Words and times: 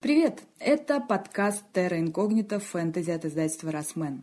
Привет! 0.00 0.44
Это 0.60 1.00
подкаст 1.00 1.64
Terra 1.74 2.00
Incognita 2.00 2.60
фэнтези 2.60 3.10
от 3.10 3.24
издательства 3.24 3.72
«Росмен». 3.72 4.22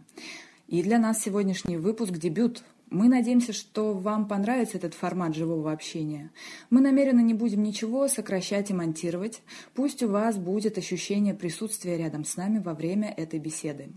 И 0.70 0.82
для 0.82 0.98
нас 1.00 1.21
сегодняшний 1.21 1.75
выпуск– 1.75 2.13
дебют. 2.13 2.63
Мы 2.90 3.09
надеемся, 3.09 3.51
что 3.51 3.91
вам 3.91 4.29
понравится 4.29 4.77
этот 4.77 4.93
формат 4.93 5.35
живого 5.35 5.73
общения. 5.73 6.31
Мы 6.69 6.79
намеренно 6.79 7.19
не 7.19 7.33
будем 7.33 7.61
ничего 7.61 8.07
сокращать 8.07 8.69
и 8.71 8.73
монтировать. 8.73 9.41
Пусть 9.73 10.01
у 10.01 10.07
вас 10.07 10.38
будет 10.38 10.77
ощущение 10.77 11.33
присутствия 11.33 11.97
рядом 11.97 12.23
с 12.23 12.37
нами 12.37 12.60
во 12.60 12.73
время 12.73 13.12
этой 13.12 13.39
беседы. 13.39 13.89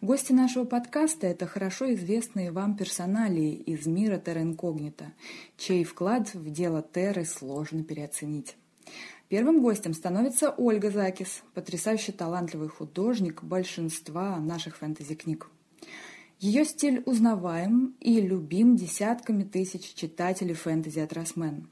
Гости 0.00 0.32
нашего 0.32 0.64
подкаста– 0.64 1.26
это 1.28 1.46
хорошо 1.46 1.94
известные 1.94 2.50
вам 2.50 2.76
персоналии 2.76 3.54
из 3.54 3.86
мира 3.86 4.18
Терра 4.18 4.42
Инкогнита, 4.42 5.12
чей 5.58 5.84
вклад 5.84 6.34
в 6.34 6.50
дело 6.50 6.82
Терры 6.82 7.24
сложно 7.24 7.84
переоценить. 7.84 8.56
Первым 9.28 9.62
гостем 9.62 9.94
становится 9.94 10.50
Ольга 10.50 10.90
Закис, 10.90 11.42
потрясающе 11.54 12.12
талантливый 12.12 12.68
художник 12.68 13.42
большинства 13.42 14.38
наших 14.38 14.76
фэнтези-книг. 14.76 15.48
Ее 16.40 16.64
стиль 16.64 17.02
узнаваем 17.06 17.94
и 18.00 18.20
любим 18.20 18.76
десятками 18.76 19.44
тысяч 19.44 19.94
читателей 19.94 20.54
фэнтези 20.54 20.98
от 20.98 21.12
Росмен. 21.14 21.68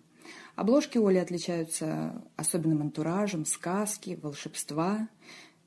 Обложки 0.57 0.99
Оли 0.99 1.19
отличаются 1.19 2.25
особенным 2.37 2.83
антуражем, 2.83 3.45
сказки, 3.45 4.19
волшебства, 4.23 5.09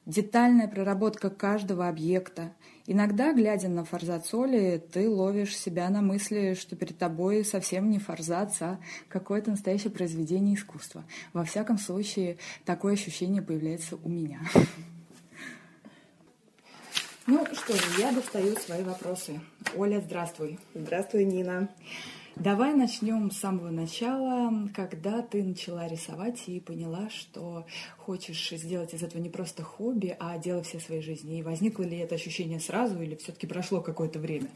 детальная 0.06 0.68
проработка 0.68 1.30
каждого 1.30 1.88
объекта. 1.88 2.54
Иногда, 2.88 3.34
глядя 3.34 3.68
на 3.68 3.84
форзац 3.84 4.32
Оли, 4.34 4.78
ты 4.78 5.10
ловишь 5.10 5.58
себя 5.58 5.90
на 5.90 6.02
мысли, 6.02 6.54
что 6.54 6.76
перед 6.76 6.98
тобой 6.98 7.44
совсем 7.44 7.90
не 7.90 7.98
форзац, 7.98 8.62
а 8.62 8.80
какое-то 9.10 9.50
настоящее 9.50 9.92
произведение 9.92 10.56
искусства. 10.56 11.04
Во 11.34 11.44
всяком 11.44 11.80
случае, 11.80 12.38
такое 12.64 12.94
ощущение 12.94 13.42
появляется 13.42 13.98
у 14.04 14.10
меня. 14.10 14.40
Ну 17.28 17.44
что 17.54 17.74
же, 17.74 18.02
я 18.02 18.12
достаю 18.12 18.56
свои 18.56 18.84
вопросы. 18.84 19.42
Оля, 19.76 20.00
здравствуй. 20.00 20.60
Здравствуй, 20.76 21.26
Нина. 21.26 21.70
Давай 22.36 22.74
начнем 22.74 23.32
с 23.32 23.40
самого 23.40 23.70
начала, 23.70 24.52
когда 24.76 25.22
ты 25.22 25.42
начала 25.42 25.88
рисовать 25.88 26.44
и 26.48 26.60
поняла, 26.60 27.10
что 27.10 27.66
хочешь 27.98 28.50
сделать 28.50 28.94
из 28.94 29.04
этого 29.04 29.22
не 29.22 29.30
просто 29.30 29.64
хобби, 29.64 30.18
а 30.20 30.38
дело 30.38 30.62
всей 30.62 30.82
своей 30.82 31.02
жизни. 31.02 31.40
И 31.40 31.44
возникло 31.44 31.84
ли 31.84 31.98
это 31.98 32.16
ощущение 32.16 32.60
сразу 32.60 33.02
или 33.02 33.16
все-таки 33.16 33.48
прошло 33.48 33.80
какое-то 33.80 34.20
время? 34.20 34.50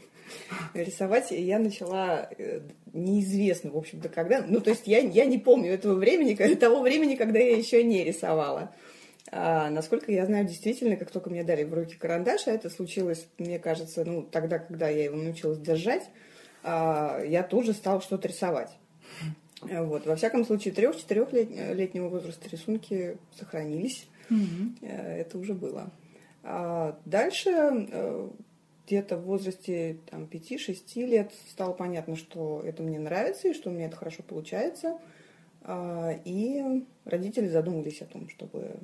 Рисовать 0.74 1.30
я 1.30 1.58
начала 1.58 2.28
э, 2.36 2.60
неизвестно, 2.92 3.70
в 3.70 3.78
общем-то, 3.78 4.10
когда. 4.10 4.44
Ну, 4.46 4.60
то 4.60 4.70
есть 4.70 4.86
я, 4.86 4.98
я 4.98 5.24
не 5.24 5.38
помню 5.38 5.72
этого 5.72 5.94
времени, 5.94 6.34
того 6.56 6.82
времени, 6.82 7.14
когда 7.14 7.38
я 7.38 7.56
еще 7.56 7.82
не 7.82 8.04
рисовала. 8.04 8.74
А, 9.32 9.70
насколько 9.70 10.12
я 10.12 10.26
знаю, 10.26 10.44
действительно, 10.44 10.96
как 10.96 11.10
только 11.10 11.30
мне 11.30 11.44
дали 11.44 11.64
в 11.64 11.72
руки 11.72 11.96
карандаш, 11.96 12.46
а 12.46 12.52
это 12.52 12.68
случилось, 12.68 13.26
мне 13.38 13.58
кажется, 13.58 14.04
ну, 14.04 14.22
тогда, 14.22 14.58
когда 14.58 14.90
я 14.90 15.04
его 15.04 15.16
научилась 15.16 15.58
держать, 15.58 16.02
я 16.62 17.46
тут 17.48 17.64
же 17.66 17.72
стала 17.72 18.00
что-то 18.00 18.28
рисовать. 18.28 18.76
Вот. 19.62 20.06
Во 20.06 20.16
всяком 20.16 20.44
случае, 20.44 20.74
трех-четырехлетнего 20.74 22.08
возраста 22.08 22.48
рисунки 22.48 23.18
сохранились. 23.38 24.08
Mm-hmm. 24.30 24.86
Это 24.86 25.38
уже 25.38 25.54
было. 25.54 25.90
А 26.42 26.98
дальше, 27.04 27.50
э, 27.50 28.28
где-то 28.86 29.16
в 29.18 29.24
возрасте 29.24 29.98
там, 30.10 30.24
5-6 30.24 31.06
лет, 31.06 31.32
стало 31.50 31.72
понятно, 31.72 32.16
что 32.16 32.62
это 32.64 32.82
мне 32.82 32.98
нравится 32.98 33.48
и 33.48 33.54
что 33.54 33.68
у 33.70 33.72
меня 33.72 33.86
это 33.86 33.96
хорошо 33.96 34.22
получается. 34.22 34.98
А, 35.62 36.12
и 36.24 36.84
родители 37.04 37.48
задумались 37.48 38.00
о 38.00 38.06
том, 38.06 38.28
чтобы 38.30 38.80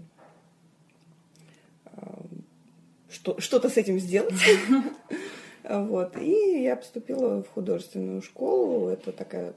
что-то 3.38 3.68
с 3.68 3.76
этим 3.76 3.98
сделать. 3.98 4.34
Вот. 5.68 6.16
И 6.16 6.62
я 6.62 6.76
поступила 6.76 7.42
в 7.42 7.48
художественную 7.48 8.22
школу. 8.22 8.88
Это 8.88 9.12
такая 9.12 9.54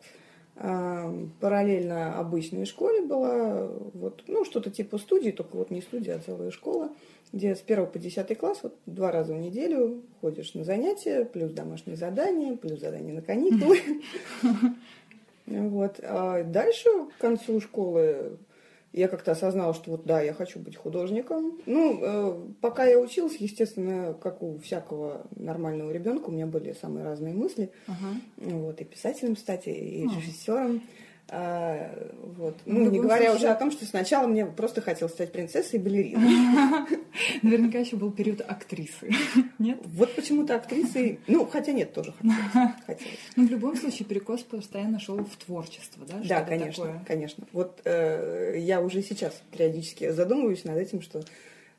э, 0.56 1.26
параллельно 1.40 2.18
обычной 2.18 2.66
школе 2.66 3.02
была. 3.02 3.68
Вот, 3.94 4.24
ну, 4.28 4.44
что-то 4.46 4.72
типа 4.72 4.98
студии, 4.98 5.32
только 5.32 5.56
вот 5.56 5.70
не 5.70 5.82
студия, 5.82 6.16
а 6.16 6.20
целая 6.20 6.52
школа, 6.52 6.90
где 7.32 7.56
с 7.56 7.62
1 7.66 7.88
по 7.88 8.00
10 8.00 8.38
класс 8.38 8.60
вот 8.64 8.76
два 8.86 9.12
раза 9.12 9.34
в 9.34 9.40
неделю 9.40 10.02
ходишь 10.22 10.54
на 10.56 10.64
занятия, 10.64 11.26
плюс 11.26 11.52
домашние 11.52 11.96
задания, 11.96 12.56
плюс 12.56 12.80
задания 12.80 13.14
на 13.14 13.22
каникулы. 13.22 13.80
Вот. 15.46 16.00
А 16.04 16.44
дальше, 16.44 16.88
к 17.18 17.22
концу 17.22 17.60
школы, 17.60 18.38
я 18.92 19.08
как-то 19.08 19.32
осознала, 19.32 19.74
что 19.74 19.92
вот 19.92 20.06
да, 20.06 20.22
я 20.22 20.34
хочу 20.34 20.60
быть 20.60 20.76
художником. 20.76 21.60
Ну, 21.66 22.00
э, 22.02 22.54
пока 22.62 22.86
я 22.86 23.00
училась, 23.00 23.36
естественно, 23.38 24.14
как 24.14 24.42
у 24.42 24.58
всякого 24.58 25.28
нормального 25.36 25.92
ребенка, 25.92 26.30
у 26.30 26.32
меня 26.32 26.48
были 26.48 26.74
самые 26.74 27.06
разные 27.06 27.34
мысли. 27.34 27.72
Ага. 27.88 28.16
Вот, 28.38 28.82
и 28.82 28.86
писателем, 28.86 29.36
кстати, 29.36 29.70
и 29.70 30.04
режиссером. 30.04 30.82
А, 31.32 32.12
вот. 32.38 32.58
Ну, 32.66 32.86
ну 32.86 32.90
не 32.90 33.00
говоря 33.00 33.30
случае... 33.30 33.36
уже 33.36 33.48
о 33.50 33.56
том, 33.56 33.72
что 33.72 33.86
сначала 33.86 34.28
мне 34.28 34.46
просто 34.46 34.82
хотелось 34.82 35.14
стать 35.14 35.32
принцессой 35.32 35.80
и 35.80 35.84
балериной. 35.84 36.88
Наверняка 37.44 37.78
еще 37.80 37.98
был 37.98 38.12
период 38.12 38.42
актрисы. 38.42 39.12
Нет? 39.60 39.80
Вот 39.86 40.16
почему-то 40.16 40.56
актрисой... 40.56 41.20
Ну, 41.28 41.46
хотя 41.46 41.72
нет, 41.72 41.94
тоже 41.94 42.14
хотелось. 42.86 43.14
Ну, 43.36 43.48
в 43.48 43.52
любом 43.52 43.76
случае, 43.76 44.08
перекос 44.08 44.42
постоянно 44.42 45.00
шел 45.00 45.18
в 45.18 45.36
творчество, 45.38 46.06
да? 46.08 46.22
Да, 46.24 46.42
конечно, 46.42 47.04
конечно. 47.06 47.46
Вот 47.52 47.82
э, 47.86 48.56
я 48.58 48.82
уже 48.82 49.04
сейчас 49.04 49.42
периодически 49.52 50.10
задумываюсь 50.12 50.64
над 50.64 50.78
этим, 50.78 51.02
что 51.02 51.24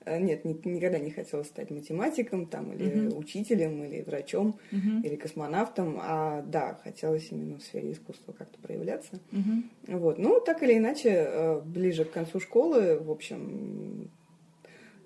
нет, 0.07 0.45
ни, 0.45 0.59
никогда 0.65 0.99
не 0.99 1.11
хотела 1.11 1.43
стать 1.43 1.71
математиком 1.71 2.47
там, 2.47 2.73
или 2.73 3.09
uh-huh. 3.09 3.17
учителем, 3.17 3.85
или 3.85 4.03
врачом, 4.03 4.59
uh-huh. 4.73 5.03
или 5.05 5.17
космонавтом. 5.17 5.99
А 6.01 6.43
да, 6.43 6.79
хотелось 6.83 7.29
именно 7.31 7.59
в 7.59 7.63
сфере 7.63 7.93
искусства 7.93 8.33
как-то 8.33 8.59
проявляться. 8.59 9.21
Uh-huh. 9.31 9.99
Вот. 9.99 10.19
Ну, 10.19 10.41
так 10.41 10.63
или 10.63 10.79
иначе, 10.79 11.11
э, 11.11 11.61
ближе 11.61 12.05
к 12.05 12.13
концу 12.13 12.41
школы, 12.41 12.99
в 12.99 13.11
общем, 13.11 14.11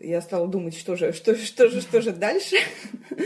я 0.01 0.21
стала 0.21 0.47
думать, 0.47 0.77
что 0.77 0.97
же, 0.97 1.13
что, 1.13 1.35
что 1.35 1.69
же, 1.69 1.81
что 1.81 2.01
же 2.01 2.13
дальше. 2.13 2.57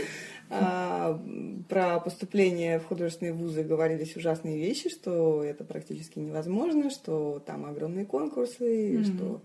А, 0.51 1.21
про 1.69 1.99
поступление 1.99 2.79
в 2.79 2.85
художественные 2.85 3.33
вузы 3.33 3.61
говорились 3.61 4.15
ужасные 4.15 4.57
вещи, 4.57 4.89
что 4.89 5.43
это 5.43 5.63
практически 5.63 6.17
невозможно, 6.17 6.89
что 6.89 7.39
там 7.45 7.65
огромные 7.65 8.07
конкурсы, 8.07 9.03
что 9.03 9.41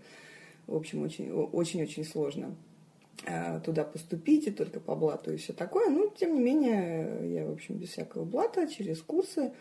в 0.67 0.75
общем, 0.75 1.03
очень-очень 1.03 2.05
сложно 2.05 2.55
э, 3.25 3.59
туда 3.63 3.83
поступить, 3.83 4.47
и 4.47 4.51
только 4.51 4.79
по 4.79 4.95
блату 4.95 5.33
и 5.33 5.37
все 5.37 5.53
такое. 5.53 5.89
Но, 5.89 6.07
тем 6.07 6.33
не 6.35 6.41
менее, 6.41 7.33
я, 7.33 7.45
в 7.45 7.51
общем, 7.51 7.75
без 7.75 7.89
всякого 7.89 8.25
блата, 8.25 8.67
через 8.67 9.01
курсы 9.01 9.53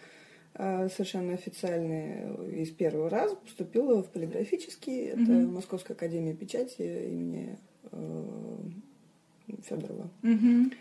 э, 0.54 0.88
совершенно 0.88 1.34
официальные, 1.34 2.62
из 2.62 2.70
первого 2.70 3.10
раза 3.10 3.36
поступила 3.36 4.02
в 4.02 4.08
полиграфический, 4.10 5.08
это 5.08 5.20
mm-hmm. 5.20 5.46
Московская 5.46 5.94
академия 5.94 6.34
печати 6.34 6.82
имени 6.82 7.58
э, 7.92 8.58
Федорова. 9.62 10.08
Mm-hmm. 10.22 10.72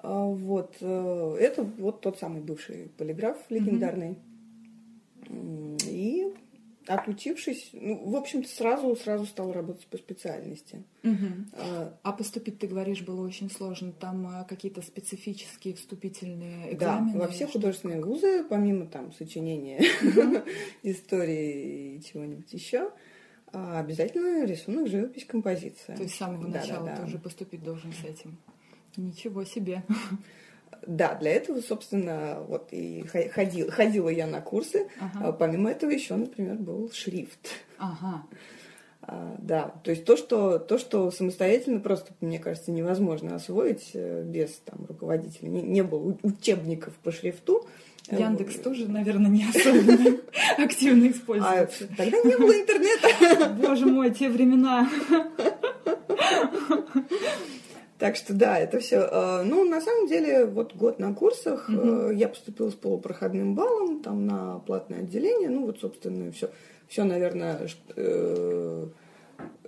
Вот, 0.00 0.76
это 0.80 1.64
вот 1.78 2.02
тот 2.02 2.18
самый 2.18 2.40
бывший 2.40 2.88
полиграф 2.96 3.36
легендарный. 3.48 4.10
Mm-hmm. 4.10 5.78
И 5.90 6.32
отучившись, 6.88 7.70
ну, 7.72 8.10
в 8.10 8.16
общем-то, 8.16 8.48
сразу, 8.48 8.96
сразу 8.96 9.26
стал 9.26 9.52
работать 9.52 9.86
по 9.86 9.96
специальности. 9.96 10.82
Угу. 11.04 11.26
А, 11.52 11.98
а 12.02 12.12
поступить, 12.12 12.58
ты 12.58 12.66
говоришь, 12.66 13.02
было 13.02 13.24
очень 13.26 13.50
сложно. 13.50 13.92
Там 13.92 14.26
а, 14.26 14.44
какие-то 14.44 14.82
специфические 14.82 15.74
вступительные 15.74 16.74
экзамены? 16.74 17.12
Да, 17.12 17.18
во 17.18 17.28
все 17.28 17.46
художественные 17.46 18.02
вузы, 18.02 18.44
помимо 18.44 18.86
там 18.86 19.12
сочинения 19.12 19.80
истории 20.82 21.96
и 21.96 22.02
чего-нибудь 22.02 22.52
еще, 22.52 22.90
а, 23.52 23.80
обязательно 23.80 24.44
рисунок, 24.44 24.88
живопись, 24.88 25.24
композиция. 25.24 25.96
То 25.96 26.02
есть 26.02 26.14
с 26.14 26.18
самого 26.18 26.46
начала 26.46 26.94
ты 26.96 27.04
уже 27.04 27.18
поступить 27.18 27.62
должен 27.62 27.92
с 27.92 28.04
этим. 28.04 28.38
Ничего 28.96 29.44
себе. 29.44 29.84
Да, 30.86 31.14
для 31.14 31.32
этого, 31.32 31.60
собственно, 31.60 32.40
вот 32.48 32.68
и 32.72 33.04
ходил, 33.06 33.70
ходила 33.70 34.08
я 34.08 34.26
на 34.26 34.40
курсы. 34.40 34.88
Ага. 35.00 35.28
А 35.28 35.32
помимо 35.32 35.70
этого 35.70 35.90
еще, 35.90 36.16
например, 36.16 36.56
был 36.56 36.90
шрифт. 36.92 37.48
Ага. 37.78 38.24
А, 39.02 39.36
да, 39.38 39.74
то 39.84 39.90
есть 39.90 40.04
то 40.04 40.16
что, 40.16 40.58
то, 40.58 40.76
что 40.78 41.10
самостоятельно 41.10 41.80
просто, 41.80 42.12
мне 42.20 42.38
кажется, 42.38 42.70
невозможно 42.70 43.36
освоить 43.36 43.90
э, 43.94 44.22
без 44.22 44.50
там, 44.64 44.84
руководителя. 44.86 45.48
Не, 45.48 45.62
не 45.62 45.82
было 45.82 46.16
учебников 46.22 46.94
по 47.02 47.10
шрифту. 47.10 47.66
Яндекс 48.10 48.56
тоже, 48.56 48.88
наверное, 48.88 49.30
не 49.30 49.46
особенно 49.48 50.18
активно 50.58 51.10
используется. 51.10 51.84
А, 51.90 51.96
тогда 51.96 52.18
не 52.22 52.36
было 52.36 52.52
интернета. 52.52 53.48
Боже 53.66 53.86
мой, 53.86 54.10
те 54.10 54.28
времена. 54.28 54.88
Так 57.98 58.14
что 58.14 58.32
да, 58.32 58.58
это 58.58 58.78
все. 58.78 59.08
Э, 59.10 59.42
ну, 59.42 59.64
на 59.64 59.80
самом 59.80 60.06
деле, 60.06 60.46
вот 60.46 60.74
год 60.74 61.00
на 61.00 61.12
курсах 61.14 61.68
угу. 61.68 62.10
я 62.10 62.28
поступила 62.28 62.70
с 62.70 62.74
полупроходным 62.74 63.54
баллом 63.54 64.02
там 64.02 64.24
на 64.26 64.60
платное 64.60 65.00
отделение. 65.00 65.48
Ну, 65.48 65.66
вот, 65.66 65.80
собственно, 65.80 66.30
все, 66.30 66.50
все, 66.86 67.02
наверное, 67.02 67.68
э, 67.96 68.86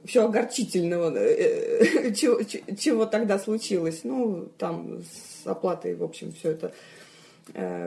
все 0.05 0.25
огорчительного, 0.25 1.13
э, 1.17 2.13
чего, 2.15 2.41
чего 2.43 3.07
тогда 3.07 3.39
случилось. 3.39 4.03
Ну, 4.05 4.49
там 4.59 5.01
с 5.03 5.47
оплатой, 5.47 5.97
в 5.97 6.05
общем, 6.05 6.33
все 6.33 6.51
это 6.51 6.73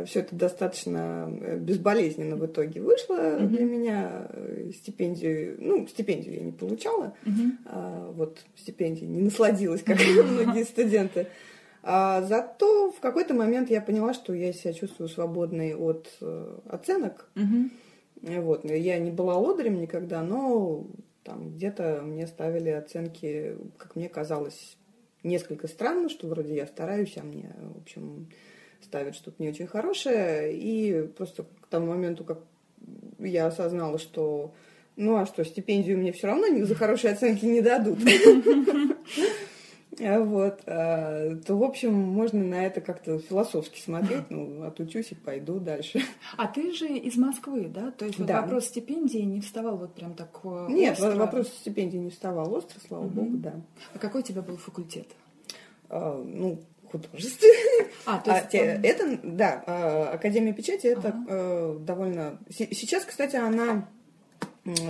все 0.06 0.20
это 0.20 0.36
достаточно 0.36 1.32
безболезненно 1.60 2.36
в 2.36 2.46
итоге 2.46 2.82
вышло 2.82 3.16
mm-hmm. 3.16 3.48
для 3.48 3.66
меня. 3.66 4.28
Стипендию, 4.74 5.58
ну, 5.60 5.88
стипендию 5.88 6.36
я 6.36 6.42
не 6.42 6.52
получала, 6.52 7.14
mm-hmm. 7.26 7.52
а, 7.66 8.12
вот 8.12 8.40
стипендии 8.56 9.06
не 9.06 9.22
насладилась, 9.22 9.84
как 9.84 9.98
многие 10.00 10.64
студенты. 10.64 11.28
А 11.84 12.22
зато 12.22 12.92
в 12.92 13.00
какой-то 13.02 13.34
момент 13.34 13.70
я 13.70 13.82
поняла, 13.82 14.14
что 14.14 14.34
я 14.34 14.54
себя 14.54 14.74
чувствую 14.74 15.10
свободной 15.10 15.76
от 15.76 16.10
э, 16.22 16.58
оценок. 16.70 17.30
Mm-hmm. 17.36 18.42
Вот. 18.42 18.64
Я 18.64 19.00
не 19.00 19.12
была 19.12 19.38
лодырем 19.38 19.82
никогда, 19.82 20.24
но 20.24 20.88
там 21.24 21.52
где-то 21.52 22.02
мне 22.04 22.26
ставили 22.28 22.70
оценки, 22.70 23.58
как 23.78 23.98
мне 23.98 24.08
казалось, 24.08 24.78
несколько 25.24 25.68
странно, 25.68 26.10
что 26.10 26.28
вроде 26.28 26.56
я 26.56 26.68
стараюсь, 26.68 27.18
а 27.18 27.24
мне, 27.24 27.54
в 27.76 27.82
общем, 27.82 28.30
ставят 28.84 29.16
что-то 29.16 29.42
не 29.42 29.50
очень 29.50 29.68
хорошее. 29.68 30.54
И 30.56 31.08
просто 31.08 31.44
к 31.44 31.68
тому 31.68 31.88
моменту, 31.88 32.24
как 32.24 32.40
я 33.20 33.48
осознала, 33.48 34.00
что 34.00 34.54
ну 34.96 35.18
а 35.18 35.26
что, 35.26 35.44
стипендию 35.44 35.98
мне 35.98 36.12
все 36.12 36.28
равно 36.28 36.66
за 36.66 36.76
хорошие 36.76 37.14
оценки 37.14 37.46
не 37.46 37.62
дадут. 37.62 38.00
Вот, 40.00 40.62
а, 40.66 41.36
то, 41.46 41.56
в 41.56 41.64
общем, 41.64 41.94
можно 41.94 42.44
на 42.44 42.66
это 42.66 42.82
как-то 42.82 43.20
философски 43.20 43.80
смотреть, 43.80 44.30
ну, 44.32 44.64
отучусь 44.64 45.12
и 45.12 45.16
пойду 45.16 45.60
дальше. 45.60 46.02
А 46.36 46.48
ты 46.48 46.72
же 46.72 46.88
из 46.88 47.16
Москвы, 47.16 47.68
да? 47.68 47.92
То 47.92 48.06
есть 48.06 48.24
да. 48.26 48.42
вопрос 48.42 48.66
стипендии 48.66 49.20
не 49.20 49.40
вставал 49.42 49.78
вот 49.78 49.94
прям 49.94 50.16
так 50.16 50.40
э, 50.46 50.66
Нет, 50.70 50.94
остро? 50.94 51.16
вопрос 51.16 51.50
стипендии 51.50 51.98
не 51.98 52.10
вставал 52.10 52.52
остро, 52.56 52.80
слава 52.88 53.06
угу. 53.06 53.14
богу, 53.14 53.38
да. 53.38 53.54
А 53.94 54.00
какой 54.00 54.22
у 54.22 54.24
тебя 54.24 54.42
был 54.42 54.58
факультет? 54.58 55.10
А, 55.90 56.22
ну, 56.24 56.60
художественный. 56.94 57.88
А, 58.06 58.20
то 58.20 58.32
есть... 58.36 58.54
А, 58.56 58.58
это, 58.58 59.20
да, 59.24 59.64
а, 59.66 60.12
Академия 60.14 60.54
печати, 60.54 60.88
это 60.88 61.10
ага. 61.10 61.26
э, 61.28 61.78
довольно... 61.80 62.40
Сейчас, 62.50 63.04
кстати, 63.04 63.36
она 63.36 63.90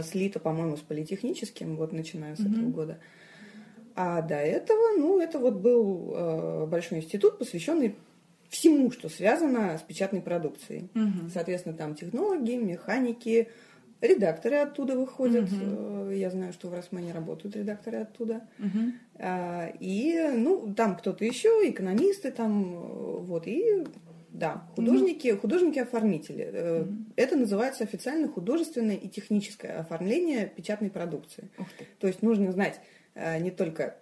слита, 0.04 0.40
по-моему, 0.40 0.78
с 0.78 0.82
политехническим, 0.82 1.78
вот 1.78 1.94
начиная 1.94 2.36
с 2.36 2.40
угу. 2.40 2.50
этого 2.50 2.70
года. 2.70 3.00
А 3.96 4.22
до 4.22 4.36
этого, 4.36 4.98
ну, 4.98 5.20
это 5.20 5.40
вот 5.40 5.56
был 5.56 6.14
э, 6.16 6.66
большой 6.66 7.00
институт, 7.00 7.38
посвященный 7.38 7.96
всему, 8.50 8.92
что 8.92 9.10
связано 9.10 9.78
с 9.78 9.82
печатной 9.82 10.22
продукцией. 10.22 10.90
Угу. 10.94 11.30
Соответственно, 11.34 11.76
там 11.76 11.96
технологии, 11.96 12.58
механики, 12.58 13.50
редакторы 14.04 14.58
оттуда 14.58 14.96
выходят. 14.96 15.52
Угу. 15.52 16.12
Я 16.12 16.30
знаю, 16.30 16.54
что 16.54 16.70
в 16.70 16.74
Росмане 16.74 17.14
работают 17.14 17.56
редакторы 17.56 17.98
оттуда. 18.00 18.42
Угу. 18.60 18.80
А, 19.20 19.74
и, 19.80 20.30
ну, 20.36 20.74
там 20.74 20.96
кто-то 20.96 21.26
еще, 21.26 21.50
экономисты 21.70 22.32
там, 22.32 23.26
вот, 23.26 23.48
и 23.48 23.86
да, 24.30 24.68
художники, 24.76 25.32
угу. 25.32 25.42
художники-оформители. 25.42 26.82
Угу. 26.82 26.94
Это 27.16 27.36
называется 27.36 27.84
официально 27.84 28.28
художественное 28.28 28.96
и 28.96 29.08
техническое 29.08 29.80
оформление 29.80 30.48
печатной 30.48 30.90
продукции. 30.90 31.50
То 32.00 32.08
есть 32.08 32.22
нужно 32.22 32.52
знать 32.52 32.80
Э, 33.16 33.40
не 33.40 33.52
только 33.52 33.96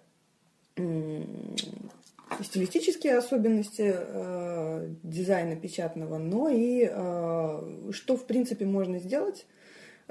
стилистические 2.40 3.18
особенности 3.18 3.94
э, 3.94 4.88
дизайна 5.02 5.54
печатного, 5.54 6.16
но 6.16 6.48
и 6.48 6.88
э, 6.90 7.90
что, 7.92 8.16
в 8.16 8.26
принципе, 8.26 8.64
можно 8.64 8.98
сделать 8.98 9.44
Э, 9.44 9.61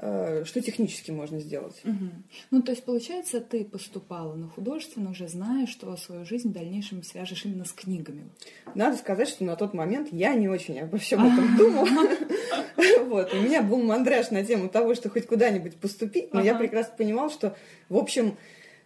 что 0.02 0.60
технически 0.60 1.12
можно 1.12 1.38
сделать. 1.38 1.80
Угу. 1.84 2.10
Ну, 2.50 2.62
то 2.62 2.72
есть, 2.72 2.84
получается, 2.84 3.40
ты 3.40 3.64
поступала 3.64 4.34
на 4.34 4.48
художественно, 4.48 5.10
уже 5.10 5.28
зная, 5.28 5.66
что 5.66 5.96
свою 5.96 6.24
жизнь 6.24 6.48
в 6.48 6.52
дальнейшем 6.52 7.04
свяжешь 7.04 7.44
именно 7.44 7.64
с 7.64 7.72
книгами. 7.72 8.24
Надо 8.74 8.96
сказать, 8.96 9.28
что 9.28 9.44
на 9.44 9.54
тот 9.54 9.74
момент 9.74 10.08
я 10.10 10.34
не 10.34 10.48
очень 10.48 10.80
обо 10.80 10.98
всем 10.98 11.24
этом 11.24 11.56
думала. 11.56 11.88
Вот. 13.04 13.32
У 13.34 13.36
меня 13.36 13.62
был 13.62 13.82
мандраж 13.82 14.30
на 14.30 14.44
тему 14.44 14.68
того, 14.68 14.94
что 14.94 15.10
хоть 15.10 15.26
куда-нибудь 15.26 15.76
поступить, 15.76 16.32
но 16.32 16.40
я 16.40 16.54
прекрасно 16.54 16.94
понимала, 16.96 17.30
что, 17.30 17.54
в 17.88 17.96
общем, 17.96 18.36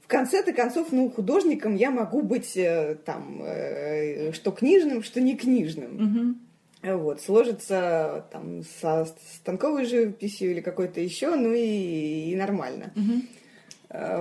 в 0.00 0.08
конце-то 0.08 0.52
концов, 0.52 0.92
ну, 0.92 1.10
художником 1.10 1.76
я 1.76 1.90
могу 1.90 2.22
быть 2.22 2.56
э, 2.56 2.96
там, 3.04 3.40
э, 3.42 4.32
что 4.32 4.50
книжным, 4.50 5.02
что 5.02 5.20
не 5.20 5.36
книжным. 5.36 6.45
Вот, 6.94 7.20
сложится 7.20 8.24
там 8.30 8.62
со 8.80 9.08
станковой 9.34 9.86
живописью 9.86 10.52
или 10.52 10.60
какой-то 10.60 11.00
еще, 11.00 11.34
ну 11.34 11.52
и, 11.52 12.30
и 12.30 12.36
нормально. 12.36 12.92
Угу. 12.94 13.22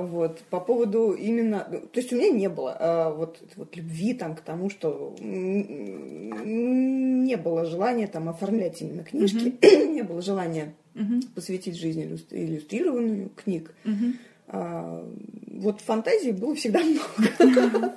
Вот, 0.08 0.40
по 0.50 0.60
поводу 0.60 1.14
именно... 1.14 1.68
Ну, 1.70 1.82
то 1.82 2.00
есть 2.00 2.14
у 2.14 2.16
меня 2.16 2.30
не 2.30 2.50
было 2.50 2.78
а, 2.80 3.12
вот, 3.12 3.40
вот 3.56 3.76
любви 3.76 4.14
там 4.14 4.36
к 4.36 4.42
тому, 4.42 4.70
что 4.70 5.16
не 5.20 7.36
было 7.36 7.66
желания 7.66 8.08
там 8.08 8.30
оформлять 8.30 8.82
именно 8.82 9.04
книжки, 9.04 9.56
угу. 9.62 9.88
не 9.94 10.04
было 10.04 10.22
желания 10.22 10.74
угу. 10.96 11.22
посвятить 11.34 11.78
жизни 11.78 12.18
иллюстрированную 12.32 13.32
книг. 13.36 13.74
Угу. 13.86 14.14
А, 14.48 15.12
вот 15.48 15.82
фантазии 15.82 16.32
было 16.32 16.56
всегда 16.56 16.80
много. 16.84 17.96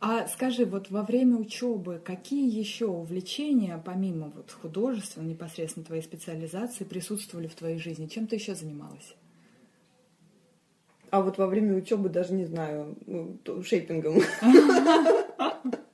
А 0.00 0.26
скажи, 0.28 0.66
вот 0.66 0.90
во 0.90 1.02
время 1.02 1.36
учебы 1.36 2.00
какие 2.04 2.50
еще 2.50 2.86
увлечения, 2.86 3.80
помимо 3.82 4.28
вот 4.28 4.50
художественной, 4.52 5.28
непосредственно 5.28 5.86
твоей 5.86 6.02
специализации, 6.02 6.84
присутствовали 6.84 7.46
в 7.46 7.54
твоей 7.54 7.78
жизни? 7.78 8.06
Чем 8.06 8.26
ты 8.26 8.36
еще 8.36 8.54
занималась? 8.54 9.14
А 11.10 11.22
вот 11.22 11.38
во 11.38 11.46
время 11.46 11.76
учебы 11.76 12.08
даже 12.08 12.34
не 12.34 12.44
знаю, 12.44 12.96
ну, 13.06 13.38
шейпингом. 13.62 14.20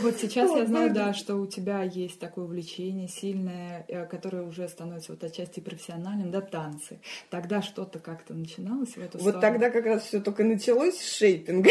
Вот 0.00 0.16
сейчас 0.18 0.50
я 0.56 0.66
знаю, 0.66 0.92
да, 0.92 1.14
что 1.14 1.36
у 1.36 1.46
тебя 1.46 1.82
есть 1.82 2.18
такое 2.18 2.44
увлечение 2.44 3.08
сильное, 3.08 3.84
э, 3.88 4.06
которое 4.06 4.42
уже 4.42 4.68
становится 4.68 5.12
вот 5.12 5.24
отчасти 5.24 5.60
профессиональным, 5.60 6.30
да, 6.30 6.40
танцы. 6.40 7.00
Тогда 7.30 7.62
что-то 7.62 7.98
как-то 7.98 8.34
начиналось 8.34 8.96
в 8.96 8.98
эту 8.98 9.18
Вот 9.18 9.40
тогда 9.40 9.70
как 9.70 9.86
раз 9.86 10.04
все 10.04 10.20
только 10.20 10.44
началось 10.44 10.98
с 10.98 11.16
шейпинга, 11.16 11.70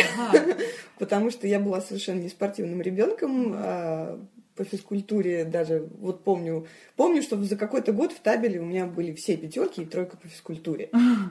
потому 1.00 1.32
что 1.32 1.48
я 1.48 1.60
была 1.60 1.82
совершенно 1.82 2.22
не 2.22 2.30
спортивным 2.30 2.82
ребенком, 2.82 3.54
а 3.56 4.20
по 4.56 4.64
физкультуре 4.64 5.46
даже, 5.46 5.88
вот 6.00 6.24
помню, 6.24 6.68
помню, 6.96 7.24
что 7.24 7.42
за 7.42 7.56
какой-то 7.56 7.92
год 7.92 8.12
в 8.12 8.20
табеле 8.20 8.60
у 8.60 8.66
меня 8.66 8.86
были 8.86 9.14
все 9.14 9.36
пятерки 9.36 9.82
и 9.82 9.86
тройка 9.86 10.18
по 10.18 10.28
физкультуре. 10.28 10.90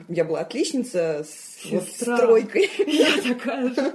Я 0.09 0.25
была 0.25 0.41
отличница 0.41 1.25
с, 1.25 1.65
вот, 1.71 1.87
с 1.87 1.99
тройкой. 1.99 2.69
Я 2.85 3.33
такая 3.33 3.69
же. 3.73 3.93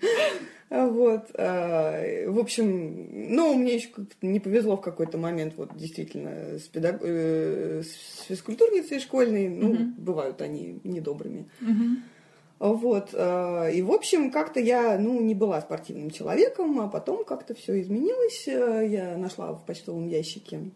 Вот. 0.68 1.30
А, 1.34 2.28
в 2.28 2.38
общем, 2.38 3.34
ну, 3.34 3.54
мне 3.54 3.76
еще 3.76 3.88
не 4.20 4.40
повезло 4.40 4.76
в 4.76 4.80
какой-то 4.80 5.16
момент, 5.16 5.54
вот 5.56 5.76
действительно, 5.76 6.58
с, 6.58 6.62
педаг... 6.62 7.00
Э, 7.02 7.82
с 7.84 8.24
физкультурницей 8.26 8.98
школьной, 9.00 9.48
ну, 9.48 9.70
угу. 9.70 9.84
бывают 9.96 10.42
они 10.42 10.80
недобрыми. 10.82 11.48
Угу. 11.60 12.76
Вот. 12.78 13.10
А, 13.14 13.68
и, 13.68 13.80
в 13.82 13.92
общем, 13.92 14.30
как-то 14.30 14.58
я, 14.58 14.98
ну, 14.98 15.20
не 15.20 15.34
была 15.34 15.60
спортивным 15.60 16.10
человеком, 16.10 16.80
а 16.80 16.88
потом 16.88 17.24
как-то 17.24 17.54
все 17.54 17.80
изменилось. 17.80 18.46
Я 18.46 19.16
нашла 19.16 19.52
в 19.52 19.64
почтовом 19.64 20.08
ящике 20.08 20.70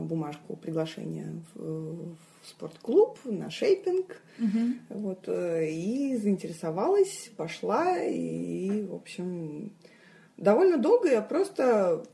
бумажку 0.00 0.56
приглашения 0.56 1.32
в 1.54 2.14
спортклуб 2.44 3.18
на 3.24 3.50
шейпинг. 3.50 4.20
Угу. 4.38 5.00
Вот, 5.00 5.24
э, 5.26 5.70
и 5.70 6.16
заинтересовалась, 6.16 7.30
пошла, 7.36 7.98
и, 7.98 8.84
в 8.84 8.94
общем, 8.94 9.72
довольно 10.36 10.78
долго 10.78 11.10
я 11.10 11.22
просто 11.22 12.04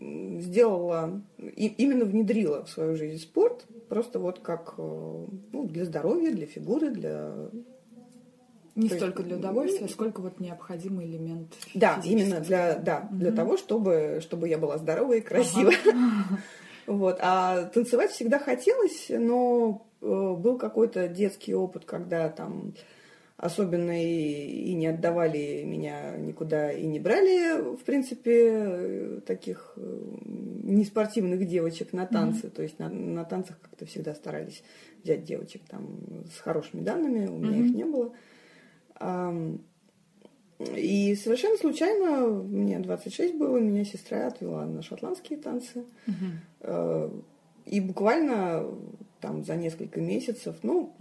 сделала, 0.00 1.20
и, 1.38 1.66
именно 1.66 2.04
внедрила 2.04 2.64
в 2.64 2.70
свою 2.70 2.96
жизнь 2.96 3.20
спорт, 3.20 3.66
просто 3.88 4.18
вот 4.18 4.38
как 4.40 4.74
э, 4.78 5.26
ну, 5.52 5.66
для 5.66 5.84
здоровья, 5.84 6.30
для 6.30 6.46
фигуры, 6.46 6.90
для 6.90 7.34
не 8.78 8.88
То 8.88 8.96
столько 8.96 9.22
есть, 9.22 9.28
для 9.28 9.38
удовольствия, 9.38 9.88
сколько 9.88 10.20
вот 10.20 10.38
необходимый 10.38 11.06
элемент. 11.06 11.52
Да, 11.74 12.00
именно 12.04 12.40
для, 12.40 12.76
да, 12.76 13.08
угу. 13.10 13.18
для 13.18 13.32
того, 13.32 13.56
чтобы, 13.56 14.20
чтобы 14.22 14.48
я 14.48 14.56
была 14.56 14.78
здорова 14.78 15.14
и 15.14 15.20
красива. 15.20 15.72
Ага. 15.84 16.40
Вот. 16.86 17.18
А 17.20 17.64
танцевать 17.64 18.12
всегда 18.12 18.38
хотелось, 18.38 19.08
но 19.10 19.86
э, 20.00 20.06
был 20.06 20.56
какой-то 20.56 21.06
детский 21.06 21.54
опыт, 21.54 21.84
когда 21.84 22.30
там 22.30 22.72
особенно 23.36 24.02
и, 24.02 24.70
и 24.70 24.74
не 24.74 24.86
отдавали 24.86 25.64
меня 25.64 26.16
никуда 26.16 26.72
и 26.72 26.86
не 26.86 26.98
брали, 26.98 27.76
в 27.76 27.84
принципе, 27.84 29.20
таких 29.26 29.74
э, 29.76 30.08
неспортивных 30.24 31.46
девочек 31.46 31.92
на 31.92 32.06
танцы. 32.06 32.46
Mm-hmm. 32.46 32.50
То 32.50 32.62
есть 32.62 32.78
на, 32.78 32.88
на 32.88 33.24
танцах 33.24 33.60
как-то 33.60 33.84
всегда 33.84 34.14
старались 34.14 34.62
взять 35.04 35.24
девочек 35.24 35.62
там 35.68 36.24
с 36.34 36.40
хорошими 36.40 36.80
данными, 36.80 37.26
у 37.26 37.36
меня 37.36 37.58
mm-hmm. 37.58 37.66
их 37.66 37.74
не 37.74 37.84
было. 37.84 38.14
И 40.60 41.14
совершенно 41.14 41.56
случайно, 41.56 42.26
мне 42.26 42.78
26 42.80 43.36
было, 43.36 43.58
меня 43.58 43.84
сестра 43.84 44.26
отвела 44.26 44.66
на 44.66 44.82
шотландские 44.82 45.38
танцы. 45.38 45.84
Угу. 46.06 47.24
И 47.66 47.80
буквально 47.80 48.66
там 49.20 49.44
за 49.44 49.54
несколько 49.54 50.00
месяцев, 50.00 50.56
ну, 50.62 50.94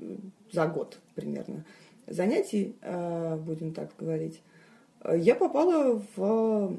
за 0.51 0.68
год 0.68 1.00
примерно 1.16 1.66
занятий, 2.06 2.75
будем 3.46 3.74
так 3.74 3.92
говорить, 3.98 4.42
я 5.16 5.34
попала 5.34 6.04
в 6.16 6.75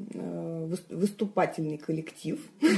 выступательный 0.89 1.77
коллектив. 1.77 2.39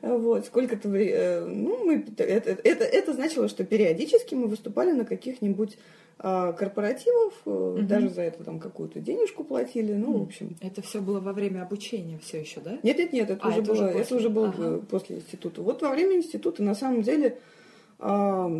Вот, 0.00 0.46
сколько-то 0.46 0.88
ну, 0.88 1.84
мы, 1.84 2.06
это, 2.16 2.22
это, 2.22 2.84
это 2.84 3.12
значило, 3.14 3.48
что 3.48 3.64
периодически 3.64 4.36
мы 4.36 4.46
выступали 4.46 4.92
на 4.92 5.04
каких-нибудь 5.04 5.76
а, 6.20 6.52
корпоративов, 6.52 7.34
угу. 7.44 7.82
даже 7.82 8.10
за 8.10 8.22
это 8.22 8.42
там 8.42 8.58
какую-то 8.58 8.98
денежку 8.98 9.44
платили, 9.44 9.92
ну, 9.92 10.18
в 10.18 10.22
общем. 10.22 10.56
Это 10.60 10.82
все 10.82 11.00
было 11.00 11.20
во 11.20 11.32
время 11.32 11.62
обучения 11.62 12.18
все 12.18 12.40
еще, 12.40 12.60
да? 12.60 12.78
Нет, 12.82 12.98
нет, 12.98 13.12
нет, 13.12 13.30
это, 13.30 13.40
а, 13.44 13.48
уже, 13.48 13.60
это, 13.60 13.72
было, 13.72 13.74
уже, 13.74 13.86
после? 13.86 14.00
это 14.00 14.16
уже 14.16 14.28
было 14.28 14.48
ага. 14.48 14.80
после 14.90 15.16
института. 15.16 15.62
Вот 15.62 15.82
во 15.82 15.90
время 15.90 16.16
института 16.16 16.62
на 16.64 16.74
самом 16.74 17.02
деле, 17.02 17.38
а, 18.00 18.50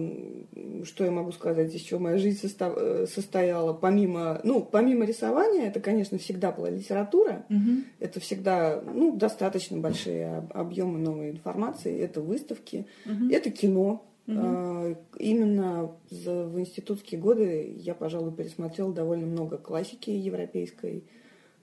что 0.85 1.05
я 1.05 1.11
могу 1.11 1.33
сказать, 1.33 1.75
из 1.75 1.81
чего 1.81 1.99
моя 1.99 2.19
жизнь 2.19 2.41
состав, 2.41 2.75
э, 2.77 3.07
состояла, 3.07 3.73
помимо, 3.73 4.41
ну, 4.45 4.63
помимо 4.63 5.05
рисования, 5.05 5.67
это, 5.67 5.81
конечно, 5.81 6.17
всегда 6.19 6.53
была 6.53 6.71
литература, 6.71 7.45
угу. 7.51 7.83
это 7.99 8.21
всегда, 8.21 8.81
ну, 8.83 9.17
достаточно 9.17 9.79
большие 9.79 10.49
объемы 10.55 10.99
новой 11.01 11.31
информации, 11.31 11.99
это 11.99 12.21
выставки, 12.21 12.87
угу. 13.05 13.31
это 13.31 13.51
кино, 13.51 14.08
Угу. 14.29 14.97
Именно 15.19 15.97
в 16.11 16.61
институтские 16.61 17.19
годы 17.21 17.75
я, 17.79 17.95
пожалуй, 17.95 18.33
пересмотрела 18.33 18.93
довольно 18.93 19.27
много 19.27 19.57
классики 19.57 20.11
европейской. 20.11 21.05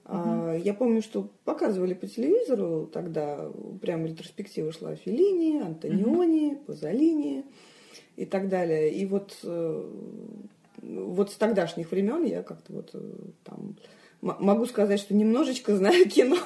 Угу. 0.04 0.50
Я 0.64 0.74
помню, 0.74 1.00
что 1.00 1.30
показывали 1.44 1.94
по 1.94 2.06
телевизору 2.06 2.88
тогда, 2.92 3.50
прям 3.80 4.04
ретроспектива 4.04 4.72
шла 4.72 4.96
Феллини, 4.96 5.60
Антониони, 5.60 6.54
угу. 6.54 6.64
Пазолини 6.66 7.44
и 8.16 8.24
так 8.24 8.48
далее. 8.48 8.92
И 8.92 9.06
вот, 9.06 9.38
э, 9.44 9.90
вот 10.82 11.30
с 11.30 11.34
тогдашних 11.34 11.92
времен 11.92 12.24
я 12.24 12.42
как-то 12.42 12.72
вот 12.72 12.90
э, 12.94 13.00
там 13.44 13.76
могу 14.20 14.66
сказать, 14.66 14.98
что 14.98 15.14
немножечко 15.14 15.76
знаю 15.76 16.08
кино. 16.08 16.36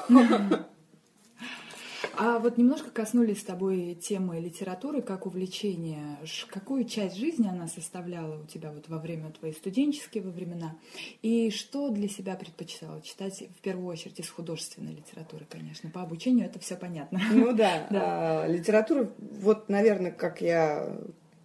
А 2.22 2.38
вот 2.38 2.58
немножко 2.58 2.90
коснулись 2.90 3.40
с 3.40 3.44
тобой 3.44 3.94
темы 3.94 4.40
литературы 4.40 5.00
как 5.00 5.24
увлечения. 5.24 6.18
Какую 6.50 6.84
часть 6.84 7.16
жизни 7.16 7.48
она 7.48 7.66
составляла 7.66 8.42
у 8.42 8.44
тебя 8.44 8.70
вот 8.72 8.90
во 8.90 8.98
время 8.98 9.30
твоей 9.30 9.54
студенческие 9.54 10.22
во 10.22 10.30
времена? 10.30 10.76
И 11.22 11.48
что 11.50 11.88
для 11.88 12.10
себя 12.10 12.34
предпочитала 12.36 13.00
читать 13.00 13.42
в 13.56 13.62
первую 13.62 13.86
очередь 13.86 14.20
из 14.20 14.28
художественной 14.28 14.92
литературы, 14.92 15.46
конечно. 15.48 15.88
По 15.88 16.02
обучению 16.02 16.44
это 16.44 16.58
все 16.58 16.76
понятно. 16.76 17.22
Ну 17.32 17.54
да, 17.54 17.86
да. 17.90 18.42
А, 18.42 18.46
литература, 18.46 19.10
вот, 19.16 19.70
наверное, 19.70 20.12
как 20.12 20.42
я 20.42 20.94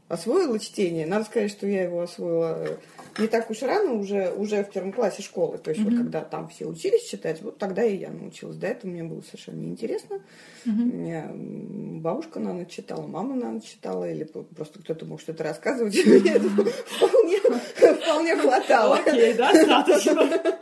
освоила 0.07 0.59
чтение. 0.59 1.05
Надо 1.05 1.25
сказать, 1.25 1.51
что 1.51 1.67
я 1.67 1.83
его 1.83 2.01
освоила 2.01 2.77
не 3.17 3.27
так 3.27 3.49
уж 3.49 3.61
рано, 3.61 3.93
уже, 3.93 4.31
уже 4.35 4.63
в 4.63 4.71
первом 4.71 4.91
классе 4.91 5.21
школы. 5.21 5.57
То 5.57 5.71
есть 5.71 5.81
mm-hmm. 5.81 5.89
вот 5.89 5.97
когда 5.97 6.21
там 6.21 6.49
все 6.49 6.65
учились 6.65 7.07
читать, 7.07 7.41
вот 7.41 7.57
тогда 7.57 7.83
и 7.83 7.95
я 7.95 8.09
научилась. 8.09 8.57
До 8.57 8.67
этого 8.67 8.91
мне 8.91 9.03
было 9.03 9.21
совершенно 9.21 9.61
неинтересно. 9.61 10.19
Mm-hmm. 10.65 10.93
Меня 10.93 11.31
бабушка, 12.01 12.39
наверное, 12.39 12.65
читала, 12.65 13.07
мама, 13.07 13.35
наверное, 13.35 13.61
читала, 13.61 14.09
или 14.09 14.25
просто 14.25 14.79
кто-то 14.79 15.05
мог 15.05 15.21
что-то 15.21 15.43
рассказывать. 15.43 15.95
Мне 16.05 17.39
вполне 17.93 18.35
хватало. 18.35 18.97
Окей, 18.97 19.33
достаточно. 19.37 20.59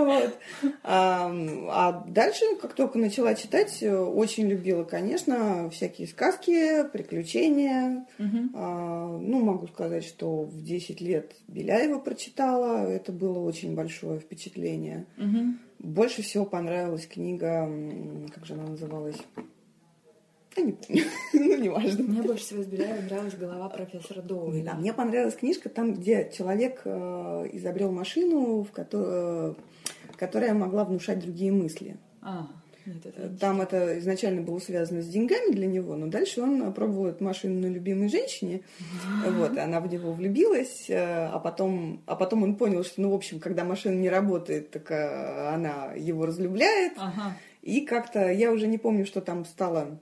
Вот. 0.00 0.38
А, 0.82 1.32
а 1.68 2.04
дальше, 2.08 2.44
как 2.60 2.74
только 2.74 2.98
начала 2.98 3.34
читать, 3.34 3.82
очень 3.82 4.48
любила, 4.48 4.84
конечно, 4.84 5.70
всякие 5.70 6.08
сказки, 6.08 6.84
приключения. 6.92 8.06
Угу. 8.18 8.38
А, 8.54 9.18
ну, 9.18 9.40
могу 9.40 9.66
сказать, 9.68 10.04
что 10.04 10.42
в 10.42 10.62
10 10.62 11.00
лет 11.00 11.36
Беляева 11.48 11.98
прочитала. 11.98 12.86
Это 12.88 13.12
было 13.12 13.38
очень 13.40 13.74
большое 13.74 14.20
впечатление. 14.20 15.06
Угу. 15.18 15.54
Больше 15.80 16.22
всего 16.22 16.44
понравилась 16.44 17.06
книга, 17.06 17.68
как 18.32 18.46
же 18.46 18.54
она 18.54 18.64
называлась? 18.64 19.16
Я 20.56 20.64
не 20.64 20.72
помню, 20.72 21.04
ну, 21.32 21.56
неважно. 21.58 22.04
Мне 22.04 22.22
больше 22.22 22.44
всего 22.44 22.62
из 22.62 22.66
Беляева 22.66 23.02
нравилась 23.02 23.34
голова 23.34 23.68
профессора 23.68 24.20
Доуэля. 24.22 24.64
Да, 24.64 24.74
мне 24.74 24.92
понравилась 24.92 25.34
книжка 25.34 25.68
там, 25.68 25.94
где 25.94 26.30
человек 26.36 26.82
э, 26.84 27.48
изобрел 27.52 27.90
машину, 27.90 28.62
в 28.62 28.70
которой, 28.70 29.54
которая 30.22 30.54
могла 30.54 30.84
внушать 30.84 31.18
другие 31.18 31.50
мысли. 31.50 31.96
А, 32.20 32.46
нет, 32.86 33.04
это 33.04 33.28
Там 33.40 33.60
это 33.60 33.98
изначально 33.98 34.40
было 34.40 34.60
связано 34.60 35.02
с 35.02 35.08
деньгами 35.08 35.52
для 35.52 35.66
него, 35.66 35.96
но 35.96 36.06
дальше 36.06 36.40
он 36.40 36.72
пробовал 36.74 37.06
эту 37.06 37.24
машину 37.24 37.60
на 37.60 37.66
любимой 37.66 38.08
женщине. 38.08 38.60
Вот, 39.26 39.58
она 39.58 39.80
в 39.80 39.92
него 39.92 40.12
влюбилась, 40.12 40.88
э, 40.88 41.26
а 41.26 41.40
потом, 41.40 42.04
а 42.06 42.14
потом 42.14 42.44
он 42.44 42.54
понял, 42.54 42.84
что, 42.84 43.00
ну, 43.00 43.10
в 43.10 43.14
общем, 43.14 43.40
когда 43.40 43.64
машина 43.64 43.96
не 43.96 44.08
работает, 44.08 44.70
так 44.70 44.92
э, 44.92 45.48
она 45.48 45.92
его 45.96 46.24
разлюбляет. 46.24 46.92
Ага. 46.98 47.36
И 47.62 47.80
как-то, 47.80 48.30
я 48.30 48.52
уже 48.52 48.68
не 48.68 48.78
помню, 48.78 49.04
что 49.06 49.20
там 49.20 49.44
стало 49.44 49.98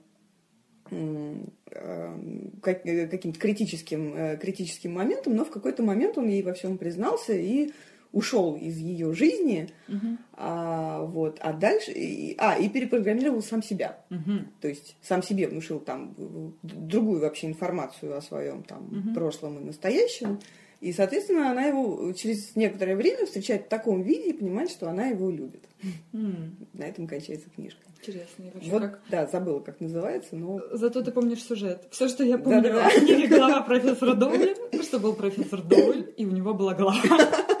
Э, 0.91 2.13
каким-то 2.61 3.39
критическим, 3.39 4.37
критическим 4.37 4.93
моментом, 4.93 5.35
но 5.35 5.45
в 5.45 5.49
какой-то 5.49 5.83
момент 5.83 6.17
он 6.17 6.27
ей 6.27 6.43
во 6.43 6.53
всем 6.53 6.77
признался 6.77 7.33
и 7.33 7.71
ушел 8.11 8.55
из 8.55 8.77
ее 8.77 9.13
жизни, 9.13 9.69
uh-huh. 9.87 10.17
а, 10.33 11.01
вот, 11.03 11.37
а 11.39 11.53
дальше, 11.53 11.91
и, 11.91 12.35
а, 12.37 12.57
и 12.57 12.67
перепрограммировал 12.67 13.41
сам 13.41 13.63
себя. 13.63 13.99
Uh-huh. 14.09 14.45
То 14.59 14.67
есть 14.67 14.97
сам 15.01 15.23
себе 15.23 15.47
внушил 15.47 15.79
там 15.79 16.13
другую 16.61 17.21
вообще 17.21 17.47
информацию 17.47 18.17
о 18.17 18.21
своем 18.21 18.63
там 18.63 18.87
uh-huh. 18.89 19.13
прошлом 19.13 19.59
и 19.59 19.63
настоящем. 19.63 20.39
И, 20.81 20.93
соответственно, 20.93 21.51
она 21.51 21.65
его 21.65 22.11
через 22.13 22.55
некоторое 22.55 22.95
время 22.95 23.27
встречает 23.27 23.65
в 23.65 23.69
таком 23.69 24.01
виде 24.01 24.31
и 24.31 24.33
понимает, 24.33 24.71
что 24.71 24.89
она 24.89 25.09
его 25.09 25.29
любит. 25.29 25.63
Mm. 26.11 26.67
На 26.73 26.85
этом 26.85 27.05
кончается 27.05 27.51
книжка. 27.51 27.81
Интересно. 27.99 28.45
вот, 28.55 28.81
как... 28.81 29.01
Да, 29.11 29.27
забыла, 29.27 29.59
как 29.59 29.79
называется, 29.79 30.35
но... 30.35 30.59
Зато 30.71 31.03
ты 31.03 31.11
помнишь 31.11 31.43
сюжет. 31.43 31.87
Все, 31.91 32.07
что 32.07 32.23
я 32.23 32.39
помню 32.39 32.63
да, 32.63 32.69
да, 32.69 32.83
да. 32.83 32.99
книге 32.99 33.27
глава 33.27 33.61
профессора 33.61 34.15
Доуэля, 34.15 34.55
что 34.81 34.99
был 34.99 35.13
профессор 35.13 35.61
Доуэль, 35.61 36.11
и 36.17 36.25
у 36.25 36.31
него 36.31 36.55
была 36.55 36.73
голова. 36.73 36.99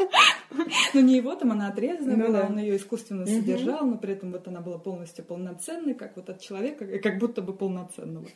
Но 0.93 1.01
не 1.01 1.15
его, 1.15 1.35
там 1.35 1.51
она 1.51 1.67
отрезана 1.67 2.15
ну, 2.15 2.27
была, 2.27 2.41
да. 2.41 2.47
он 2.47 2.57
ее 2.57 2.77
искусственно 2.77 3.23
угу. 3.23 3.31
содержал, 3.31 3.85
но 3.85 3.97
при 3.97 4.13
этом 4.13 4.31
вот 4.31 4.47
она 4.47 4.61
была 4.61 4.77
полностью 4.77 5.23
полноценной, 5.23 5.93
как 5.93 6.15
вот 6.15 6.29
от 6.29 6.41
человека, 6.41 6.85
как 6.99 7.17
будто 7.17 7.41
бы 7.41 7.53
полноценного. 7.53 8.27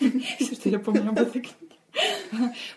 Все, 0.38 0.54
что 0.54 0.68
я 0.68 0.78
помню 0.78 1.10
об 1.10 1.18
этой 1.18 1.42
книге. 1.42 1.74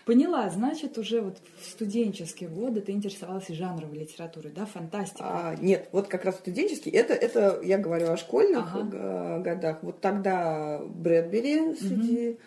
Поняла, 0.04 0.48
значит, 0.50 0.98
уже 0.98 1.20
вот 1.20 1.38
в 1.60 1.64
студенческие 1.64 2.48
годы 2.48 2.80
ты 2.80 2.92
интересовалась 2.92 3.48
жанровой 3.48 3.98
литературой, 3.98 4.52
да, 4.54 4.66
фантастикой? 4.66 5.26
А, 5.28 5.56
нет, 5.60 5.88
вот 5.92 6.08
как 6.08 6.24
раз 6.24 6.36
студенческие, 6.36 6.94
это, 6.94 7.14
это 7.14 7.60
я 7.62 7.78
говорю 7.78 8.10
о 8.10 8.16
школьных 8.16 8.74
ага. 8.74 9.38
годах. 9.38 9.78
Вот 9.82 10.00
тогда 10.00 10.80
Брэдбери 10.84 11.74
среди 11.74 12.38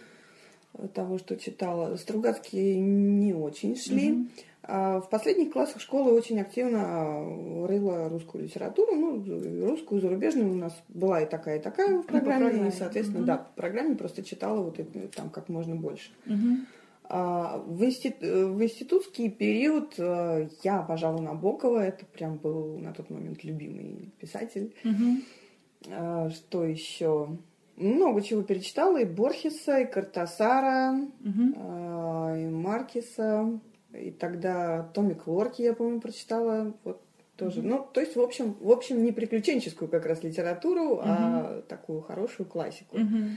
угу. 0.74 0.88
того, 0.90 1.18
что 1.18 1.38
читала, 1.38 1.96
Стругацкие 1.96 2.80
не 2.80 3.34
очень 3.34 3.76
шли. 3.76 4.12
Угу. 4.12 4.28
А 4.68 5.00
в 5.00 5.10
последних 5.10 5.54
классах 5.54 5.80
школы 5.80 6.12
очень 6.14 6.40
активно 6.40 7.68
рыла 7.68 8.10
русскую 8.10 8.46
литературу, 8.46 8.96
ну, 8.96 9.24
русскую, 9.68 10.02
зарубежную 10.02 10.52
у 10.52 10.56
нас 10.56 10.74
была 10.90 11.22
и 11.22 11.30
такая, 11.30 11.60
и 11.60 11.62
такая 11.62 11.90
в 11.90 11.92
ну, 11.92 12.04
программе, 12.04 12.46
программе. 12.48 12.70
и, 12.70 12.72
соответственно, 12.72 13.20
угу. 13.20 13.28
да, 13.28 13.38
по 13.38 13.62
программе 13.62 13.96
просто 13.96 14.24
читала 14.24 14.64
вот 14.64 14.80
это, 14.80 15.08
там 15.10 15.30
как 15.30 15.50
можно 15.50 15.76
больше. 15.76 16.10
Угу. 16.26 16.66
А, 17.10 17.60
в, 17.60 17.84
институт, 17.84 18.22
в 18.22 18.64
институтский 18.64 19.30
период 19.30 19.94
э, 20.00 20.50
я 20.64 20.80
обожала 20.80 21.22
Набокова, 21.22 21.86
это 21.86 22.04
прям 22.06 22.38
был 22.38 22.80
на 22.80 22.92
тот 22.92 23.12
момент 23.12 23.44
любимый 23.44 24.12
писатель. 24.20 24.74
Угу. 24.84 25.92
А, 25.92 26.30
что 26.32 26.66
еще? 26.66 27.38
Много 27.76 28.24
чего 28.24 28.42
перечитала, 28.42 29.00
и 29.00 29.06
Борхеса, 29.06 29.82
и 29.82 29.86
Картасара, 29.86 30.96
угу. 31.24 32.36
и 32.36 32.50
Маркиса, 32.50 33.60
и 34.00 34.12
тогда 34.12 34.84
Томми 34.94 35.14
Клорки, 35.14 35.62
я 35.62 35.74
помню, 35.74 36.02
прочитала. 36.02 36.74
Вот 36.84 37.02
тоже. 37.36 37.62
Mm-hmm. 37.62 37.68
Ну, 37.68 37.88
то 37.92 38.02
есть, 38.02 38.16
в 38.16 38.22
общем, 38.22 38.56
в 38.60 38.72
общем, 38.72 39.04
не 39.04 39.12
приключенческую 39.12 39.90
как 39.90 40.06
раз 40.06 40.24
литературу, 40.24 40.96
mm-hmm. 40.96 41.04
а 41.06 41.62
такую 41.68 42.02
хорошую 42.02 42.48
классику. 42.48 42.98
Mm-hmm. 42.98 43.30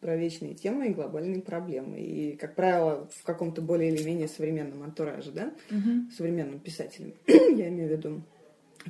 Про 0.00 0.16
вечные 0.16 0.54
темы 0.54 0.88
и 0.88 0.92
глобальные 0.92 1.40
проблемы. 1.40 1.98
И, 2.00 2.36
как 2.36 2.54
правило, 2.54 3.08
в 3.10 3.22
каком-то 3.24 3.62
более 3.62 3.90
или 3.90 4.02
менее 4.02 4.28
современном 4.28 4.82
антураже, 4.82 5.32
да, 5.32 5.52
mm-hmm. 5.70 6.10
современным 6.14 6.58
писателем, 6.58 7.14
я 7.26 7.68
имею 7.68 7.88
в 7.88 7.92
виду. 7.92 8.22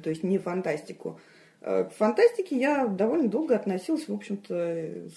То 0.03 0.11
есть 0.11 0.25
не 0.25 0.39
фантастику. 0.39 1.21
Э, 1.61 1.85
к 1.85 1.93
фантастике 1.93 2.59
я 2.59 2.89
довольно 2.89 3.29
долго 3.29 3.55
относилась, 3.55 4.09
в 4.09 4.13
общем-то, 4.13 5.09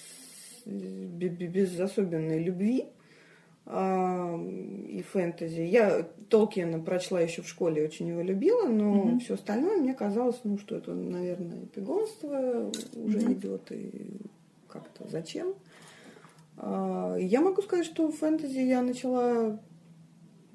без 0.65 1.79
особенной 1.79 2.43
любви 2.43 2.85
и 3.69 5.01
фэнтези. 5.01 5.62
Я 5.62 6.07
Толкина 6.29 6.79
прочла 6.79 7.19
еще 7.19 7.41
в 7.41 7.50
школе, 7.50 7.83
очень 7.83 8.07
его 8.07 8.21
любила, 8.21 8.67
но 8.67 9.03
mm-hmm. 9.03 9.19
все 9.19 9.33
остальное 9.33 9.77
мне 9.77 9.93
казалось, 9.93 10.39
ну, 10.43 10.57
что 10.57 10.77
это, 10.77 10.93
наверное, 10.93 11.65
эпигонство 11.65 12.71
уже 12.95 13.19
mm-hmm. 13.19 13.33
идет, 13.33 13.71
и 13.71 14.21
как-то 14.69 15.07
зачем. 15.09 15.53
А, 16.57 17.15
я 17.17 17.41
могу 17.41 17.62
сказать, 17.62 17.86
что 17.86 18.09
фэнтези 18.09 18.59
я 18.59 18.81
начала 18.81 19.59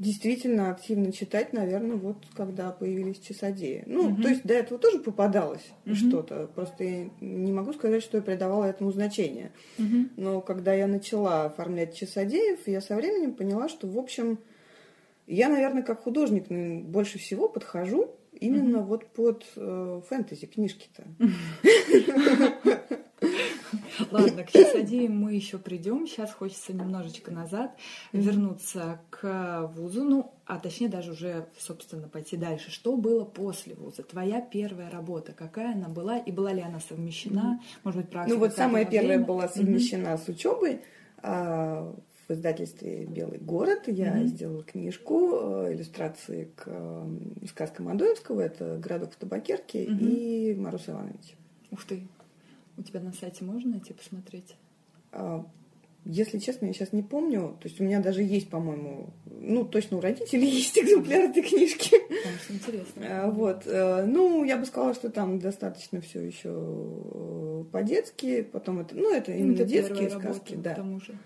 действительно 0.02 0.70
активно 0.70 1.12
читать, 1.12 1.52
наверное, 1.52 1.96
вот 1.96 2.16
когда 2.34 2.72
появились 2.72 3.20
часодеи. 3.20 3.84
Ну, 3.86 4.08
угу. 4.08 4.22
то 4.22 4.28
есть 4.28 4.42
до 4.42 4.54
этого 4.54 4.78
тоже 4.78 4.98
попадалось 4.98 5.64
угу. 5.86 5.94
что-то. 5.94 6.48
Просто 6.54 6.82
я 6.82 7.08
не 7.20 7.52
могу 7.52 7.72
сказать, 7.72 8.02
что 8.02 8.16
я 8.16 8.22
придавала 8.22 8.64
этому 8.64 8.90
значение. 8.90 9.52
Угу. 9.78 10.08
Но 10.16 10.40
когда 10.40 10.74
я 10.74 10.88
начала 10.88 11.44
оформлять 11.44 11.94
часодеев, 11.94 12.66
я 12.66 12.80
со 12.80 12.96
временем 12.96 13.34
поняла, 13.34 13.68
что, 13.68 13.86
в 13.86 13.96
общем, 13.96 14.40
я, 15.28 15.48
наверное, 15.48 15.82
как 15.82 16.02
художник 16.02 16.48
больше 16.48 17.18
всего 17.20 17.48
подхожу 17.48 18.10
именно 18.32 18.80
угу. 18.80 18.88
вот 18.88 19.06
под 19.06 19.46
э, 19.54 20.00
фэнтези 20.08 20.46
книжки-то. 20.46 21.04
Ладно, 24.10 24.44
к 24.44 24.50
часодеям 24.50 25.16
мы 25.16 25.34
еще 25.34 25.58
придем. 25.58 26.06
Сейчас 26.06 26.32
хочется 26.32 26.72
немножечко 26.72 27.30
назад 27.30 27.76
вернуться 28.12 29.00
к 29.10 29.70
вузу, 29.74 30.04
ну, 30.04 30.32
а 30.46 30.58
точнее 30.58 30.88
даже 30.88 31.12
уже, 31.12 31.46
собственно, 31.58 32.08
пойти 32.08 32.36
дальше. 32.36 32.70
Что 32.70 32.96
было 32.96 33.24
после 33.24 33.74
вуза? 33.74 34.02
Твоя 34.02 34.40
первая 34.40 34.90
работа, 34.90 35.32
какая 35.32 35.74
она 35.74 35.88
была 35.88 36.18
и 36.18 36.32
была 36.32 36.52
ли 36.52 36.60
она 36.60 36.80
совмещена? 36.80 37.60
Может 37.84 38.00
быть, 38.02 38.10
практика? 38.10 38.34
Ну 38.34 38.40
вот 38.40 38.54
самая 38.54 38.84
первая 38.84 39.18
была 39.18 39.48
совмещена 39.48 40.16
с 40.18 40.28
учебой 40.28 40.82
а, 41.22 41.94
в 42.28 42.32
издательстве 42.32 43.04
«Белый 43.04 43.38
город». 43.38 43.82
Я 43.86 44.16
mm-hmm. 44.16 44.26
сделала 44.26 44.62
книжку, 44.62 45.30
э, 45.34 45.74
иллюстрации 45.74 46.50
к 46.56 46.68
сказкам 47.48 47.88
Адоевского. 47.88 48.40
Это 48.40 48.78
«Городок 48.78 49.12
в 49.12 49.16
табакерке» 49.16 49.84
mm-hmm. 49.84 49.98
и 49.98 50.54
«Мороз 50.54 50.88
Иванович». 50.88 51.36
Ух 51.70 51.84
ты! 51.84 52.02
У 52.76 52.82
тебя 52.82 53.00
на 53.00 53.12
сайте 53.12 53.44
можно 53.44 53.72
найти 53.72 53.92
посмотреть? 53.92 54.56
А, 55.12 55.46
если 56.04 56.38
честно, 56.38 56.66
я 56.66 56.72
сейчас 56.72 56.92
не 56.92 57.02
помню. 57.02 57.56
То 57.60 57.68
есть 57.68 57.80
у 57.80 57.84
меня 57.84 58.00
даже 58.00 58.22
есть, 58.22 58.48
по-моему, 58.48 59.10
ну, 59.26 59.64
точно 59.64 59.98
у 59.98 60.00
родителей 60.00 60.48
есть 60.50 60.76
экземпляр 60.76 61.30
этой 61.30 61.42
книжки. 61.42 61.96
Конечно, 62.08 62.52
интересно. 62.54 63.02
А, 63.08 63.30
вот. 63.30 63.62
Э, 63.66 64.04
ну, 64.04 64.42
я 64.44 64.56
бы 64.56 64.64
сказала, 64.64 64.94
что 64.94 65.10
там 65.10 65.38
достаточно 65.38 66.00
все 66.00 66.20
еще 66.20 66.50
э, 66.50 67.64
по-детски. 67.70 68.42
Потом 68.42 68.80
это, 68.80 68.96
ну, 68.96 69.14
это 69.14 69.32
именно 69.32 69.54
это 69.54 69.64
детские 69.64 70.10
сказки, 70.10 70.26
работа, 70.26 70.56
да. 70.56 70.72
К 70.72 70.76
тому 70.76 71.00
же. 71.00 71.18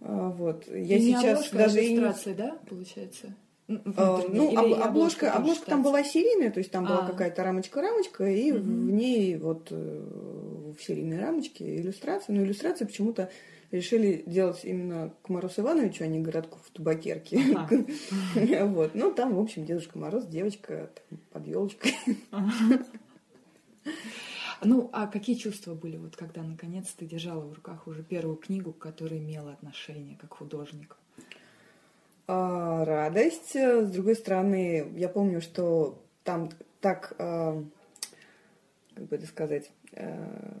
А, 0.00 0.30
вот. 0.30 0.68
Я 0.68 0.96
и 0.96 1.00
сейчас 1.00 1.52
не 1.52 1.58
даже 1.58 1.84
иллюстрация, 1.84 2.34
да, 2.34 2.58
получается? 2.68 3.34
Ну, 3.68 4.58
об, 4.58 4.82
обложка, 4.82 5.30
обложка 5.30 5.66
там 5.66 5.82
была 5.82 6.02
серийная, 6.02 6.50
то 6.50 6.58
есть 6.58 6.70
там 6.70 6.86
а. 6.86 6.88
была 6.88 7.06
какая-то 7.06 7.42
рамочка-рамочка, 7.44 8.24
и 8.24 8.50
угу. 8.50 8.60
в 8.60 8.90
ней 8.90 9.36
вот 9.36 9.68
э, 9.70 10.72
в 10.78 10.82
серийной 10.82 11.20
рамочке 11.20 11.76
иллюстрация. 11.76 12.34
Но 12.34 12.42
иллюстрации 12.42 12.86
почему-то 12.86 13.30
решили 13.70 14.22
делать 14.26 14.60
именно 14.64 15.12
к 15.22 15.28
Морозу 15.28 15.60
Ивановичу, 15.60 16.04
а 16.04 16.06
не 16.06 16.20
городку 16.20 16.58
в 16.64 16.70
табакерке. 16.70 17.40
Вот. 18.64 18.94
Ну, 18.94 19.12
там, 19.12 19.34
в 19.34 19.40
общем, 19.40 19.66
Дедушка 19.66 19.98
Мороз, 19.98 20.24
девочка 20.26 20.90
под 21.30 21.46
елочкой. 21.46 21.94
Ну, 24.64 24.90
а 24.92 25.06
какие 25.06 25.36
чувства 25.36 25.74
были, 25.74 25.96
вот 25.96 26.16
когда 26.16 26.42
наконец 26.42 26.88
ты 26.88 27.06
держала 27.06 27.44
в 27.44 27.52
руках 27.52 27.86
уже 27.86 28.02
первую 28.02 28.36
книгу, 28.36 28.72
к 28.72 28.78
которой 28.78 29.18
имела 29.18 29.52
отношение 29.52 30.16
как 30.16 30.34
художник? 30.34 30.96
А, 32.28 32.84
радость. 32.84 33.56
С 33.56 33.90
другой 33.90 34.14
стороны, 34.14 34.92
я 34.96 35.08
помню, 35.08 35.40
что 35.40 35.98
там 36.24 36.50
так, 36.82 37.14
а, 37.18 37.64
как 38.94 39.04
бы 39.06 39.16
это 39.16 39.26
сказать, 39.26 39.70
а, 39.94 40.60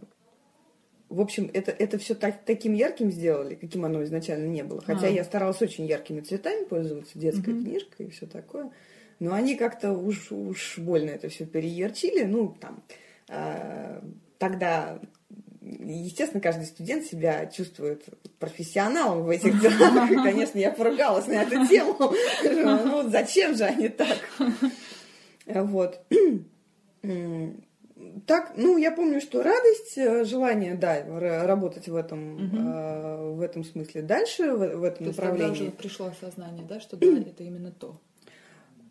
в 1.10 1.20
общем, 1.20 1.50
это, 1.52 1.70
это 1.70 1.98
все 1.98 2.14
так, 2.14 2.44
таким 2.46 2.72
ярким 2.72 3.10
сделали, 3.10 3.54
каким 3.54 3.84
оно 3.84 4.02
изначально 4.04 4.46
не 4.46 4.62
было. 4.62 4.80
Хотя 4.80 5.08
а. 5.08 5.10
я 5.10 5.24
старалась 5.24 5.60
очень 5.60 5.84
яркими 5.84 6.20
цветами 6.20 6.64
пользоваться, 6.64 7.18
детской 7.18 7.52
mm 7.52 7.62
книжкой 7.62 8.06
и 8.06 8.10
все 8.10 8.26
такое. 8.26 8.70
Но 9.18 9.34
они 9.34 9.54
как-то 9.54 9.92
уж, 9.92 10.32
уж 10.32 10.78
больно 10.78 11.10
это 11.10 11.28
все 11.28 11.44
переярчили. 11.44 12.24
Ну, 12.24 12.56
там, 12.60 12.82
э, 13.28 14.00
тогда 14.38 15.00
естественно, 15.68 16.40
каждый 16.40 16.66
студент 16.66 17.04
себя 17.04 17.46
чувствует 17.46 18.04
профессионалом 18.38 19.24
в 19.24 19.28
этих 19.28 19.60
делах. 19.60 20.10
И, 20.10 20.14
конечно, 20.14 20.58
я 20.58 20.70
поругалась 20.70 21.26
на 21.26 21.42
эту 21.42 21.66
тему. 21.66 21.96
Ну, 22.42 23.08
зачем 23.08 23.54
же 23.54 23.64
они 23.64 23.88
так? 23.88 24.18
Вот. 25.46 26.00
Так, 28.26 28.52
ну, 28.56 28.76
я 28.76 28.92
помню, 28.92 29.20
что 29.20 29.42
радость, 29.42 29.96
э, 29.96 30.24
желание, 30.24 30.74
да, 30.74 31.02
работать 31.46 31.88
в 31.88 31.96
этом, 31.96 32.34
угу. 32.34 33.34
в 33.36 33.40
этом 33.40 33.64
смысле 33.64 34.02
дальше, 34.02 34.52
в, 34.52 34.76
в 34.76 34.84
этом 34.84 35.06
То 35.06 35.10
направлении. 35.10 35.50
Есть 35.50 35.60
уже 35.62 35.70
пришло 35.72 36.06
осознание, 36.06 36.64
да, 36.68 36.80
что 36.80 36.96
да, 36.96 37.06
это 37.06 37.42
именно 37.42 37.72
то. 37.72 38.00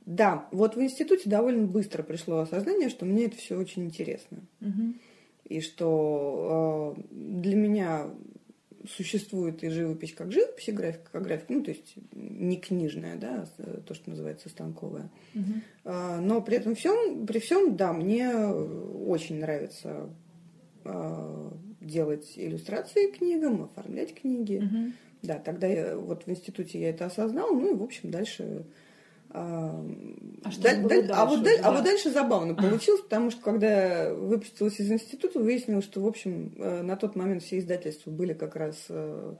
Да, 0.05 0.47
вот 0.51 0.75
в 0.75 0.81
институте 0.81 1.29
довольно 1.29 1.67
быстро 1.67 2.03
пришло 2.03 2.39
осознание, 2.39 2.89
что 2.89 3.05
мне 3.05 3.25
это 3.25 3.37
все 3.37 3.55
очень 3.55 3.85
интересно. 3.85 4.39
Угу 4.61 4.93
и 5.47 5.61
что 5.61 6.95
э, 6.97 7.01
для 7.11 7.55
меня 7.55 8.07
существует 8.95 9.63
и 9.63 9.69
живопись 9.69 10.13
как 10.13 10.31
живопись, 10.31 10.69
и 10.69 10.71
графика 10.71 11.09
как 11.11 11.23
графика, 11.23 11.53
ну, 11.53 11.63
то 11.63 11.71
есть 11.71 11.95
не 12.13 12.57
книжная, 12.57 13.17
да, 13.17 13.45
то, 13.85 13.93
что 13.93 14.09
называется 14.09 14.49
станковая. 14.49 15.09
Угу. 15.35 15.43
Uh 15.85 16.19
Но 16.21 16.41
при 16.41 16.57
этом 16.57 16.75
всем, 16.75 17.25
при 17.25 17.39
всем, 17.39 17.75
да, 17.75 17.93
мне 17.93 18.33
очень 18.35 19.39
нравится 19.39 20.09
э, 20.85 21.51
делать 21.81 22.33
иллюстрации 22.35 23.11
книгам, 23.11 23.63
оформлять 23.63 24.13
книги. 24.13 24.57
Угу. 24.57 24.93
Да, 25.23 25.39
тогда 25.39 25.67
я, 25.67 25.97
вот 25.97 26.25
в 26.25 26.29
институте 26.29 26.79
я 26.79 26.89
это 26.89 27.05
осознала, 27.05 27.51
ну 27.51 27.73
и, 27.73 27.77
в 27.77 27.83
общем, 27.83 28.11
дальше 28.11 28.65
а, 29.37 29.85
а, 30.43 30.51
что 30.51 30.63
даль, 30.63 30.81
даль, 30.81 31.07
дальше, 31.07 31.13
а, 31.13 31.25
вот, 31.25 31.43
даль, 31.43 31.59
а 31.61 31.71
вот 31.71 31.83
дальше 31.83 32.09
забавно 32.09 32.55
получилось, 32.55 33.01
потому 33.01 33.29
что 33.29 33.41
когда 33.41 33.67
я 33.67 34.13
выпустилась 34.13 34.79
из 34.79 34.91
института, 34.91 35.39
выяснилось, 35.39 35.85
что, 35.85 36.01
в 36.01 36.07
общем, 36.07 36.53
э, 36.57 36.81
на 36.81 36.95
тот 36.95 37.15
момент 37.15 37.43
все 37.43 37.59
издательства 37.59 38.09
были 38.09 38.33
как 38.33 38.55
раз 38.55 38.85
э, 38.89 39.35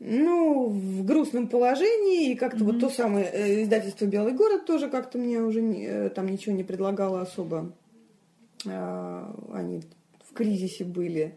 ну, 0.00 0.68
в 0.68 1.04
грустном 1.04 1.46
положении, 1.46 2.32
и 2.32 2.34
как-то 2.34 2.64
mm-hmm. 2.64 2.72
вот 2.72 2.80
то 2.80 2.90
самое 2.90 3.26
э, 3.26 3.62
издательство 3.62 4.06
«Белый 4.06 4.32
город» 4.32 4.66
тоже 4.66 4.88
как-то 4.88 5.18
мне 5.18 5.40
уже 5.40 6.10
там 6.10 6.26
ничего 6.26 6.54
не 6.54 6.64
предлагало 6.64 7.20
особо. 7.20 7.72
А, 8.66 9.32
они 9.52 9.82
в 10.28 10.34
кризисе 10.34 10.84
были. 10.84 11.34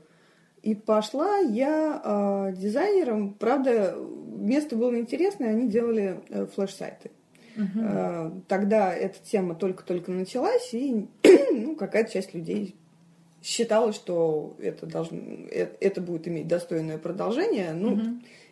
И 0.64 0.74
пошла 0.74 1.38
я 1.38 2.52
дизайнером. 2.58 3.36
Правда, 3.36 3.96
место 3.96 4.76
было 4.76 4.98
интересное, 4.98 5.52
они 5.52 5.70
делали 5.70 6.20
флеш-сайты. 6.56 7.12
Угу. 7.58 8.44
Тогда 8.48 8.94
эта 8.94 9.18
тема 9.24 9.56
только-только 9.56 10.12
началась, 10.12 10.74
и 10.74 11.08
ну, 11.52 11.76
какая-то 11.76 12.14
часть 12.14 12.34
людей 12.34 12.76
считала, 13.44 13.94
что 13.94 14.56
это, 14.60 14.86
должно, 14.86 15.20
это, 15.50 15.76
это 15.80 16.02
будет 16.02 16.28
иметь 16.28 16.48
достойное 16.48 16.98
продолжение. 16.98 17.74
Ну, 17.74 17.94
угу. 17.94 18.04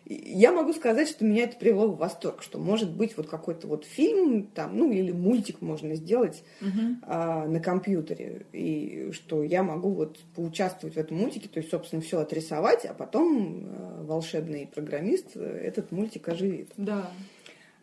Я 0.08 0.52
могу 0.52 0.72
сказать, 0.72 1.08
что 1.08 1.24
меня 1.24 1.44
это 1.44 1.56
привело 1.56 1.88
в 1.88 1.96
восторг, 1.96 2.40
что 2.40 2.60
может 2.60 2.92
быть 2.92 3.16
вот 3.16 3.26
какой-то 3.26 3.66
вот 3.66 3.84
фильм 3.84 4.46
там, 4.54 4.76
ну 4.76 4.92
или 4.92 5.10
мультик 5.10 5.60
можно 5.60 5.96
сделать 5.96 6.44
угу. 6.60 6.96
а, 7.02 7.46
на 7.46 7.58
компьютере, 7.58 8.46
и 8.52 9.10
что 9.12 9.42
я 9.42 9.64
могу 9.64 9.90
вот 9.90 10.20
поучаствовать 10.36 10.94
в 10.94 10.98
этом 10.98 11.16
мультике, 11.16 11.48
то 11.48 11.58
есть, 11.58 11.70
собственно, 11.70 12.00
все 12.02 12.20
отрисовать, 12.20 12.84
а 12.86 12.94
потом 12.94 13.66
а, 13.66 14.04
волшебный 14.04 14.70
программист 14.72 15.36
этот 15.36 15.90
мультик 15.90 16.28
оживит. 16.28 16.70
Да. 16.76 17.10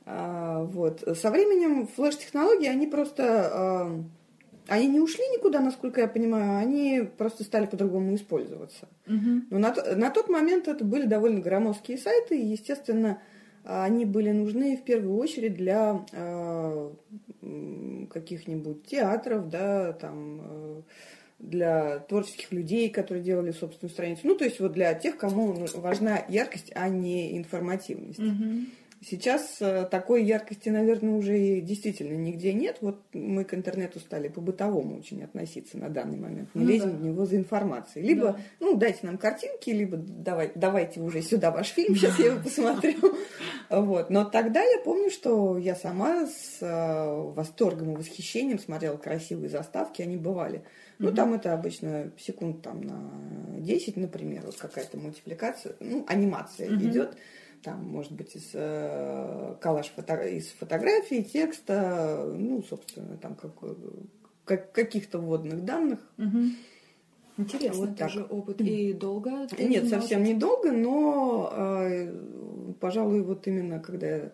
А, 0.06 0.64
вот. 0.64 1.04
Со 1.18 1.32
временем 1.32 1.88
флеш-технологии, 1.88 2.68
они 2.68 2.88
просто... 2.88 3.24
А, 3.54 4.04
они 4.68 4.88
не 4.88 5.00
ушли 5.02 5.24
никуда, 5.28 5.60
насколько 5.60 6.00
я 6.00 6.08
понимаю, 6.08 6.58
они 6.58 7.10
просто 7.18 7.44
стали 7.44 7.66
по-другому 7.66 8.16
использоваться. 8.16 8.88
Угу. 9.08 9.42
Но 9.50 9.60
на, 9.60 9.74
на 9.96 10.10
тот 10.10 10.30
момент 10.30 10.70
это 10.70 10.86
были 10.86 11.06
довольно 11.06 11.42
громоздкие 11.42 11.98
сайты, 11.98 12.40
и, 12.40 12.46
естественно, 12.46 13.20
они 13.66 14.06
были 14.06 14.32
нужны 14.32 14.78
в 14.78 14.84
первую 14.84 15.18
очередь 15.18 15.56
для 15.56 16.06
э, 16.12 16.92
каких-нибудь 18.10 18.86
театров, 18.86 19.50
да, 19.50 19.94
там, 19.94 20.42
э, 20.44 20.82
для 21.40 22.00
творческих 22.00 22.52
людей, 22.52 22.90
которые 22.90 23.24
делали 23.24 23.52
собственную 23.52 23.92
страницу. 23.92 24.22
Ну, 24.24 24.36
то 24.36 24.46
есть 24.46 24.60
вот 24.60 24.74
для 24.74 24.94
тех, 24.94 25.18
кому 25.18 25.66
важна 25.76 26.24
яркость, 26.30 26.72
а 26.76 26.90
не 26.90 27.38
информативность. 27.38 28.20
Угу. 28.20 28.66
Сейчас 29.06 29.58
э, 29.60 29.86
такой 29.92 30.24
яркости, 30.24 30.70
наверное, 30.70 31.16
уже 31.16 31.38
и 31.38 31.62
действительно 31.62 32.16
нигде 32.16 32.54
нет. 32.54 32.78
Вот 32.82 33.02
мы 33.14 33.44
к 33.44 33.54
интернету 33.54 34.00
стали 34.00 34.30
по-бытовому 34.30 34.98
очень 34.98 35.24
относиться 35.24 35.78
на 35.78 35.90
данный 35.90 36.18
момент. 36.18 36.50
Не 36.54 36.64
ну, 36.64 36.70
лезем 36.70 36.92
да. 36.92 36.98
в 36.98 37.02
него 37.04 37.26
за 37.26 37.36
информацией. 37.36 38.06
Либо, 38.06 38.34
да. 38.34 38.40
ну, 38.60 38.78
дайте 38.78 39.00
нам 39.04 39.18
картинки, 39.18 39.72
либо 39.72 39.98
давай, 39.98 40.52
давайте 40.56 41.02
уже 41.02 41.22
сюда 41.22 41.52
ваш 41.52 41.68
фильм, 41.68 41.96
сейчас 41.96 42.18
я 42.20 42.28
его 42.28 42.40
посмотрю. 42.42 42.96
Вот. 43.70 44.10
Но 44.10 44.26
тогда 44.26 44.62
я 44.62 44.80
помню, 44.80 45.10
что 45.10 45.58
я 45.58 45.76
сама 45.76 46.28
с 46.28 46.58
э, 46.62 47.32
восторгом 47.34 47.94
и 47.94 47.98
восхищением 47.98 48.60
смотрела 48.60 48.98
красивые 48.98 49.50
заставки, 49.50 50.02
они 50.02 50.18
бывали. 50.18 50.64
Ну, 51.00 51.12
там 51.12 51.34
это 51.34 51.54
обычно 51.54 52.12
секунд 52.18 52.62
там 52.62 52.82
на 52.82 53.12
10, 53.60 53.98
например, 53.98 54.44
вот 54.46 54.56
какая-то 54.56 54.98
мультипликация, 54.98 55.76
ну, 55.80 56.06
анимация 56.08 56.68
идет 56.68 57.18
там, 57.64 57.84
может 57.84 58.12
быть, 58.12 58.36
из 58.36 58.52
э, 58.54 59.56
коллаж 59.62 59.92
фото, 59.96 60.22
из 60.24 60.50
фотографий, 60.50 61.24
текста, 61.24 62.32
ну, 62.36 62.62
собственно, 62.64 63.18
там 63.18 63.36
как, 63.36 63.52
как, 64.46 64.72
каких-то 64.72 65.20
вводных 65.20 65.64
данных. 65.64 66.00
Угу. 66.18 66.40
Интересно, 67.38 67.86
вот 67.86 67.98
так. 67.98 68.12
тоже 68.12 68.24
опыт. 68.26 68.62
И 68.62 68.94
долго? 68.94 69.48
Ты 69.48 69.64
Нет, 69.64 69.88
совсем 69.88 70.24
недолго, 70.24 70.72
но, 70.72 71.52
э, 71.56 72.14
пожалуй, 72.80 73.24
вот 73.24 73.48
именно 73.48 73.80
когда 73.80 74.08
я 74.08 74.32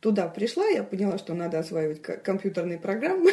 туда 0.00 0.28
пришла, 0.28 0.66
я 0.66 0.82
поняла, 0.82 1.16
что 1.16 1.32
надо 1.32 1.58
осваивать 1.58 2.02
компьютерные 2.02 2.78
программы. 2.78 3.30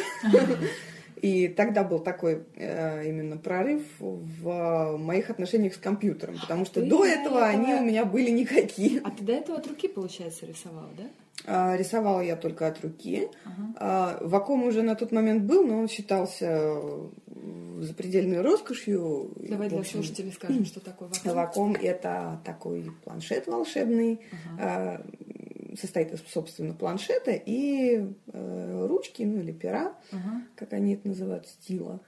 И 1.22 1.46
тогда 1.46 1.84
был 1.84 2.00
такой 2.00 2.42
э, 2.56 3.08
именно 3.08 3.36
прорыв 3.36 3.82
в 4.00 4.96
моих 4.98 5.30
отношениях 5.30 5.74
с 5.74 5.78
компьютером, 5.78 6.36
потому 6.40 6.64
что 6.64 6.80
ты 6.80 6.86
до 6.88 7.04
этого, 7.04 7.38
этого 7.38 7.46
они 7.46 7.74
у 7.74 7.84
меня 7.84 8.04
были 8.04 8.30
никакие. 8.30 9.00
А 9.04 9.10
ты 9.12 9.22
до 9.22 9.32
этого 9.32 9.58
от 9.58 9.66
руки, 9.68 9.86
получается, 9.86 10.46
рисовала, 10.46 10.90
да? 10.96 11.04
А, 11.46 11.76
рисовала 11.76 12.20
я 12.20 12.34
только 12.34 12.66
от 12.66 12.82
руки. 12.82 13.28
Ага. 13.44 13.74
А, 13.76 14.18
Ваком 14.20 14.64
уже 14.64 14.82
на 14.82 14.96
тот 14.96 15.12
момент 15.12 15.44
был, 15.44 15.64
но 15.64 15.78
он 15.78 15.88
считался 15.88 16.72
запредельной 17.78 18.40
роскошью. 18.40 19.30
Давай 19.36 19.68
для 19.68 19.78
общем, 19.78 20.02
слушателей 20.02 20.32
скажем, 20.32 20.64
что 20.64 20.80
такое 20.80 21.08
Ваком. 21.08 21.34
Ваком– 21.34 21.76
это 21.82 22.40
такой 22.44 22.92
планшет 23.04 23.46
волшебный, 23.46 24.20
ага. 24.56 25.04
А, 25.72 25.76
состоит 25.76 26.12
из, 26.12 26.22
собственно, 26.28 26.74
планшета 26.74 27.32
и 27.32 28.06
э, 28.32 28.86
ручки, 28.88 29.22
ну 29.22 29.40
или 29.40 29.52
пера, 29.52 29.94
uh-huh. 30.10 30.42
как 30.56 30.72
они 30.72 30.94
это 30.94 31.08
называют, 31.08 31.46
стила, 31.46 32.00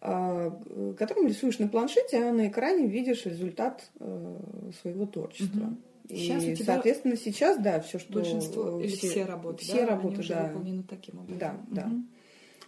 э, 0.00 0.50
которым 0.98 1.26
рисуешь 1.26 1.58
на 1.58 1.68
планшете, 1.68 2.18
а 2.18 2.32
на 2.32 2.48
экране 2.48 2.86
видишь 2.86 3.26
результат 3.26 3.90
э, 3.98 4.36
своего 4.80 5.06
творчества. 5.06 5.58
Uh-huh. 5.58 5.76
И, 6.10 6.16
сейчас 6.16 6.66
соответственно, 6.66 7.16
сейчас, 7.16 7.58
да, 7.58 7.80
все, 7.80 7.98
что... 7.98 8.14
Большинство, 8.14 8.80
или 8.80 8.88
все, 8.88 9.24
работы, 9.24 9.62
все 9.62 9.82
да? 9.82 9.86
работы, 9.86 10.16
Они 10.16 10.28
да. 10.28 10.46
выполнены 10.48 10.82
таким 10.82 11.20
образом. 11.20 11.38
Да, 11.38 11.56
да. 11.68 11.86
Угу. 11.86 12.02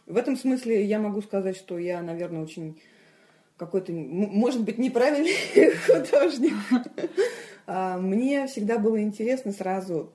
В 0.07 0.17
этом 0.17 0.37
смысле 0.37 0.85
я 0.85 1.01
могу 1.01 1.23
сказать, 1.23 1.57
что 1.57 1.77
я, 1.79 2.03
наверное, 2.03 2.43
очень 2.43 2.81
какой-то, 3.57 3.93
может 3.93 4.62
быть, 4.62 4.79
неправильный 4.79 5.35
художник. 5.87 6.55
А, 7.67 7.99
мне 7.99 8.47
всегда 8.47 8.79
было 8.79 9.01
интересно 9.03 9.53
сразу 9.53 10.12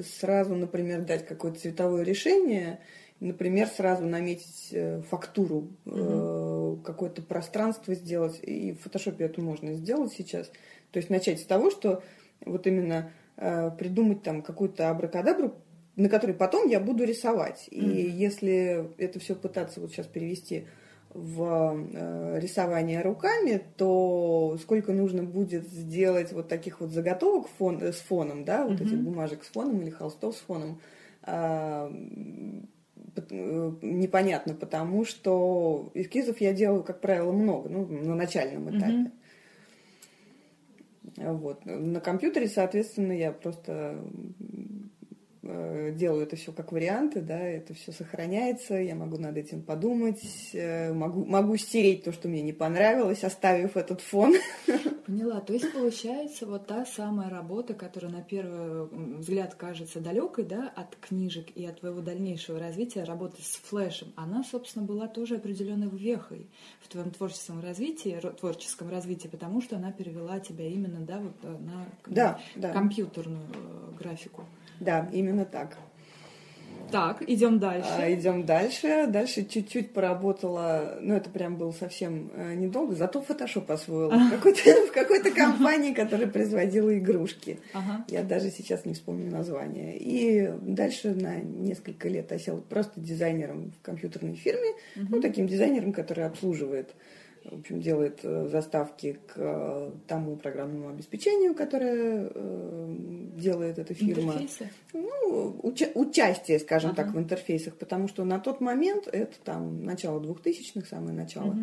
сразу, 0.00 0.54
например, 0.54 1.02
дать 1.02 1.26
какое-то 1.26 1.60
цветовое 1.60 2.02
решение, 2.02 2.80
например, 3.20 3.68
сразу 3.68 4.04
наметить 4.04 4.68
э, 4.72 5.02
фактуру, 5.02 5.68
угу. 5.84 6.80
какое-то 6.84 7.22
пространство 7.22 7.94
сделать. 7.94 8.38
И 8.42 8.72
в 8.72 8.80
фотошопе 8.80 9.24
это 9.24 9.40
можно 9.40 9.74
сделать 9.74 10.12
сейчас. 10.12 10.50
То 10.90 10.98
есть 10.98 11.10
начать 11.10 11.40
с 11.40 11.44
того, 11.44 11.70
что 11.70 12.02
вот 12.44 12.66
именно 12.66 13.12
э, 13.36 13.70
придумать 13.78 14.22
там 14.22 14.42
какую-то 14.42 14.90
абракадабру, 14.90 15.54
на 15.96 16.08
которой 16.08 16.32
потом 16.32 16.68
я 16.68 16.80
буду 16.80 17.04
рисовать. 17.04 17.68
И 17.70 17.80
mm 17.80 18.10
если 18.10 18.90
это 18.98 19.20
все 19.20 19.34
пытаться 19.34 19.80
вот 19.80 19.92
сейчас 19.92 20.06
перевести 20.06 20.66
в 21.14 21.88
э, 21.92 22.40
рисование 22.40 23.02
руками, 23.02 23.62
то 23.76 24.56
сколько 24.62 24.92
нужно 24.92 25.22
будет 25.22 25.68
сделать 25.68 26.32
вот 26.32 26.48
таких 26.48 26.80
вот 26.80 26.90
заготовок 26.90 27.48
фон, 27.58 27.82
э, 27.82 27.92
с 27.92 28.00
фоном, 28.00 28.44
да, 28.44 28.66
вот 28.66 28.80
mm-hmm. 28.80 28.86
этих 28.86 29.00
бумажек 29.00 29.44
с 29.44 29.48
фоном 29.48 29.82
или 29.82 29.90
холстов 29.90 30.36
с 30.36 30.40
фоном, 30.40 30.80
а, 31.22 31.90
э, 31.90 33.72
непонятно, 33.82 34.54
потому 34.54 35.04
что 35.04 35.90
эскизов 35.94 36.40
я 36.40 36.52
делаю, 36.52 36.82
как 36.82 37.00
правило, 37.00 37.32
много, 37.32 37.68
ну, 37.68 37.86
на 37.86 38.14
начальном 38.14 38.70
этапе. 38.70 38.92
Mm-hmm. 38.92 39.12
Вот. 41.16 41.66
На 41.66 42.00
компьютере, 42.00 42.48
соответственно, 42.48 43.12
я 43.12 43.32
просто 43.32 44.02
делаю 45.42 46.22
это 46.22 46.36
все 46.36 46.52
как 46.52 46.70
варианты, 46.70 47.20
да, 47.20 47.38
это 47.38 47.74
все 47.74 47.90
сохраняется, 47.90 48.74
я 48.74 48.94
могу 48.94 49.18
над 49.18 49.36
этим 49.36 49.62
подумать, 49.62 50.22
э, 50.52 50.92
могу, 50.92 51.24
могу 51.24 51.56
стереть 51.56 52.04
то, 52.04 52.12
что 52.12 52.28
мне 52.28 52.42
не 52.42 52.52
понравилось, 52.52 53.24
оставив 53.24 53.76
этот 53.76 54.00
фон. 54.02 54.34
Поняла. 55.06 55.40
То 55.40 55.52
есть 55.52 55.72
получается 55.72 56.46
вот 56.46 56.68
та 56.68 56.86
самая 56.86 57.28
работа, 57.28 57.74
которая 57.74 58.12
на 58.12 58.22
первый 58.22 58.86
взгляд 59.18 59.56
кажется 59.56 59.98
далекой, 59.98 60.44
да, 60.44 60.72
от 60.76 60.94
книжек 60.96 61.48
и 61.56 61.66
от 61.66 61.80
твоего 61.80 62.00
дальнейшего 62.00 62.60
развития, 62.60 63.02
работы 63.02 63.42
с 63.42 63.56
флешем, 63.68 64.12
она, 64.14 64.44
собственно, 64.44 64.84
была 64.84 65.08
тоже 65.08 65.36
определенной 65.36 65.88
вехой 65.88 66.46
в 66.80 66.88
твоем 66.88 67.10
творческом 67.10 67.60
развитии, 67.60 68.20
творческом 68.38 68.90
развитии, 68.90 69.26
потому 69.26 69.60
что 69.60 69.74
она 69.74 69.90
перевела 69.90 70.38
тебя 70.38 70.68
именно, 70.68 71.00
да, 71.00 71.18
вот 71.18 71.34
э, 71.42 71.48
на, 71.48 71.86
да, 72.06 72.40
да. 72.54 72.70
компьютерную 72.70 73.42
графику. 73.98 74.44
Да, 74.82 75.08
именно 75.12 75.44
так. 75.44 75.76
Так, 76.90 77.22
идем 77.26 77.58
дальше. 77.58 77.88
А, 77.88 78.12
идем 78.12 78.44
дальше. 78.44 79.06
Дальше 79.08 79.46
чуть-чуть 79.46 79.92
поработала, 79.92 80.98
ну 81.00 81.14
это 81.14 81.30
прям 81.30 81.56
было 81.56 81.72
совсем 81.72 82.30
э, 82.34 82.54
недолго, 82.54 82.94
зато 82.94 83.22
фотошоп 83.22 83.70
освоила 83.70 84.10
в 84.10 84.30
какой-то, 84.30 84.60
в 84.88 84.92
какой-то 84.92 85.30
компании, 85.30 85.94
которая 85.94 86.26
производила 86.26 86.96
игрушки. 86.98 87.60
Ага. 87.72 88.04
Я 88.08 88.22
даже 88.22 88.50
сейчас 88.50 88.84
не 88.84 88.92
вспомню 88.92 89.30
название. 89.30 89.96
И 89.96 90.50
дальше 90.60 91.14
на 91.14 91.36
несколько 91.36 92.08
лет 92.10 92.30
осел 92.30 92.60
просто 92.60 93.00
дизайнером 93.00 93.72
в 93.72 93.82
компьютерной 93.82 94.34
фирме, 94.34 94.68
угу. 94.96 95.06
ну 95.08 95.20
таким 95.22 95.46
дизайнером, 95.46 95.94
который 95.94 96.26
обслуживает 96.26 96.90
в 97.44 97.60
общем, 97.60 97.80
делает 97.80 98.20
э, 98.22 98.48
заставки 98.48 99.18
к 99.26 99.32
э, 99.36 99.90
тому 100.06 100.36
программному 100.36 100.90
обеспечению, 100.90 101.54
которое 101.54 102.30
э, 102.32 102.94
делает 103.36 103.78
эта 103.78 103.94
фирма. 103.94 104.34
Интерфейсы? 104.34 104.70
Ну, 104.92 105.56
уча- 105.62 105.90
участие, 105.94 106.58
скажем 106.58 106.90
ага. 106.90 107.04
так, 107.04 107.14
в 107.14 107.18
интерфейсах, 107.18 107.76
потому 107.76 108.08
что 108.08 108.24
на 108.24 108.38
тот 108.38 108.60
момент, 108.60 109.08
это 109.10 109.34
там 109.44 109.84
начало 109.84 110.20
двухтысячных, 110.20 110.86
самое 110.86 111.14
начало, 111.14 111.50
угу. 111.50 111.60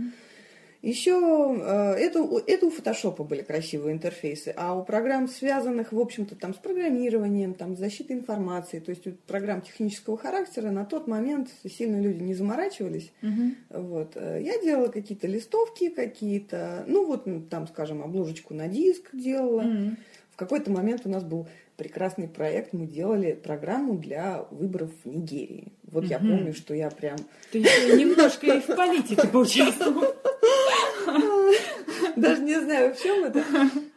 Еще 0.81 1.11
э, 1.11 1.93
это, 1.95 2.25
это 2.47 2.65
у 2.65 2.69
фотошопа 2.69 3.25
были 3.25 3.41
красивые 3.41 3.93
интерфейсы, 3.93 4.53
а 4.55 4.75
у 4.75 4.83
программ, 4.83 5.27
связанных, 5.27 5.91
в 5.91 5.99
общем-то, 5.99 6.35
там 6.35 6.53
с 6.53 6.57
программированием, 6.57 7.53
там, 7.53 7.75
с 7.75 7.79
защитой 7.79 8.13
информации, 8.13 8.79
то 8.79 8.91
есть 8.91 9.05
у 9.05 9.11
программ 9.27 9.61
технического 9.61 10.17
характера 10.17 10.71
на 10.71 10.85
тот 10.85 11.05
момент 11.07 11.49
сильно 11.69 11.99
люди 11.99 12.23
не 12.23 12.33
заморачивались. 12.33 13.11
Угу. 13.21 13.81
Вот. 13.81 14.11
Э, 14.15 14.39
я 14.41 14.57
делала 14.61 14.87
какие-то 14.87 15.27
листовки, 15.27 15.89
какие-то, 15.89 16.85
ну 16.87 17.05
вот 17.05 17.49
там, 17.49 17.67
скажем, 17.67 18.01
обложечку 18.01 18.53
на 18.53 18.67
диск 18.67 19.09
делала. 19.11 19.63
Угу. 19.63 19.95
В 20.31 20.35
какой-то 20.37 20.71
момент 20.71 21.01
у 21.05 21.09
нас 21.09 21.25
был 21.25 21.49
прекрасный 21.79 22.27
проект, 22.27 22.73
мы 22.73 22.85
делали 22.85 23.31
программу 23.31 23.97
для 23.97 24.45
выборов 24.51 24.91
в 25.03 25.07
Нигерии. 25.07 25.71
Вот 25.83 26.03
угу. 26.03 26.11
я 26.11 26.19
помню, 26.19 26.53
что 26.53 26.73
я 26.75 26.91
прям... 26.91 27.17
Ты 27.51 27.59
еще 27.59 27.97
немножко 27.97 28.47
и 28.47 28.59
в 28.59 28.67
политике 28.75 29.25
поучаствовала. 29.27 30.13
Даже 32.17 32.41
не 32.41 32.59
знаю, 32.59 32.93
в 32.93 33.01
чем 33.01 33.23
это. 33.23 33.43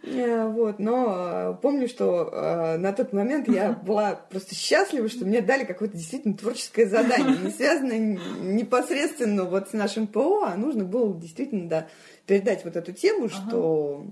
Э, 0.04 0.46
вот, 0.46 0.78
но 0.78 1.16
э, 1.16 1.56
помню, 1.60 1.88
что 1.88 2.30
э, 2.32 2.76
на 2.78 2.92
тот 2.92 3.12
момент 3.12 3.48
я 3.48 3.72
была 3.72 4.14
просто 4.14 4.54
счастлива, 4.54 5.08
что 5.08 5.24
мне 5.24 5.40
дали 5.40 5.64
какое-то 5.64 5.96
действительно 5.96 6.36
творческое 6.36 6.86
задание, 6.86 7.36
не 7.36 7.50
связанное 7.50 8.18
непосредственно 8.42 9.44
вот 9.44 9.70
с 9.70 9.72
нашим 9.72 10.06
ПО, 10.06 10.44
а 10.44 10.56
нужно 10.56 10.84
было 10.84 11.18
действительно 11.20 11.68
да, 11.68 11.86
передать 12.26 12.64
вот 12.64 12.76
эту 12.76 12.92
тему, 12.92 13.28
что 13.28 14.06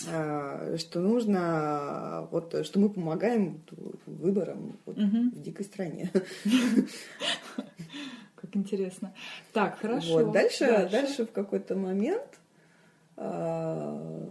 что 0.00 1.00
нужно, 1.00 2.28
вот, 2.30 2.64
что 2.64 2.78
мы 2.78 2.88
помогаем 2.90 3.62
выборам 4.06 4.78
вот, 4.86 4.96
угу. 4.96 5.30
в 5.32 5.42
дикой 5.42 5.64
стране. 5.64 6.10
Как 8.36 8.54
интересно. 8.54 9.12
Так, 9.52 9.78
хорошо. 9.80 10.24
Вот, 10.24 10.32
дальше, 10.32 10.66
дальше. 10.66 10.92
дальше 10.92 11.26
в 11.26 11.32
какой-то 11.32 11.74
момент 11.74 12.38
а, 13.20 14.28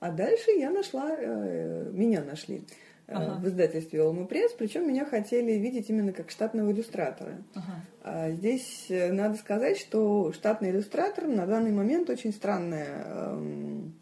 а 0.00 0.10
дальше 0.10 0.50
я 0.52 0.70
нашла, 0.70 1.16
э, 1.18 1.90
меня 1.92 2.22
нашли 2.22 2.58
э, 3.06 3.12
ага. 3.14 3.40
в 3.40 3.48
издательстве 3.48 4.02
Олма 4.02 4.26
Пресс, 4.26 4.52
причем 4.52 4.86
меня 4.86 5.04
хотели 5.06 5.52
видеть 5.52 5.88
именно 5.88 6.12
как 6.12 6.30
штатного 6.30 6.70
иллюстратора. 6.70 7.38
Ага. 7.54 7.80
А 8.02 8.30
здесь 8.30 8.86
э, 8.90 9.10
надо 9.10 9.36
сказать, 9.36 9.78
что 9.78 10.32
штатный 10.32 10.70
иллюстратор 10.70 11.26
на 11.26 11.46
данный 11.46 11.72
момент 11.72 12.10
очень 12.10 12.32
странная 12.32 13.04
эм, 13.06 13.94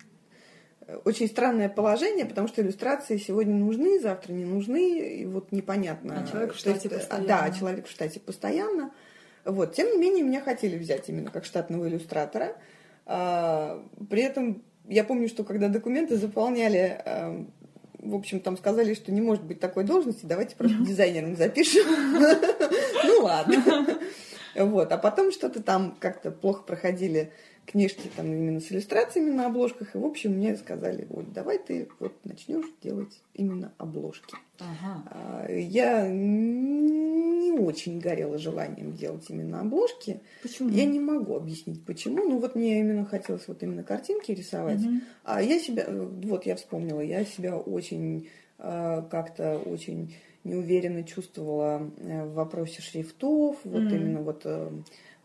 очень 1.05 1.27
странное 1.27 1.69
положение, 1.69 2.27
потому 2.27 2.47
что 2.47 2.63
иллюстрации 2.63 3.17
сегодня 3.17 3.55
нужны, 3.55 3.99
завтра 4.01 4.33
не 4.33 4.45
нужны, 4.45 5.19
и 5.21 5.27
вот 5.27 5.51
непонятно. 5.51 6.23
А 6.23 6.31
человек 6.31 6.55
в 6.55 6.59
штате 6.59 6.89
есть, 6.89 6.95
постоянно. 6.95 7.27
Да, 7.27 7.51
человек 7.51 7.87
в 7.87 7.91
штате 7.91 8.21
постоянно. 8.21 8.93
Вот. 9.45 9.75
Тем 9.75 9.91
не 9.91 9.99
менее, 9.99 10.23
меня 10.23 10.41
хотели 10.41 10.79
взять 10.79 11.09
именно 11.09 11.31
как 11.31 11.45
штатного 11.45 11.89
иллюстратора. 11.89 12.57
А, 13.05 13.85
при 14.09 14.23
этом 14.23 14.63
я 14.89 15.03
помню, 15.03 15.29
что 15.29 15.43
когда 15.43 15.69
документы 15.69 16.17
заполняли, 16.17 17.01
а, 17.05 17.47
в 17.99 18.15
общем, 18.15 18.39
там 18.39 18.57
сказали, 18.57 18.95
что 18.95 19.11
не 19.11 19.21
может 19.21 19.45
быть 19.45 19.59
такой 19.59 19.83
должности, 19.83 20.25
давайте 20.25 20.55
просто 20.55 20.77
дизайнером 20.79 21.37
запишем. 21.37 21.87
Ну 23.05 23.23
ладно. 23.23 23.63
Вот. 24.57 24.91
А 24.91 24.99
потом 24.99 25.31
что-то 25.31 25.63
там 25.63 25.97
как-то 26.01 26.31
плохо 26.31 26.63
проходили 26.63 27.33
книжки 27.67 28.11
там 28.17 28.27
именно 28.27 28.61
с 28.61 28.71
иллюстрациями 28.71 29.31
на 29.31 29.47
обложках. 29.47 29.95
И, 29.95 29.99
в 29.99 30.05
общем, 30.05 30.33
мне 30.33 30.57
сказали, 30.57 31.07
вот, 31.11 31.33
давай 31.33 31.59
ты 31.59 31.89
вот 31.99 32.13
начнешь 32.25 32.67
делать 32.83 33.21
именно 33.35 33.73
обложки. 33.79 34.37
Ага. 34.59 35.03
А, 35.11 35.47
я 35.51 36.09
не 36.09 37.53
очень 37.53 37.99
горела 37.99 38.39
желанием 38.39 38.93
делать 38.93 39.25
именно 39.29 39.61
обложки. 39.61 40.21
Почему? 40.43 40.71
Я 40.71 40.85
не 40.87 41.01
могу 41.01 41.37
объяснить, 41.37 41.85
почему. 41.85 42.25
Ну, 42.25 42.39
вот 42.39 42.55
мне 42.55 42.81
именно 42.81 43.05
хотелось 43.05 43.47
вот 43.49 43.63
именно 43.63 43.83
картинки 43.83 44.33
рисовать. 44.33 44.81
Угу. 44.81 44.95
А 45.25 45.43
я 45.43 45.59
себя, 45.59 45.87
вот 45.89 46.47
я 46.47 46.57
вспомнила, 46.57 47.01
я 47.01 47.25
себя 47.25 47.57
очень 47.57 48.29
а, 48.59 49.03
как-то 49.03 49.59
очень 49.59 50.15
неуверенно 50.47 51.03
чувствовала 51.03 51.91
э, 51.99 52.25
в 52.25 52.35
вопросе 52.35 52.81
шрифтов, 52.81 53.57
вот 53.65 53.83
mm. 53.83 53.95
именно 53.95 54.23
вот 54.23 54.43
э, 54.45 54.71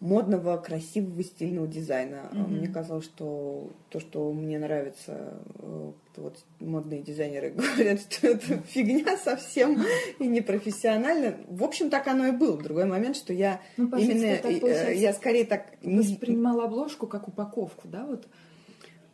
модного, 0.01 0.57
красивого, 0.57 1.23
стильного 1.23 1.67
дизайна. 1.67 2.29
Mm-hmm. 2.31 2.47
Мне 2.47 2.67
казалось, 2.67 3.05
что 3.05 3.69
то, 3.89 3.99
что 3.99 4.33
мне 4.33 4.57
нравится, 4.57 5.39
э, 5.59 5.91
вот 6.17 6.39
модные 6.59 7.03
дизайнеры 7.03 7.51
говорят, 7.55 8.01
что 8.01 8.29
это 8.29 8.57
фигня 8.63 9.15
совсем 9.17 9.81
и 10.19 10.27
непрофессионально. 10.27 11.37
В 11.47 11.63
общем, 11.63 11.91
так 11.91 12.07
оно 12.07 12.25
и 12.25 12.31
было. 12.31 12.57
Другой 12.57 12.85
момент, 12.85 13.15
что 13.15 13.31
я 13.31 13.61
ну, 13.77 13.95
именно, 13.95 14.37
так, 14.37 14.95
я 14.95 15.13
скорее 15.13 15.45
так... 15.45 15.67
Воспринимала 15.83 16.65
обложку 16.65 17.05
как 17.05 17.27
упаковку, 17.27 17.87
да, 17.87 18.05
вот? 18.05 18.27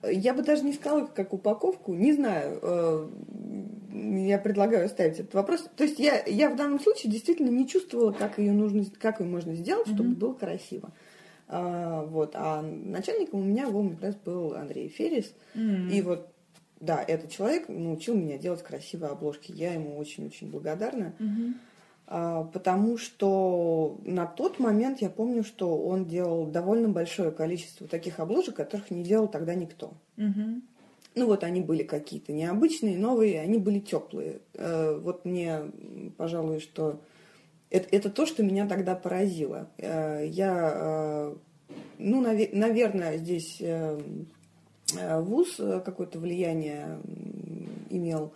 Я 0.03 0.33
бы 0.33 0.43
даже 0.43 0.63
не 0.63 0.73
сказала, 0.73 1.05
как 1.07 1.33
упаковку, 1.33 1.93
не 1.93 2.13
знаю. 2.13 2.59
Э, 2.61 3.09
я 3.91 4.37
предлагаю 4.37 4.85
оставить 4.85 5.19
этот 5.19 5.33
вопрос. 5.33 5.67
То 5.75 5.83
есть 5.83 5.99
я, 5.99 6.23
я 6.25 6.49
в 6.49 6.55
данном 6.55 6.79
случае 6.79 7.11
действительно 7.11 7.49
не 7.49 7.67
чувствовала, 7.67 8.11
как 8.11 8.37
ее 8.37 8.51
нужно, 8.51 8.85
как 8.99 9.19
ее 9.19 9.25
можно 9.25 9.55
сделать, 9.55 9.87
чтобы 9.87 10.11
mm-hmm. 10.11 10.17
было 10.17 10.33
красиво. 10.33 10.91
А, 11.47 12.03
вот. 12.05 12.31
А 12.35 12.61
начальником 12.61 13.41
у 13.41 13.43
меня 13.43 13.67
в 13.67 13.75
Омнипресс 13.75 14.15
был 14.15 14.53
Андрей 14.53 14.89
Феррис. 14.89 15.33
Mm-hmm. 15.55 15.91
И 15.91 16.01
вот, 16.01 16.27
да, 16.79 17.03
этот 17.05 17.31
человек 17.31 17.67
научил 17.67 18.15
меня 18.15 18.37
делать 18.37 18.61
красивые 18.63 19.11
обложки. 19.11 19.51
Я 19.51 19.73
ему 19.73 19.97
очень-очень 19.97 20.51
благодарна. 20.51 21.13
Mm-hmm. 21.17 21.53
А, 22.09 22.45
потому 22.45 22.97
что 22.97 23.99
на 24.05 24.25
тот 24.25 24.59
момент 24.59 25.01
я 25.01 25.09
помню, 25.09 25.43
что 25.43 25.77
он 25.77 26.05
делал 26.05 26.45
довольно 26.45 26.87
большое 26.87 27.31
количество 27.31 27.85
таких 27.85 28.19
обложек, 28.19 28.55
которых 28.55 28.91
не 28.91 29.03
делал 29.03 29.27
тогда 29.27 29.53
никто. 29.55 29.91
Угу. 30.17 30.61
Ну 31.15 31.25
вот 31.25 31.43
они 31.43 31.61
были 31.61 31.83
какие-то 31.83 32.31
необычные, 32.31 32.97
новые, 32.97 33.41
они 33.41 33.57
были 33.57 33.79
теплые. 33.79 34.39
Э, 34.53 34.97
вот 34.97 35.25
мне, 35.25 35.63
пожалуй, 36.15 36.61
что 36.61 37.01
это, 37.69 37.89
это 37.91 38.09
то, 38.09 38.25
что 38.25 38.41
меня 38.41 38.67
тогда 38.67 38.95
поразило. 38.95 39.67
Э, 39.77 40.25
я, 40.25 40.71
э, 40.75 41.35
ну, 41.97 42.23
наве- 42.23 42.51
наверное, 42.53 43.17
здесь 43.17 43.61
вуз 44.93 45.59
какое-то 45.83 46.19
влияние 46.19 46.99
имел. 47.89 48.31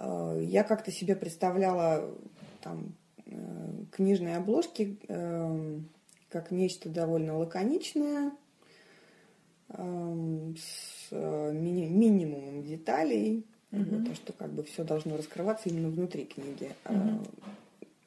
Я 0.00 0.64
как-то 0.64 0.90
себе 0.90 1.14
представляла 1.14 2.08
там 2.60 2.94
э, 3.26 3.84
книжные 3.92 4.36
обложки 4.36 4.98
э, 5.08 5.80
как 6.28 6.50
нечто 6.50 6.88
довольно 6.88 7.36
лаконичное, 7.38 8.32
э, 9.70 10.52
с 10.56 11.10
мини 11.10 11.86
минимумом 11.86 12.62
деталей, 12.64 13.46
угу. 13.72 14.10
а 14.10 14.14
что 14.14 14.32
как 14.32 14.52
бы 14.52 14.62
все 14.64 14.84
должно 14.84 15.16
раскрываться 15.16 15.68
именно 15.68 15.88
внутри 15.88 16.26
книги. 16.26 16.70
Угу. 16.84 17.24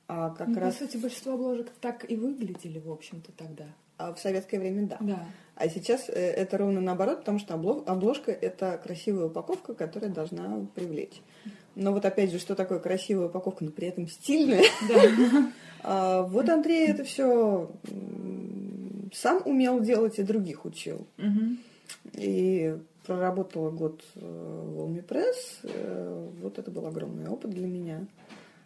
А 0.08 0.30
как 0.32 0.50
ну, 0.50 0.60
раз... 0.60 0.76
По 0.76 0.86
сути, 0.86 0.98
большинство 0.98 1.34
обложек 1.34 1.72
так 1.80 2.10
и 2.10 2.16
выглядели, 2.16 2.80
в 2.80 2.92
общем-то, 2.92 3.32
тогда. 3.32 3.66
А 4.02 4.14
в 4.14 4.20
советское 4.20 4.60
время 4.60 4.88
да. 4.88 4.98
Да. 5.00 5.26
А 5.56 5.70
сейчас 5.70 6.10
это 6.10 6.58
ровно 6.58 6.82
наоборот, 6.82 7.20
потому 7.20 7.38
что 7.38 7.54
обложка 7.54 8.32
это 8.32 8.80
красивая 8.84 9.26
упаковка, 9.26 9.74
которая 9.76 10.10
должна 10.10 10.66
привлечь. 10.74 11.22
Но 11.76 11.94
вот 11.94 12.04
опять 12.06 12.32
же, 12.32 12.40
что 12.40 12.56
такое 12.56 12.80
красивая 12.80 13.28
упаковка, 13.28 13.64
но 13.64 13.72
при 13.72 13.88
этом 13.88 14.08
стильная. 14.08 14.64
Да. 14.88 15.52
А, 15.84 16.22
вот 16.22 16.48
Андрей 16.48 16.90
это 16.90 17.04
все 17.04 17.72
сам 19.12 19.42
умел 19.46 19.80
делать 19.80 20.20
и 20.20 20.24
других 20.24 20.64
учил. 20.64 21.08
И 22.14 22.78
проработала 23.06 23.72
год 23.72 24.04
э, 24.16 24.20
в 24.22 24.80
Олми 24.80 25.02
Пресс. 25.02 25.60
Э, 25.64 26.30
вот 26.42 26.60
это 26.60 26.70
был 26.72 26.86
огромный 26.86 27.28
опыт 27.28 27.52
для 27.52 27.68
меня. 27.68 28.06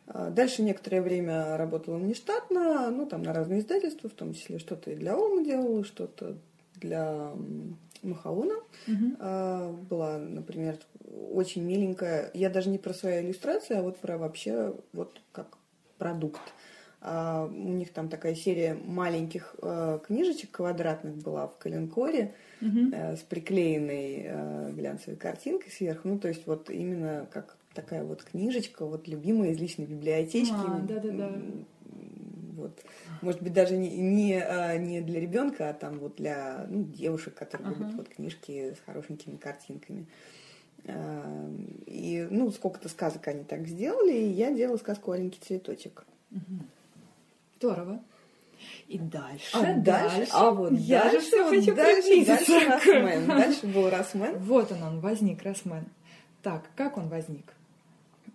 А, 0.08 0.30
дальше 0.30 0.62
некоторое 0.62 1.02
время 1.02 1.58
работала 1.58 1.98
нештатно, 1.98 2.90
ну, 2.92 3.06
там 3.06 3.24
на 3.24 3.34
разные 3.34 3.60
издательства, 3.60 4.10
в 4.10 4.14
том 4.14 4.34
числе 4.34 4.60
что-то 4.60 4.92
и 4.92 4.96
для 4.96 5.18
Олмы 5.18 5.44
делала, 5.46 5.84
что-то 5.84 6.38
для 6.76 7.32
Махауна. 8.02 8.56
Угу. 8.88 9.86
Была, 9.90 10.18
например, 10.18 10.78
очень 11.32 11.64
миленькая. 11.64 12.30
Я 12.34 12.50
даже 12.50 12.70
не 12.70 12.78
про 12.78 12.94
свою 12.94 13.26
иллюстрацию, 13.26 13.80
а 13.80 13.82
вот 13.82 13.98
про 13.98 14.18
вообще 14.18 14.76
вот 14.94 15.22
как 15.32 15.58
продукт. 15.98 16.42
А, 17.08 17.46
у 17.46 17.70
них 17.70 17.94
там 17.94 18.10
такая 18.10 18.34
серия 18.34 18.74
маленьких 18.74 19.56
а, 19.62 20.00
книжечек 20.00 20.52
квадратных 20.52 21.16
была 21.18 21.48
в 21.48 21.58
калинкоре 21.58 22.34
угу. 22.62 22.94
с 22.94 23.20
приклеенной 23.20 24.26
а, 24.28 24.72
глянцевой 24.72 25.16
картинкой 25.16 25.72
сверху. 25.72 26.08
Ну, 26.08 26.20
то 26.20 26.28
есть 26.28 26.48
вот 26.48 26.70
именно 26.70 27.28
как 27.32 27.58
такая 27.76 28.04
вот 28.04 28.24
книжечка, 28.24 28.86
вот 28.86 29.08
любимая 29.08 29.52
из 29.52 29.60
личной 29.60 29.86
библиотечки. 29.86 30.54
А, 30.56 30.80
да, 30.80 31.00
да, 31.00 31.10
да. 31.12 31.32
Вот. 32.56 32.80
Может 33.22 33.44
быть, 33.44 33.54
даже 33.54 33.78
не, 33.78 33.90
не, 33.98 34.42
а, 34.42 34.78
не 34.78 35.02
для 35.02 35.20
ребенка, 35.20 35.70
а 35.70 35.74
там 35.74 36.00
вот 36.00 36.16
для 36.16 36.66
ну, 36.70 36.84
девушек, 36.84 37.36
которые 37.36 37.70
uh-huh. 37.70 37.80
любят 37.80 37.94
вот 37.96 38.10
книжки 38.10 38.74
с 38.74 38.86
хорошенькими 38.86 39.36
картинками. 39.36 40.08
А, 40.88 41.52
и, 41.86 42.28
ну, 42.30 42.52
сколько-то 42.52 42.90
сказок 42.90 43.28
они 43.28 43.44
так 43.44 43.68
сделали, 43.68 44.14
и 44.14 44.30
я 44.30 44.54
делала 44.54 44.78
сказку 44.78 45.12
«Аленький 45.12 45.42
цветочек». 45.42 46.06
Угу. 46.32 46.66
Здорово. 47.58 48.02
И 48.88 48.98
дальше, 48.98 49.50
а 49.54 49.74
дальше, 49.74 50.18
дальше, 50.18 50.32
а 50.32 50.52
вот 50.52 50.74
я 50.74 51.04
дальше, 51.04 51.30
же 51.30 51.44
вот 51.44 51.56
хочу 51.56 51.76
дальше, 51.76 52.26
дальше 52.26 52.70
Росмен. 52.70 53.28
Дальше 53.28 53.68
был 53.68 53.90
Росмен. 53.90 54.38
Вот 54.40 54.72
он, 54.72 54.84
он 54.84 55.00
возник, 55.02 55.44
Росмен. 55.44 55.86
Так, 56.42 56.70
как 56.76 56.98
он 56.98 57.10
возник? 57.10 57.55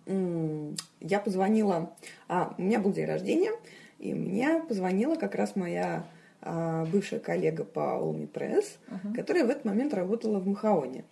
Я 0.05 1.19
позвонила, 1.19 1.93
а, 2.27 2.55
у 2.57 2.61
меня 2.61 2.79
был 2.79 2.91
день 2.91 3.05
рождения, 3.05 3.51
и 3.99 4.13
мне 4.13 4.61
позвонила 4.67 5.15
как 5.15 5.35
раз 5.35 5.55
моя 5.55 6.05
а, 6.41 6.85
бывшая 6.85 7.19
коллега 7.19 7.63
по 7.63 7.97
Олми 7.97 8.25
Пресс, 8.25 8.77
uh-huh. 8.87 9.15
которая 9.15 9.45
в 9.45 9.49
этот 9.49 9.65
момент 9.65 9.93
работала 9.93 10.39
в 10.39 10.47
Махаоне. 10.47 11.03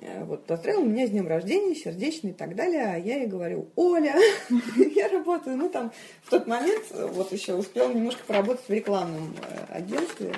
Э, 0.00 0.24
вот, 0.24 0.44
поздравила 0.44 0.84
меня 0.84 1.06
с 1.06 1.10
днем 1.10 1.26
рождения, 1.26 1.74
сердечно 1.74 2.28
и 2.28 2.32
так 2.32 2.54
далее. 2.54 2.84
А 2.84 2.96
я 2.96 3.16
ей 3.16 3.26
говорю, 3.26 3.68
Оля, 3.76 4.14
я 4.94 5.08
работаю, 5.08 5.56
ну 5.56 5.68
там, 5.68 5.92
в 6.22 6.30
тот 6.30 6.46
момент 6.46 6.84
вот 6.90 7.32
еще 7.32 7.54
успела 7.54 7.92
немножко 7.92 8.22
поработать 8.26 8.68
в 8.68 8.72
рекламном 8.72 9.34
э, 9.42 9.74
агентстве 9.74 10.34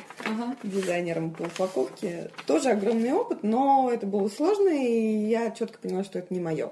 дизайнером 0.63 1.33
по 1.33 1.43
упаковке. 1.43 2.31
Тоже 2.47 2.71
огромный 2.71 3.13
опыт, 3.13 3.43
но 3.43 3.91
это 3.93 4.07
было 4.07 4.29
сложно, 4.29 4.69
и 4.69 5.27
я 5.27 5.51
четко 5.51 5.79
поняла, 5.79 6.05
что 6.05 6.19
это 6.19 6.33
не 6.33 6.41
мое. 6.41 6.71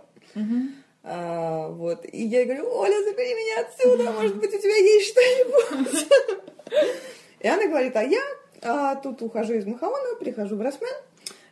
А, 1.09 1.69
вот. 1.69 2.05
И 2.13 2.25
я 2.25 2.45
говорю, 2.45 2.69
Оля, 2.69 3.01
забери 3.05 3.33
меня 3.33 3.61
отсюда, 3.61 4.11
может 4.11 4.37
быть, 4.37 4.53
у 4.53 4.59
тебя 4.59 4.75
есть 4.75 5.11
что-нибудь. 5.11 6.09
И 7.41 7.47
она 7.47 7.69
говорит, 7.69 7.95
а 7.95 8.03
я 8.03 8.21
а, 8.63 8.97
тут 8.97 9.23
ухожу 9.23 9.55
из 9.55 9.67
Махаона, 9.67 10.17
прихожу 10.19 10.57
в 10.57 10.61
Росмен, 10.61 10.95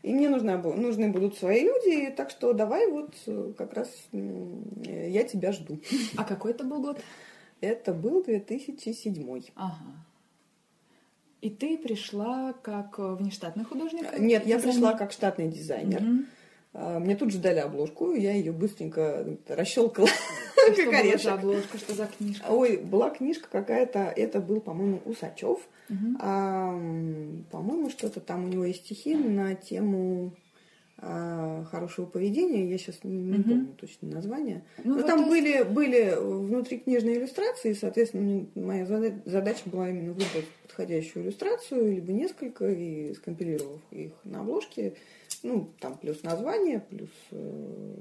и 0.03 0.13
мне 0.13 0.29
нужны, 0.29 0.57
нужны 0.57 1.09
будут 1.13 1.39
свои 1.39 1.61
люди, 1.61 2.11
так 2.11 2.31
что 2.31 2.53
давай 2.53 2.89
вот 2.89 3.15
э, 3.27 3.53
как 3.57 3.75
раз 3.75 3.89
я 4.13 5.23
тебя 5.23 5.53
жду. 5.53 5.79
А 6.17 6.25
какой 6.25 6.51
это 6.51 6.65
был 6.65 6.83
год? 6.83 7.01
Это 7.61 7.95
был 7.95 8.25
2007. 8.25 9.43
Ага. 9.55 9.77
И 11.41 11.51
ты 11.51 11.79
пришла 11.79 12.55
как 12.55 12.99
внештатный 12.99 13.65
художник? 13.65 14.19
Нет, 14.19 14.47
я 14.47 14.59
пришла 14.59 14.95
как 14.95 15.13
штатный 15.13 15.49
дизайнер. 15.49 16.03
Угу. 16.03 16.25
А, 16.75 16.99
мне 16.99 17.15
тут 17.17 17.31
же 17.31 17.39
дали 17.39 17.61
обложку, 17.61 18.13
я 18.13 18.33
ее 18.33 18.53
быстренько 18.53 19.25
расщелкала. 19.49 20.09
А 20.69 20.73
что 20.73 20.87
была 20.87 21.19
за 21.23 21.35
обложка, 21.35 21.79
что 21.79 21.95
за 21.95 22.07
книжка? 22.07 22.47
Ой, 22.51 22.77
была 22.79 23.11
книжка 23.11 23.49
какая-то, 23.51 24.01
это 24.01 24.41
был, 24.41 24.61
по-моему, 24.61 25.01
Усачев. 25.05 25.61
Угу. 25.89 26.17
А, 26.19 26.73
по-моему, 27.51 27.91
что-то 27.91 28.21
там 28.21 28.45
у 28.45 28.49
него 28.49 28.65
есть 28.65 28.85
стихи 28.85 29.15
на 29.15 29.55
тему 29.55 30.33
а, 30.99 31.65
хорошего 31.71 32.07
поведения, 32.07 32.69
я 32.69 32.79
сейчас 32.79 33.05
не, 33.05 33.19
не 33.19 33.39
угу. 33.39 33.43
помню 33.43 33.69
точно 33.81 34.09
название. 34.09 34.65
Ну, 34.83 34.95
Но 34.95 34.97
вот 34.97 35.07
там 35.07 35.19
есть... 35.19 35.31
были, 35.31 35.63
были 35.63 36.15
внутрикнижные 36.19 37.19
иллюстрации, 37.19 37.71
и, 37.71 37.75
соответственно, 37.75 38.47
моя 38.55 38.87
задача 38.87 39.63
была 39.67 39.91
именно 39.91 40.13
выбрать 40.13 40.47
подходящую 40.63 41.25
иллюстрацию, 41.25 41.95
либо 41.95 42.13
несколько, 42.13 42.69
и 42.69 43.13
скомпилировав 43.15 43.81
их 43.93 44.13
на 44.25 44.41
обложке, 44.41 44.95
ну, 45.45 45.73
там 45.79 45.97
плюс 45.97 46.23
название, 46.25 46.81
плюс 46.81 47.11
э, 47.31 47.95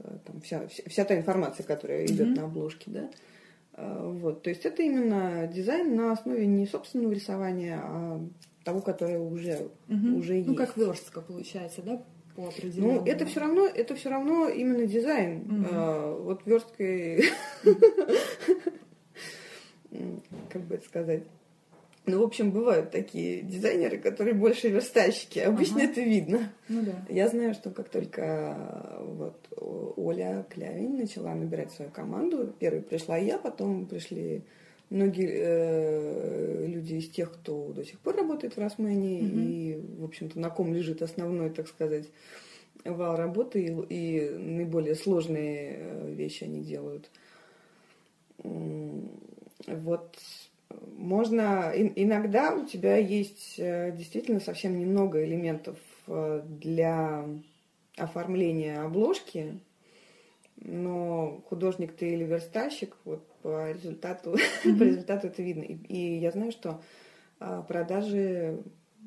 э 0.00 0.18
там 0.26 0.40
вся, 0.42 0.66
вся, 0.68 0.82
вся 0.86 1.04
та 1.04 1.16
информация, 1.16 1.64
которая 1.64 2.04
идет 2.04 2.28
mm-hmm. 2.28 2.36
на 2.36 2.44
обложке, 2.44 2.90
да. 2.90 3.10
Э, 3.74 4.10
вот, 4.20 4.42
то 4.42 4.50
есть 4.50 4.66
это 4.66 4.82
именно 4.82 5.46
дизайн 5.46 5.94
на 5.96 6.12
основе 6.12 6.46
не 6.46 6.66
собственного 6.66 7.12
рисования, 7.12 7.80
а 7.82 8.20
того, 8.64 8.82
которое 8.82 9.18
уже, 9.18 9.70
угу. 9.88 10.18
уже 10.18 10.32
ну, 10.32 10.38
есть. 10.38 10.48
Ну, 10.48 10.54
как 10.54 10.76
верстка 10.76 11.22
получается, 11.22 11.80
да? 11.80 12.02
По 12.36 12.52
ну, 12.76 13.04
это 13.04 13.24
все 13.24 13.40
равно, 13.40 13.66
это 13.66 13.94
все 13.96 14.10
равно 14.10 14.48
именно 14.48 14.86
дизайн. 14.86 15.40
Угу. 15.40 15.66
А, 15.72 16.14
вот 16.14 16.46
версткой, 16.46 17.24
как 20.50 20.62
бы 20.62 20.74
это 20.74 20.84
сказать. 20.84 21.24
Ну, 22.08 22.20
в 22.20 22.24
общем, 22.24 22.50
бывают 22.50 22.90
такие 22.90 23.42
дизайнеры, 23.42 23.98
которые 23.98 24.34
больше 24.34 24.68
верстальщики. 24.68 25.38
Обычно 25.38 25.82
ага. 25.82 25.90
это 25.90 26.00
видно. 26.00 26.52
Ну 26.68 26.82
да. 26.82 26.92
Я 27.08 27.28
знаю, 27.28 27.54
что 27.54 27.70
как 27.70 27.88
только 27.88 28.56
вот 29.00 29.36
Оля 29.56 30.46
Клявин 30.50 30.96
начала 30.96 31.34
набирать 31.34 31.72
свою 31.72 31.90
команду, 31.90 32.52
первой 32.58 32.82
пришла 32.82 33.16
я, 33.16 33.38
потом 33.38 33.86
пришли 33.86 34.42
многие 34.90 35.30
э, 35.30 36.66
люди 36.66 36.94
из 36.94 37.10
тех, 37.10 37.32
кто 37.32 37.72
до 37.72 37.84
сих 37.84 37.98
пор 38.00 38.16
работает 38.16 38.56
в 38.56 38.60
Росмене, 38.60 39.20
mm-hmm. 39.20 39.46
и, 39.46 40.00
в 40.00 40.04
общем-то, 40.04 40.38
на 40.38 40.50
ком 40.50 40.72
лежит 40.72 41.02
основной, 41.02 41.50
так 41.50 41.68
сказать, 41.68 42.06
вал 42.84 43.16
работы, 43.16 43.62
и, 43.62 43.70
и 43.94 44.30
наиболее 44.30 44.94
сложные 44.94 45.76
э, 45.78 46.12
вещи 46.14 46.44
они 46.44 46.62
делают. 46.62 47.10
Вот 49.66 50.16
можно 50.96 51.72
иногда 51.74 52.54
у 52.54 52.66
тебя 52.66 52.96
есть 52.96 53.54
э, 53.58 53.92
действительно 53.96 54.40
совсем 54.40 54.78
немного 54.78 55.24
элементов 55.24 55.78
э, 56.06 56.42
для 56.44 57.24
оформления 57.96 58.80
обложки, 58.80 59.60
но 60.56 61.40
художник 61.48 61.94
ты 61.96 62.10
или 62.12 62.24
верстальщик, 62.24 62.96
вот 63.04 63.26
по 63.42 63.70
результату, 63.70 64.34
mm-hmm. 64.34 64.78
по 64.78 64.82
результату 64.82 65.28
это 65.28 65.42
видно. 65.42 65.62
И, 65.62 65.74
и 65.74 66.18
я 66.18 66.30
знаю, 66.30 66.52
что 66.52 66.82
а, 67.40 67.62
продажи 67.62 68.58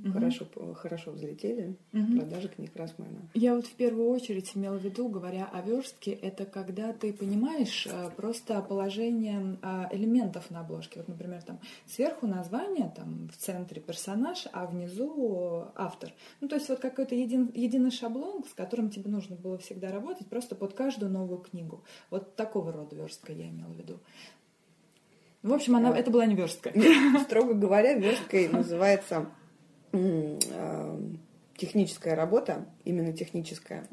угу. 0.04 0.14
хорошо, 0.14 0.46
хорошо 0.76 1.12
взлетели, 1.12 1.76
угу. 1.94 2.20
продажи 2.20 2.50
книг 2.50 2.72
Росмена. 2.76 3.30
Я 3.34 3.56
вот 3.56 3.66
в 3.66 3.74
первую 3.74 4.10
очередь 4.10 4.52
имела 4.56 4.78
в 4.78 4.84
виду, 4.84 5.08
говоря 5.10 5.50
о 5.52 5.62
верстке, 5.62 6.12
это 6.12 6.46
когда 6.46 6.94
ты 6.94 7.14
понимаешь 7.14 7.88
э, 7.90 8.10
просто 8.16 8.62
положение 8.62 9.58
а, 9.62 9.90
элементов 9.92 10.50
на 10.52 10.62
обложке. 10.62 11.00
Вот, 11.00 11.08
например, 11.08 11.42
там 11.42 11.60
сверху 11.86 12.28
название, 12.28 12.92
там 12.96 13.30
в 13.30 13.38
центре 13.38 13.82
персонаж, 13.82 14.48
а 14.52 14.66
внизу 14.66 15.66
автор. 15.76 16.14
Ну, 16.40 16.48
то 16.48 16.56
есть 16.56 16.70
вот 16.70 16.80
какой-то 16.80 17.16
един, 17.16 17.52
единый 17.54 17.92
шаблон, 17.92 18.44
с 18.44 18.54
которым 18.54 18.90
тебе 18.90 19.10
нужно 19.10 19.36
было 19.36 19.58
всегда 19.58 19.92
работать, 19.92 20.28
просто 20.28 20.56
под 20.56 20.74
каждую 20.74 21.12
новую 21.12 21.40
книгу. 21.40 21.84
Вот 22.10 22.36
такого 22.36 22.72
рода 22.72 22.96
верстка 22.96 23.34
я 23.34 23.50
имела 23.50 23.72
в 23.72 23.78
виду. 23.78 24.00
В 25.44 25.54
общем, 25.54 25.76
она, 25.76 25.98
это 25.98 26.12
была 26.12 26.26
не 26.28 26.36
верстка. 26.36 26.72
Строго 27.24 27.56
говоря, 27.56 27.96
версткой 27.96 28.48
называется 28.48 29.28
техническая 31.58 32.16
работа, 32.16 32.66
именно 32.86 33.14
техническая. 33.14 33.88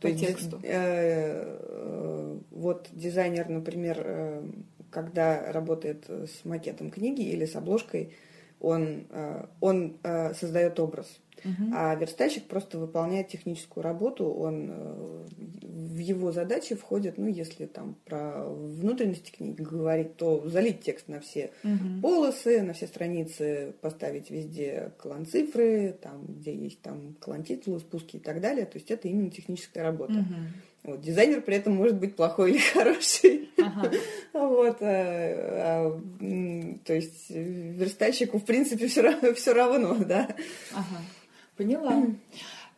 То 0.00 0.06
По 0.06 0.12
есть 0.12 0.20
тексту. 0.20 0.60
Э, 0.62 1.58
э, 1.58 2.38
вот 2.52 2.88
дизайнер, 2.92 3.48
например, 3.48 4.00
э, 4.04 4.42
когда 4.90 5.52
работает 5.52 6.08
с 6.08 6.44
макетом 6.44 6.90
книги 6.90 7.22
или 7.22 7.44
с 7.44 7.56
обложкой, 7.56 8.14
он, 8.60 9.06
э, 9.10 9.46
он 9.60 9.98
э, 10.02 10.34
создает 10.34 10.78
образ. 10.78 11.18
Угу. 11.44 11.72
А 11.74 11.94
верстальщик 11.94 12.44
просто 12.44 12.78
выполняет 12.78 13.28
техническую 13.28 13.84
работу. 13.84 14.26
Он 14.26 14.68
э, 14.70 15.26
в 15.62 15.98
его 15.98 16.32
задачи 16.32 16.74
входит, 16.74 17.18
ну, 17.18 17.26
если 17.26 17.66
там 17.66 17.96
про 18.04 18.44
внутренности 18.44 19.30
книги 19.30 19.60
говорить, 19.60 20.16
то 20.16 20.48
залить 20.48 20.80
текст 20.80 21.08
на 21.08 21.20
все 21.20 21.50
угу. 21.64 22.00
полосы, 22.02 22.62
на 22.62 22.72
все 22.72 22.86
страницы, 22.86 23.74
поставить 23.80 24.30
везде 24.30 24.92
клан-цифры, 24.98 25.96
там, 26.00 26.24
где 26.26 26.54
есть 26.54 26.80
там 26.80 27.16
клан-титулы, 27.20 27.80
спуски 27.80 28.16
и 28.16 28.20
так 28.20 28.40
далее. 28.40 28.66
То 28.66 28.78
есть 28.78 28.90
это 28.90 29.08
именно 29.08 29.30
техническая 29.30 29.82
работа. 29.84 30.12
Угу. 30.12 30.34
Вот. 30.84 31.00
Дизайнер 31.00 31.42
при 31.42 31.56
этом 31.56 31.74
может 31.74 31.98
быть 31.98 32.16
плохой 32.16 32.52
или 32.52 32.58
хороший. 32.72 33.50
Ага. 33.58 33.90
Вот, 34.32 34.78
а, 34.80 34.86
а, 35.90 36.00
то 36.84 36.94
есть 36.94 37.28
верстальщику, 37.28 38.38
в 38.38 38.44
принципе, 38.44 38.86
все 38.86 39.02
равно, 39.02 39.34
все 39.34 39.52
равно 39.52 39.96
да. 39.96 40.28
Ага. 40.72 41.02
Поняла. 41.58 42.06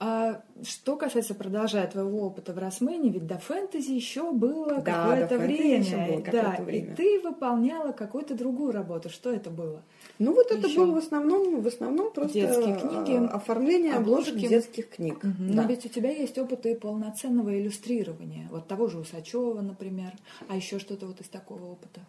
А 0.03 0.41
что 0.63 0.97
касается 0.97 1.35
продолжая 1.35 1.87
твоего 1.87 2.23
опыта 2.23 2.55
в 2.55 2.59
Росмене, 2.59 3.11
ведь 3.11 3.27
до 3.27 3.37
фэнтези 3.37 3.91
еще 3.91 4.33
было 4.33 4.81
да, 4.81 4.81
какое-то 4.81 5.37
время. 5.37 6.09
Было 6.09 6.23
какое-то 6.23 6.55
да, 6.57 6.65
время. 6.65 6.93
И 6.93 6.95
ты 6.95 7.21
выполняла 7.21 7.93
какую-то 7.93 8.35
другую 8.35 8.73
работу. 8.73 9.11
Что 9.11 9.31
это 9.31 9.51
было? 9.51 9.83
Ну 10.19 10.33
вот 10.33 10.51
это 10.51 10.69
еще? 10.69 10.79
было 10.79 10.95
в 10.95 10.97
основном, 10.97 11.61
в 11.61 11.67
основном 11.67 12.15
просто 12.15 12.33
детские 12.33 12.77
книги, 12.77 13.27
оформление 13.27 13.93
обложек 13.93 14.37
детских 14.37 14.89
книг. 14.89 15.19
Угу. 15.19 15.35
Да. 15.39 15.63
Но 15.63 15.69
ведь 15.69 15.85
у 15.85 15.91
тебя 15.91 16.11
есть 16.11 16.39
опыт 16.39 16.65
и 16.65 16.75
полноценного 16.75 17.61
иллюстрирования. 17.61 18.49
Вот 18.51 18.67
того 18.69 18.87
же 18.87 19.01
Усачева, 19.01 19.61
например. 19.61 20.13
А 20.49 20.57
еще 20.57 20.79
что-то 20.79 21.09
вот 21.09 21.21
из 21.21 21.29
такого 21.29 21.73
опыта? 21.73 22.01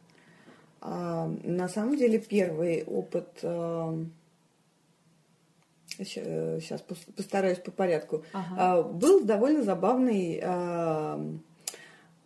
А, 0.79 1.29
на 1.43 1.67
самом 1.67 1.97
деле 1.97 2.19
первый 2.19 2.85
опыт 2.85 3.27
а, 3.43 4.01
сейчас 6.05 6.81
постараюсь 7.15 7.59
по 7.59 7.71
порядку, 7.71 8.23
ага. 8.33 8.55
А, 8.57 8.83
был 8.83 9.23
довольно 9.23 9.63
забавный 9.63 10.39
а, 10.43 11.19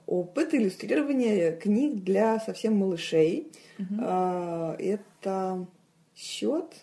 опыт 0.06 0.54
иллюстрирования 0.54 1.56
книг 1.56 2.04
для 2.04 2.40
совсем 2.40 2.78
малышей. 2.78 3.52
Угу. 3.78 4.02
Это 4.02 5.68
счет 6.16 6.74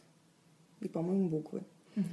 и, 0.80 0.88
по-моему, 0.88 1.28
буквы. 1.28 1.62
Угу. 1.96 2.04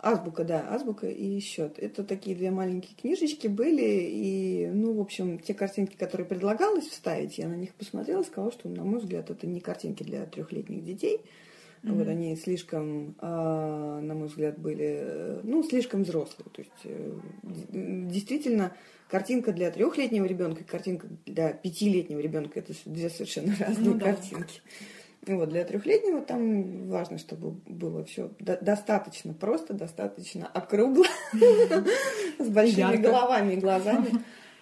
Азбука, 0.00 0.44
да, 0.44 0.72
азбука 0.72 1.08
и 1.08 1.40
счет. 1.40 1.76
Это 1.78 2.04
такие 2.04 2.36
две 2.36 2.52
маленькие 2.52 2.94
книжечки 2.94 3.48
были, 3.48 4.08
и, 4.08 4.70
ну, 4.72 4.92
в 4.92 5.00
общем, 5.00 5.40
те 5.40 5.54
картинки, 5.54 5.96
которые 5.96 6.24
предлагалось 6.24 6.86
вставить, 6.86 7.36
я 7.36 7.48
на 7.48 7.54
них 7.54 7.74
посмотрела, 7.74 8.22
сказала, 8.22 8.52
что, 8.52 8.68
на 8.68 8.84
мой 8.84 9.00
взгляд, 9.00 9.28
это 9.28 9.48
не 9.48 9.58
картинки 9.58 10.04
для 10.04 10.24
трехлетних 10.26 10.84
детей. 10.84 11.20
Mm-hmm. 11.82 11.92
Вот 11.92 12.08
они 12.08 12.36
слишком, 12.36 13.14
а, 13.20 14.00
на 14.00 14.14
мой 14.14 14.28
взгляд, 14.28 14.58
были, 14.58 15.40
ну, 15.42 15.62
слишком 15.62 16.02
взрослые. 16.02 16.48
То 16.52 16.62
есть, 16.62 16.72
э, 16.84 17.18
действительно, 17.70 18.72
картинка 19.08 19.52
для 19.52 19.70
трехлетнего 19.70 20.24
ребенка 20.24 20.62
и 20.62 20.64
картинка 20.64 21.08
для 21.26 21.52
пятилетнего 21.52 22.20
ребенка 22.20 22.58
это 22.60 22.72
две 22.84 23.10
совершенно 23.10 23.54
разные 23.60 23.94
ну, 23.94 24.00
картинки. 24.00 24.60
Да. 25.26 25.34
Вот, 25.34 25.50
для 25.50 25.64
трехлетнего 25.64 26.22
там 26.22 26.88
важно, 26.88 27.18
чтобы 27.18 27.50
было 27.66 28.04
все 28.04 28.30
до- 28.38 28.58
достаточно 28.60 29.34
просто, 29.34 29.74
достаточно 29.74 30.46
округло, 30.46 31.04
с 32.38 32.48
большими 32.48 32.96
головами 32.96 33.54
и 33.54 33.56
глазами. 33.56 34.08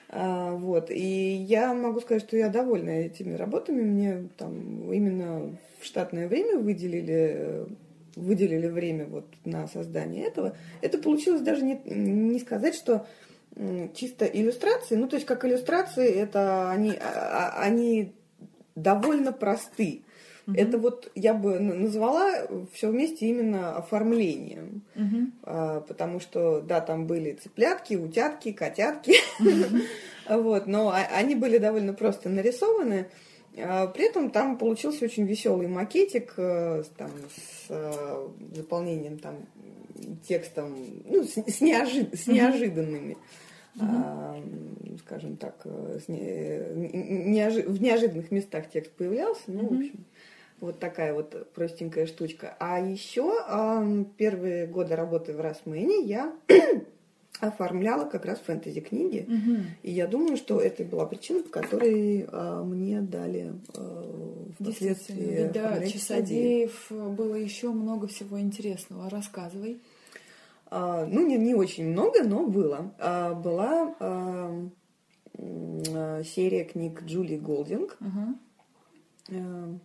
А, 0.09 0.53
вот. 0.53 0.91
И 0.91 1.45
я 1.49 1.75
могу 1.75 2.01
сказать, 2.01 2.23
что 2.23 2.37
я 2.37 2.49
довольна 2.49 2.91
этими 2.91 3.35
работами. 3.35 3.83
Мне 3.83 4.29
там 4.37 4.93
именно 4.93 5.57
в 5.81 5.85
штатное 5.85 6.29
время 6.29 6.59
выделили 6.59 7.67
выделили 8.17 8.67
время 8.69 9.07
вот 9.07 9.27
на 9.45 9.69
создание 9.69 10.25
этого. 10.27 10.57
Это 10.81 10.97
получилось 10.97 11.43
даже 11.43 11.63
не, 11.63 11.79
не 11.85 12.39
сказать, 12.39 12.75
что 12.75 13.07
чисто 13.95 14.27
иллюстрации, 14.27 14.97
ну 14.97 15.07
то 15.09 15.17
есть 15.17 15.27
как 15.27 15.45
иллюстрации, 15.45 16.11
это 16.13 16.71
они, 16.71 16.93
а, 16.93 17.53
а, 17.57 17.63
они 17.63 18.13
довольно 18.75 19.33
просты. 19.33 20.03
Угу. 20.47 20.57
Это 20.57 20.79
вот 20.79 21.11
я 21.15 21.35
бы 21.35 21.59
назвала 21.59 22.47
все 22.73 22.91
вместе 22.91 23.27
именно 23.27 23.77
оформлением. 23.77 24.83
Угу. 24.95 25.17
А, 25.43 25.81
потому 25.81 26.21
что, 26.21 26.61
да, 26.61 26.81
там 26.81 27.07
были 27.07 27.33
цыплятки, 27.33 27.95
утятки, 27.95 28.53
котятки. 28.53 29.15
Вот, 30.29 30.67
но 30.67 30.93
они 30.93 31.37
были 31.37 31.59
довольно 31.59 31.93
просто 31.93 32.29
нарисованы. 32.29 33.07
А, 33.57 33.87
при 33.87 34.07
этом 34.09 34.31
там 34.31 34.59
получился 34.59 35.05
очень 35.05 35.25
веселый 35.25 35.69
макетик 35.69 36.35
э, 36.37 36.83
там, 36.97 37.11
с 37.33 37.67
э, 37.69 38.29
заполнением 38.53 39.19
там, 39.19 39.47
текстом, 40.27 40.77
ну, 41.05 41.23
с, 41.23 41.37
с, 41.37 41.61
неожи, 41.61 42.09
с 42.13 42.27
неожиданными. 42.27 43.17
Uh-huh. 43.79 44.99
скажем 45.01 45.37
так, 45.37 45.61
э, 45.67 45.99
с 46.03 46.09
не, 46.09 46.19
неожи, 47.29 47.63
в 47.63 47.83
неожиданных 47.83 48.31
местах 48.31 48.71
текст 48.71 48.91
появлялся. 48.93 49.43
Ну, 49.49 49.65
uh-huh. 49.65 49.69
в 49.69 49.79
общем, 49.79 50.05
вот 50.61 50.79
такая 50.79 51.13
вот 51.13 51.53
простенькая 51.53 52.07
штучка. 52.07 52.57
А 52.59 52.81
еще 52.81 53.33
первые 54.17 54.67
годы 54.67 54.97
работы 54.97 55.33
в 55.33 55.41
Росмене 55.41 56.03
я 56.03 56.33
оформляла 57.41 58.09
как 58.09 58.25
раз 58.25 58.39
фэнтези-книги. 58.41 59.27
Угу. 59.29 59.63
И 59.83 59.91
я 59.91 60.07
думаю, 60.07 60.37
что 60.37 60.61
это 60.61 60.85
была 60.85 61.07
причина, 61.07 61.43
по 61.43 61.49
которой 61.49 62.27
а, 62.31 62.63
мне 62.63 63.01
дали 63.01 63.53
а, 63.75 64.53
впоследствии 64.59 65.43
Ведь, 65.43 65.53
да, 65.53 65.87
Часодеев 65.87 66.91
было 66.91 67.35
еще 67.35 67.71
много 67.71 68.07
всего 68.09 68.41
интересного. 68.41 69.11
Рассказывай. 69.11 69.81
А, 70.69 71.07
ну, 71.07 71.27
не, 71.27 71.37
не 71.37 71.55
очень 71.55 71.89
много, 71.89 72.25
но 72.25 72.47
было. 72.47 72.93
А, 72.99 73.35
была 73.35 73.95
а, 74.01 74.69
а, 75.39 76.23
серия 76.25 76.65
книг 76.65 77.03
Джулии 77.05 77.39
Голдинг. 77.39 77.97
Ага. 78.01 78.35
А, 79.31 79.79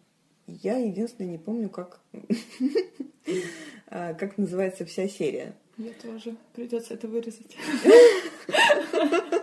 Я 0.61 0.77
единственное 0.77 1.31
не 1.31 1.37
помню, 1.37 1.69
как, 1.69 2.01
а, 3.87 4.13
как 4.13 4.37
называется 4.37 4.85
вся 4.85 5.07
серия. 5.07 5.55
Я 5.77 5.93
тоже. 6.01 6.35
Придется 6.53 6.93
это 6.95 7.07
вырезать. 7.07 7.55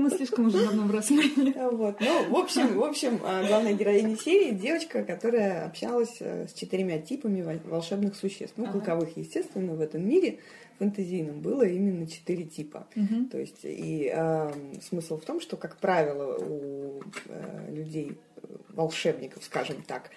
Мы 0.00 0.10
слишком 0.10 0.46
уже 0.46 0.64
давно 0.64 0.84
в 0.84 0.90
Росмане. 0.90 1.54
А, 1.56 1.70
Вот. 1.70 2.00
Ну, 2.00 2.30
в 2.30 2.36
общем, 2.36 2.78
в 2.78 2.84
общем, 2.84 3.20
а, 3.24 3.44
главная 3.46 3.74
героиня 3.74 4.16
серии 4.16 4.52
девочка, 4.52 5.02
которая 5.04 5.66
общалась 5.66 6.16
э, 6.20 6.46
с 6.48 6.52
четырьмя 6.54 6.98
типами 6.98 7.42
вол- 7.42 7.60
волшебных 7.64 8.16
существ. 8.16 8.54
Ну, 8.56 8.64
Ага. 8.64 8.80
каковых, 8.80 9.16
естественно, 9.16 9.74
в 9.74 9.80
этом 9.80 10.06
мире 10.08 10.38
фэнтезийном 10.78 11.40
было 11.40 11.62
именно 11.62 12.06
четыре 12.06 12.44
типа. 12.44 12.86
То 13.30 13.38
есть, 13.38 13.60
и 13.64 14.10
а, 14.14 14.52
смысл 14.82 15.18
в 15.18 15.24
том, 15.24 15.40
что, 15.40 15.56
как 15.56 15.76
правило, 15.76 16.38
у 16.38 17.02
э, 17.28 17.66
людей, 17.74 18.18
э, 18.36 18.46
волшебников, 18.70 19.44
скажем 19.44 19.82
так, 19.86 20.10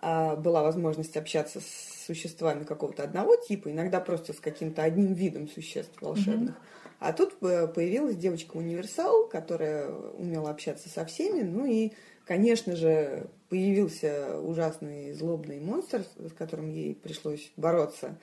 а, 0.00 0.36
была 0.36 0.62
возможность 0.62 1.16
общаться 1.16 1.60
с 1.60 2.04
существами 2.06 2.64
какого-то 2.64 3.02
одного 3.04 3.36
типа, 3.36 3.70
иногда 3.70 4.00
просто 4.00 4.32
с 4.32 4.40
каким-то 4.40 4.82
одним 4.82 5.12
видом 5.12 5.48
существ 5.48 5.92
волшебных. 6.00 6.54
А 6.98 7.12
тут 7.12 7.36
э, 7.42 7.68
появилась 7.68 8.16
девочка-универсал, 8.16 9.28
которая 9.28 9.88
умела 9.88 10.50
общаться 10.50 10.88
со 10.88 11.04
всеми, 11.04 11.42
ну 11.42 11.64
и, 11.64 11.92
конечно 12.24 12.74
же, 12.74 13.28
появился 13.48 14.40
ужасный 14.40 15.12
злобный 15.12 15.60
монстр, 15.60 16.04
с 16.18 16.32
которым 16.32 16.68
ей 16.68 16.96
пришлось 16.96 17.52
бороться, 17.56 18.18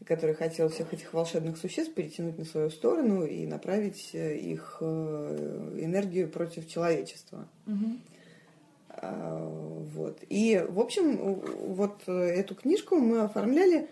и 0.00 0.04
который 0.04 0.34
хотел 0.34 0.68
всех 0.68 0.92
этих 0.92 1.14
волшебных 1.14 1.56
существ 1.56 1.94
перетянуть 1.94 2.38
на 2.38 2.44
свою 2.44 2.68
сторону 2.70 3.24
и 3.24 3.46
направить 3.46 4.10
э, 4.12 4.36
их 4.36 4.76
э, 4.80 5.78
энергию 5.80 6.28
против 6.28 6.68
человечества. 6.68 7.48
А, 8.90 9.38
Вот. 9.94 10.18
И, 10.28 10.62
в 10.68 10.80
общем, 10.80 11.16
вот 11.76 12.06
эту 12.06 12.54
книжку 12.54 12.96
мы 12.96 13.22
оформляли. 13.22 13.88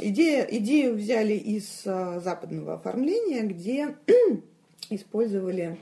Идея, 0.00 0.42
идею 0.50 0.96
взяли 0.96 1.34
из 1.34 1.82
а, 1.86 2.18
западного 2.18 2.74
оформления, 2.74 3.42
где 3.42 3.94
использовали 4.90 5.78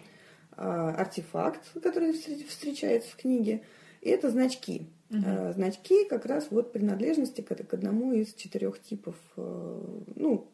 а, 0.52 0.90
артефакт, 0.90 1.62
который 1.82 2.10
встр- 2.10 2.46
встречается 2.46 3.10
в 3.12 3.16
книге. 3.16 3.62
И 4.02 4.10
это 4.10 4.30
значки. 4.30 4.86
А, 5.24 5.52
Значки 5.54 6.04
как 6.04 6.26
раз 6.26 6.48
вот 6.50 6.70
принадлежности 6.72 7.40
к, 7.40 7.54
к 7.54 7.74
одному 7.74 8.12
из 8.12 8.34
четырех 8.34 8.78
типов. 8.82 9.14
э, 9.38 9.80
Ну, 10.16 10.46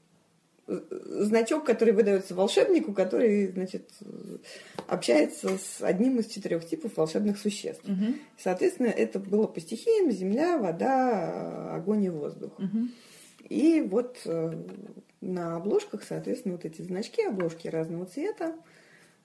значок, 0.66 1.64
который 1.66 1.93
выдается 1.93 2.35
волшебнику, 2.35 2.95
который, 2.95 3.49
значит, 3.49 3.91
общается 4.87 5.59
с 5.59 5.82
одним 5.82 6.20
из 6.20 6.26
четырех 6.26 6.66
типов 6.66 6.97
волшебных 6.97 7.37
существ. 7.39 7.82
Мгм. 7.87 8.16
Соответственно, 8.39 8.87
это 8.87 9.18
было 9.18 9.47
по 9.47 9.61
стихиям 9.61 10.11
земля, 10.11 10.57
вода, 10.57 11.74
огонь 11.74 12.05
и 12.05 12.09
воздух. 12.11 12.53
Мгм. 12.59 12.93
И 13.49 13.80
вот 13.80 14.20
э, 14.24 14.53
на 15.20 15.57
обложках, 15.57 16.03
соответственно, 16.03 16.55
вот 16.55 16.64
эти 16.64 16.82
значки, 16.82 17.22
обложки 17.22 17.68
разного 17.68 18.07
цвета, 18.07 18.55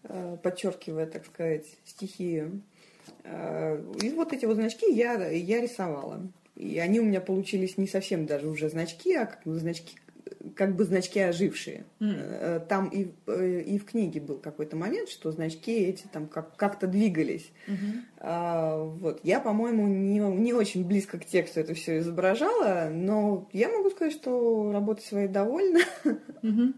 э, 0.04 0.38
подчеркивая, 0.42 1.06
так 1.06 1.26
сказать, 1.26 1.66
стихию. 1.86 2.62
Э, 3.24 3.82
И 4.02 4.10
вот 4.12 4.34
эти 4.34 4.46
вот 4.46 4.56
значки 4.56 4.92
я, 4.92 5.30
я 5.30 5.62
рисовала. 5.62 6.22
И 6.56 6.78
они 6.80 7.00
у 7.00 7.06
меня 7.06 7.22
получились 7.22 7.78
не 7.78 7.88
совсем 7.88 8.26
даже 8.26 8.48
уже 8.48 8.70
значки, 8.70 9.14
а 9.16 9.26
как 9.26 9.42
значки, 9.46 9.98
как 10.56 10.76
бы 10.76 10.84
значки 10.84 11.20
ожившие. 11.20 11.86
Э, 12.00 12.60
Там 12.68 12.88
и, 12.90 13.12
э, 13.28 13.62
и 13.62 13.78
в 13.78 13.86
книге 13.86 14.20
был 14.22 14.38
какой-то 14.38 14.76
момент, 14.76 15.10
что 15.10 15.32
значки 15.32 15.72
эти 15.74 16.08
там 16.08 16.28
как- 16.28 16.56
как-то 16.56 16.88
двигались. 16.88 17.52
Мгм. 17.68 18.06
А, 18.20 18.78
вот. 18.84 19.20
Я, 19.24 19.40
по-моему, 19.40 19.88
не, 19.88 20.20
не 20.20 20.54
очень 20.54 20.86
близко 20.86 21.18
к 21.20 21.26
тексту 21.26 21.60
это 21.60 21.74
все 21.74 22.00
изображала, 22.00 22.90
но 22.92 23.48
я 23.54 23.70
могу 23.70 23.90
сказать, 23.90 24.14
что 24.14 24.72
работа 24.72 25.02
своей 25.02 25.28
довольна. 25.28 25.80
Мгм. 26.42 26.76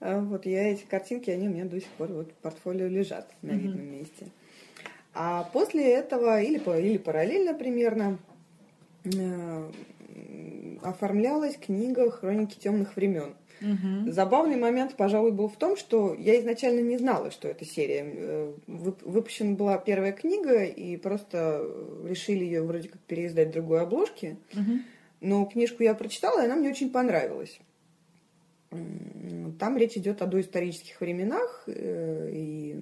А, 0.00 0.20
вот 0.20 0.44
я 0.46 0.70
эти 0.72 0.84
картинки, 0.84 1.30
они 1.30 1.48
у 1.48 1.50
меня 1.52 1.64
до 1.64 1.80
сих 1.80 1.88
пор 1.90 2.08
вот 2.12 2.30
в 2.30 2.34
портфолио 2.34 2.86
лежат 2.88 3.30
на 3.42 3.52
Мгм. 3.52 3.60
видном 3.60 3.86
месте. 3.92 4.26
А 5.14 5.44
после 5.52 5.92
этого, 5.92 6.40
или, 6.42 6.58
или 6.80 6.98
параллельно 6.98 7.54
примерно, 7.54 8.18
э, 9.04 9.70
оформлялась 10.84 11.56
книга 11.56 12.10
«Хроники 12.10 12.58
темных 12.58 12.96
времен». 12.96 13.34
Мгм. 13.60 14.12
Забавный 14.12 14.56
момент, 14.56 14.96
пожалуй, 14.96 15.30
был 15.30 15.48
в 15.48 15.56
том, 15.56 15.76
что 15.76 16.14
я 16.14 16.38
изначально 16.40 16.80
не 16.80 16.98
знала, 16.98 17.30
что 17.30 17.48
это 17.48 17.64
серия. 17.64 18.02
Э, 18.04 18.54
вып- 18.66 19.02
Выпущена 19.04 19.54
была 19.54 19.78
первая 19.78 20.12
книга, 20.12 20.64
и 20.64 20.96
просто 20.96 21.60
э, 21.62 22.06
решили 22.08 22.44
ее 22.44 22.62
вроде 22.62 22.88
как 22.88 23.00
переиздать 23.02 23.48
в 23.48 23.52
другой 23.52 23.80
обложке. 23.82 24.36
Мгм. 24.52 24.82
Но 25.20 25.46
книжку 25.46 25.82
я 25.82 25.94
прочитала, 25.94 26.42
и 26.42 26.46
она 26.46 26.56
мне 26.56 26.70
очень 26.70 26.90
понравилась. 26.90 27.58
Там 29.58 29.76
речь 29.76 29.96
идет 29.96 30.20
о 30.20 30.26
доисторических 30.26 31.00
временах, 31.00 31.64
э, 31.68 32.30
и 32.32 32.80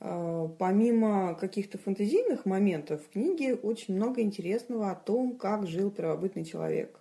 помимо 0.00 1.34
каких-то 1.38 1.76
фантазийных 1.78 2.46
моментов 2.46 3.02
в 3.04 3.10
книге 3.10 3.54
очень 3.54 3.94
много 3.94 4.22
интересного 4.22 4.90
о 4.90 4.94
том, 4.94 5.36
как 5.36 5.66
жил 5.66 5.90
первобытный 5.90 6.44
человек. 6.44 6.98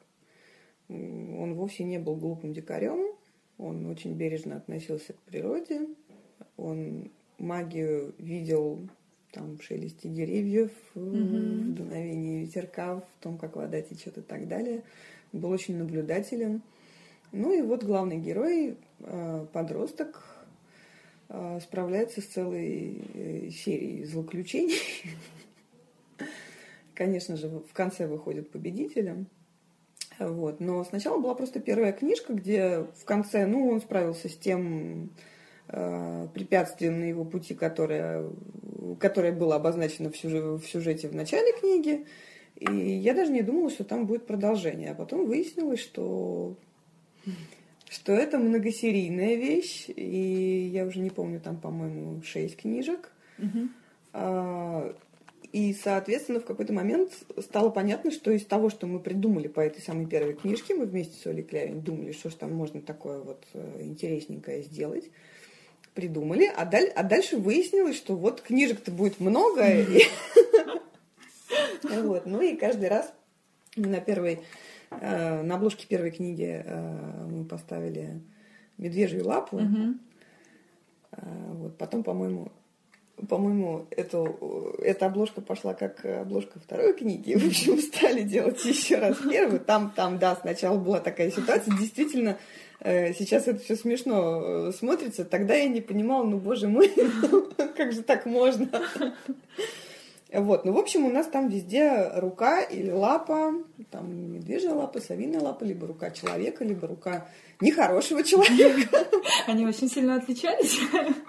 Он 0.89 1.54
вовсе 1.56 1.84
не 1.84 1.97
был 1.97 2.16
глупым 2.16 2.54
дикарем, 2.54 3.16
он 3.58 3.86
очень 3.86 4.14
бережно 4.16 4.58
относился 4.58 5.14
к 5.14 5.20
природе, 5.20 5.88
он 6.58 7.12
магию 7.38 8.14
видел 8.18 8.80
там 9.32 9.58
в 9.58 9.64
шелесте 9.64 10.10
деревьев, 10.10 10.72
э, 10.95 11.00
Мгм. 11.00 11.72
в 11.72 11.76
дуновении 11.76 12.41
ветерка, 12.41 12.97
в 12.97 13.24
том, 13.24 13.38
как 13.38 13.56
вода 13.56 13.82
течет 13.82 14.18
и 14.18 14.22
так 14.22 14.47
далее. 14.47 14.82
Был 15.32 15.52
очень 15.52 15.78
наблюдателен. 15.78 16.62
Ну 17.32 17.54
и 17.54 17.62
вот 17.62 17.84
главный 17.84 18.18
герой, 18.18 18.76
э, 19.02 19.45
подросток, 19.54 20.24
э, 20.24 20.29
справляется 21.62 22.22
с 22.22 22.26
целой 22.26 23.02
э, 23.14 23.50
серией 23.52 24.04
злоключений. 24.06 24.80
Конечно 26.96 27.38
же, 27.38 27.48
в 27.48 27.72
конце 27.74 28.08
выходит 28.08 28.50
победителем. 28.50 29.28
Вот. 30.18 30.60
Но 30.60 30.84
сначала 30.84 31.20
была 31.20 31.36
просто 31.36 31.60
первая 31.60 31.94
книжка, 31.94 32.34
где 32.34 32.88
в 32.98 33.06
конце, 33.06 33.46
ну, 33.46 33.70
он 33.70 33.80
справился 33.80 34.28
с 34.28 34.36
тем 34.36 35.12
э, 35.68 36.28
препятствием 36.34 37.00
на 37.00 37.06
его 37.06 37.24
пути, 37.24 37.54
которое, 37.54 38.30
которое 39.00 39.32
было 39.32 39.56
обозначено 39.56 40.12
в, 40.12 40.18
сюжете, 40.18 40.46
в 40.58 40.68
сюжете 40.68 41.08
в 41.08 41.16
начале 41.16 41.54
книги. 41.54 42.06
И 42.56 42.74
я 42.74 43.14
даже 43.14 43.32
не 43.32 43.44
думала, 43.44 43.70
что 43.70 43.86
там 43.86 44.06
будет 44.06 44.26
продолжение. 44.26 44.92
А 44.92 44.96
потом 44.96 45.26
выяснилось, 45.26 45.80
что, 45.80 46.58
что 47.90 48.14
это 48.14 48.38
многосерийная 48.38 49.36
вещь. 49.36 49.86
И 49.96 50.70
я 50.74 50.86
уже 50.86 51.00
не 51.00 51.10
помню, 51.10 51.40
там, 51.40 51.58
по-моему, 51.58 52.22
шесть 52.24 52.58
книжек. 52.58 53.12
А, 54.14 54.96
И, 55.52 55.74
соответственно, 55.74 56.40
в 56.40 56.46
какой-то 56.46 56.74
момент 56.74 57.12
стало 57.40 57.70
понятно, 57.72 58.12
что 58.12 58.30
из 58.32 58.46
того, 58.46 58.70
что 58.70 58.86
мы 58.86 59.00
придумали 59.00 59.48
по 59.48 59.60
этой 59.62 59.82
самой 59.82 60.06
первой 60.06 60.34
книжке, 60.36 60.76
мы 60.76 60.86
вместе 60.86 61.16
с 61.20 61.26
Олей 61.26 61.44
Клявин 61.44 61.82
думали, 61.82 62.12
что 62.12 62.30
ж 62.30 62.36
там 62.36 62.54
можно 62.54 62.82
такое 62.82 63.20
вот 63.20 63.44
э, 63.54 63.82
интересненькое 63.82 64.62
сделать. 64.62 65.10
Придумали, 65.96 66.46
а, 66.56 66.66
даль- 66.66 66.92
а 66.96 67.02
дальше 67.04 67.38
выяснилось, 67.38 67.98
что 67.98 68.16
вот 68.16 68.42
книжек-то 68.42 68.92
будет 68.92 69.20
много. 69.20 69.64
Вот, 71.84 72.26
Ну 72.26 72.42
и 72.42 72.56
каждый 72.56 72.90
раз 72.90 73.12
на 73.76 74.00
первой, 74.02 74.40
на 74.92 75.56
обложке 75.56 75.88
первой 75.88 76.12
книги 76.12 76.64
э, 76.66 77.26
мы 77.30 77.46
поставили 77.46 78.22
медвежью 78.78 79.26
лапу. 79.26 79.60
А, 81.12 81.54
Вот, 81.54 81.78
потом, 81.78 82.04
по-моему, 82.04 82.52
по-моему, 83.28 83.88
эту, 83.92 84.76
эта 84.82 85.08
обложка 85.08 85.42
пошла 85.42 85.74
как 85.74 86.06
обложка 86.06 86.60
второй 86.60 86.94
книги. 86.94 87.34
В 87.36 87.46
общем, 87.46 87.80
стали 87.94 88.22
делать 88.22 88.64
еще 88.64 88.98
раз 88.98 89.18
первую. 89.18 89.60
Там, 89.60 89.92
там, 89.96 90.18
да, 90.18 90.36
сначала 90.36 90.78
была 90.78 91.00
такая 91.00 91.30
ситуация. 91.32 91.76
Действительно, 91.78 92.38
э, 92.80 93.14
сейчас 93.14 93.48
это 93.48 93.60
все 93.60 93.76
смешно 93.76 94.70
э, 94.70 94.72
смотрится. 94.72 95.26
Тогда 95.26 95.56
я 95.56 95.68
не 95.68 95.82
понимала, 95.82 96.24
ну, 96.24 96.38
боже 96.38 96.68
мой, 96.68 96.92
как 97.76 97.92
же 97.92 98.04
так 98.04 98.26
можно? 98.26 98.70
Вот, 100.32 100.64
ну, 100.64 100.74
в 100.74 100.78
общем, 100.78 101.06
у 101.06 101.10
нас 101.10 101.26
там 101.26 101.50
везде 101.50 102.12
рука 102.16 102.62
или 102.62 102.92
лапа, 102.92 103.54
там 103.90 104.32
медвежья 104.32 104.74
лапа, 104.74 105.02
совиная 105.02 105.42
лапа, 105.42 105.64
либо 105.64 105.88
рука 105.88 106.12
человека, 106.12 106.64
либо 106.64 106.88
рука 106.88 107.26
нехорошего 107.60 108.24
человека. 108.24 109.08
Они 109.48 109.66
очень 109.66 109.90
сильно 109.90 110.16
отличались? 110.16 110.80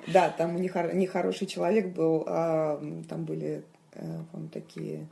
Да, 0.07 0.29
там 0.29 0.57
нехороший 0.61 1.47
человек 1.47 1.95
был, 1.95 2.25
а, 2.27 2.79
там 3.09 3.25
были, 3.25 3.63
э, 3.95 4.19
такие 4.53 5.09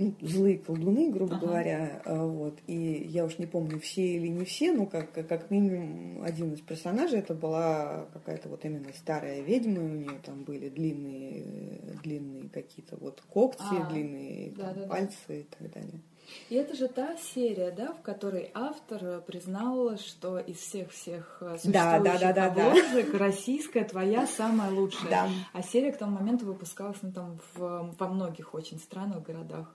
ну, 0.00 0.14
злые 0.22 0.56
колдуны, 0.58 1.10
грубо 1.10 1.36
ага. 1.36 1.46
говоря, 1.46 2.02
а, 2.06 2.24
вот. 2.24 2.58
И 2.66 3.06
я 3.08 3.26
уж 3.26 3.38
не 3.38 3.44
помню, 3.44 3.78
все 3.78 4.16
или 4.16 4.28
не 4.28 4.46
все, 4.46 4.72
но 4.72 4.86
как, 4.86 5.12
как 5.12 5.50
минимум 5.50 6.22
один 6.22 6.54
из 6.54 6.60
персонажей 6.62 7.18
это 7.18 7.34
была 7.34 8.06
какая-то 8.14 8.48
вот 8.48 8.64
именно 8.64 8.88
старая 8.96 9.42
ведьма, 9.42 9.84
у 9.84 9.88
нее 9.88 10.18
там 10.24 10.44
были 10.44 10.70
длинные, 10.70 11.98
длинные 12.02 12.48
какие-то 12.48 12.96
вот 12.96 13.20
когти, 13.28 13.60
а, 13.60 13.90
длинные 13.90 14.52
да, 14.52 14.72
там, 14.72 14.74
да, 14.80 14.86
пальцы 14.88 15.16
да. 15.28 15.34
и 15.34 15.42
так 15.42 15.70
далее. 15.70 16.00
И 16.48 16.54
это 16.54 16.74
же 16.74 16.88
та 16.88 17.16
серия, 17.16 17.70
да, 17.70 17.92
в 17.92 18.00
которой 18.00 18.50
автор 18.54 19.20
признал, 19.20 19.98
что 19.98 20.38
из 20.38 20.56
всех-всех 20.58 21.42
существующих 21.60 21.72
да, 21.72 21.98
да, 21.98 22.18
да, 22.18 22.32
да, 22.32 22.46
обложек 22.46 23.12
да. 23.12 23.18
российская 23.18 23.84
твоя 23.84 24.26
самая 24.26 24.70
лучшая. 24.70 25.10
Да. 25.10 25.28
А 25.52 25.62
серия 25.62 25.92
к 25.92 25.98
тому 25.98 26.18
моменту 26.18 26.46
выпускалась 26.46 26.98
ну, 27.02 27.12
там 27.12 27.38
в, 27.54 27.94
во 27.98 28.08
многих 28.08 28.54
очень 28.54 28.78
странах, 28.78 29.22
городах. 29.24 29.74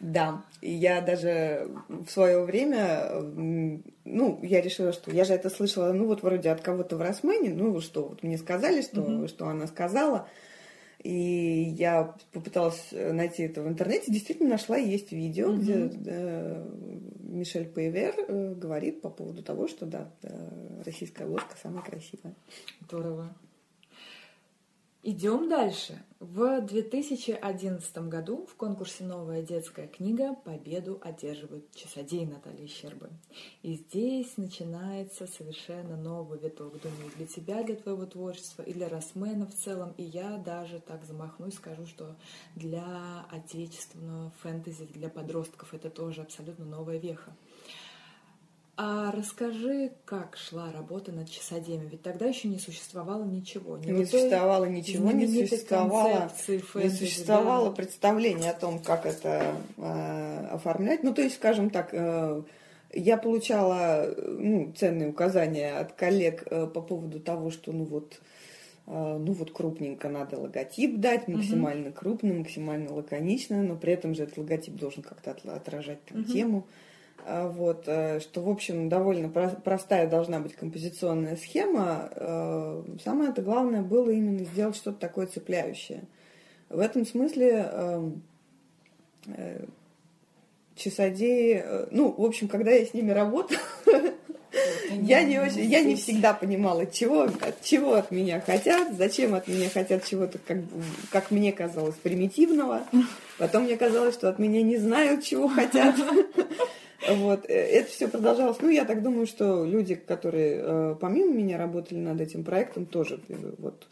Да, 0.00 0.42
я 0.60 1.00
даже 1.00 1.68
в 1.88 2.10
свое 2.10 2.42
время, 2.42 3.10
ну, 4.04 4.38
я 4.42 4.60
решила, 4.60 4.92
что 4.92 5.10
я 5.10 5.24
же 5.24 5.32
это 5.32 5.48
слышала, 5.50 5.92
ну, 5.92 6.06
вот 6.06 6.22
вроде 6.22 6.50
от 6.50 6.60
кого-то 6.60 6.96
в 6.96 7.00
Росмене, 7.00 7.54
ну, 7.54 7.80
что, 7.80 8.08
вот 8.08 8.22
мне 8.22 8.36
сказали, 8.36 8.82
что, 8.82 9.00
mm-hmm. 9.00 9.28
что 9.28 9.48
она 9.48 9.66
сказала, 9.66 10.28
и 11.02 11.74
я 11.78 12.14
попыталась 12.32 12.88
найти 12.92 13.44
это 13.44 13.62
в 13.62 13.68
интернете, 13.68 14.12
действительно 14.12 14.50
нашла, 14.50 14.76
есть 14.76 15.12
видео, 15.12 15.52
mm-hmm. 15.52 15.58
где 15.58 15.90
э, 16.06 16.68
Мишель 17.20 17.66
Пейвер 17.66 18.14
э, 18.16 18.54
говорит 18.54 19.00
по 19.00 19.10
поводу 19.10 19.42
того, 19.42 19.68
что, 19.68 19.86
да, 19.86 20.10
э, 20.22 20.82
российская 20.84 21.26
ложка 21.26 21.56
самая 21.62 21.82
красивая. 21.82 22.34
Здорово. 22.80 23.34
Идем 25.06 25.50
дальше. 25.50 26.02
В 26.18 26.62
2011 26.62 28.08
году 28.08 28.46
в 28.46 28.54
конкурсе 28.54 29.04
«Новая 29.04 29.42
детская 29.42 29.86
книга» 29.86 30.34
победу 30.34 30.98
одерживают 31.02 31.70
часодей 31.74 32.24
Натальи 32.24 32.66
Щербы. 32.66 33.10
И 33.60 33.74
здесь 33.74 34.38
начинается 34.38 35.26
совершенно 35.26 35.98
новый 35.98 36.38
виток, 36.38 36.80
думаю, 36.80 37.12
для 37.16 37.26
тебя, 37.26 37.62
для 37.62 37.76
твоего 37.76 38.06
творчества 38.06 38.62
и 38.62 38.72
для 38.72 38.88
Росмена 38.88 39.46
в 39.46 39.54
целом. 39.54 39.92
И 39.98 40.04
я 40.04 40.38
даже 40.38 40.80
так 40.80 41.04
замахнусь, 41.04 41.56
скажу, 41.56 41.84
что 41.84 42.16
для 42.56 43.26
отечественного 43.30 44.30
фэнтези, 44.40 44.86
для 44.86 45.10
подростков 45.10 45.74
это 45.74 45.90
тоже 45.90 46.22
абсолютно 46.22 46.64
новая 46.64 46.96
веха. 46.96 47.36
А 48.76 49.12
расскажи, 49.12 49.92
как 50.04 50.36
шла 50.36 50.72
работа 50.72 51.12
над 51.12 51.30
часодеями? 51.30 51.88
Ведь 51.88 52.02
тогда 52.02 52.26
еще 52.26 52.48
не 52.48 52.58
существовало 52.58 53.24
ничего. 53.24 53.78
Не, 53.78 53.92
не 53.92 54.04
существовало 54.04 54.64
ничего, 54.64 55.12
не 55.12 55.28
существовало, 55.28 56.28
фэнтези, 56.28 56.82
не 56.82 56.90
существовало 56.90 57.68
да? 57.68 57.76
представления 57.76 58.50
о 58.50 58.58
том, 58.58 58.80
как 58.80 59.06
это 59.06 59.54
э, 59.76 60.46
оформлять. 60.50 61.04
Ну, 61.04 61.14
то 61.14 61.22
есть, 61.22 61.36
скажем 61.36 61.70
так, 61.70 61.90
э, 61.92 62.42
я 62.92 63.16
получала 63.16 64.12
ну, 64.18 64.72
ценные 64.76 65.08
указания 65.08 65.78
от 65.78 65.92
коллег 65.92 66.42
э, 66.50 66.66
по 66.66 66.80
поводу 66.80 67.20
того, 67.20 67.52
что 67.52 67.70
ну 67.70 67.84
вот 67.84 68.20
э, 68.88 68.90
ну 68.90 69.32
вот 69.34 69.52
крупненько 69.52 70.08
надо 70.08 70.38
логотип 70.38 70.98
дать, 70.98 71.28
максимально 71.28 71.90
угу. 71.90 71.98
крупно, 71.98 72.34
максимально 72.34 72.92
лаконично, 72.92 73.62
но 73.62 73.76
при 73.76 73.92
этом 73.92 74.16
же 74.16 74.24
этот 74.24 74.38
логотип 74.38 74.74
должен 74.74 75.04
как-то 75.04 75.36
отражать 75.54 76.04
там, 76.06 76.22
угу. 76.22 76.32
тему. 76.32 76.66
А, 77.26 77.48
вот, 77.48 77.84
э, 77.86 78.20
что, 78.20 78.42
в 78.42 78.50
общем, 78.50 78.90
довольно 78.90 79.28
простая 79.30 80.08
должна 80.08 80.40
быть 80.40 80.54
композиционная 80.54 81.36
схема. 81.36 82.10
Э, 82.14 82.82
самое 83.02 83.30
это 83.30 83.40
главное 83.40 83.80
было 83.80 84.10
именно 84.10 84.44
сделать 84.44 84.76
что-то 84.76 84.98
такое 84.98 85.26
цепляющее. 85.26 86.02
В 86.68 86.78
этом 86.80 87.06
смысле 87.06 87.70
эм, 87.72 88.22
э, 89.28 89.64
часодеи, 90.76 91.64
ну, 91.90 92.12
в 92.12 92.24
общем, 92.24 92.48
когда 92.48 92.72
я 92.72 92.84
с 92.84 92.92
ними 92.92 93.10
работала, 93.10 93.60
я 94.90 95.22
не 95.22 95.38
очень, 95.38 95.64
я 95.64 95.82
не 95.82 95.96
всегда 95.96 96.34
понимала, 96.34 96.84
чего, 96.84 97.22
от 97.22 97.62
чего 97.62 97.94
от 97.94 98.10
меня 98.10 98.40
хотят, 98.40 98.94
зачем 98.98 99.34
от 99.34 99.48
меня 99.48 99.70
хотят 99.70 100.04
чего-то, 100.04 100.38
как, 100.46 100.58
как 101.10 101.30
мне 101.30 101.52
казалось, 101.52 101.96
примитивного. 101.96 102.82
Потом 103.38 103.64
мне 103.64 103.78
казалось, 103.78 104.14
что 104.14 104.28
от 104.28 104.38
меня 104.38 104.62
не 104.62 104.76
знают, 104.76 105.24
чего 105.24 105.48
хотят. 105.48 105.96
Вот. 107.08 107.44
Э, 107.48 107.52
это 107.52 107.90
все 107.90 108.08
продолжалось. 108.08 108.58
Ну, 108.60 108.68
я 108.68 108.84
так 108.84 109.02
думаю, 109.02 109.26
что 109.26 109.64
люди, 109.64 109.94
которые 109.94 110.60
э, 110.62 110.96
помимо 111.00 111.32
меня 111.32 111.58
работали 111.58 111.98
над 111.98 112.20
этим 112.20 112.44
проектом, 112.44 112.86
тоже 112.86 113.20
э, 113.28 113.34
вот 113.58 113.86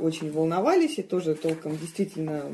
очень 0.00 0.30
волновались 0.30 0.96
и 0.98 1.02
тоже 1.02 1.34
толком 1.34 1.76
действительно, 1.76 2.44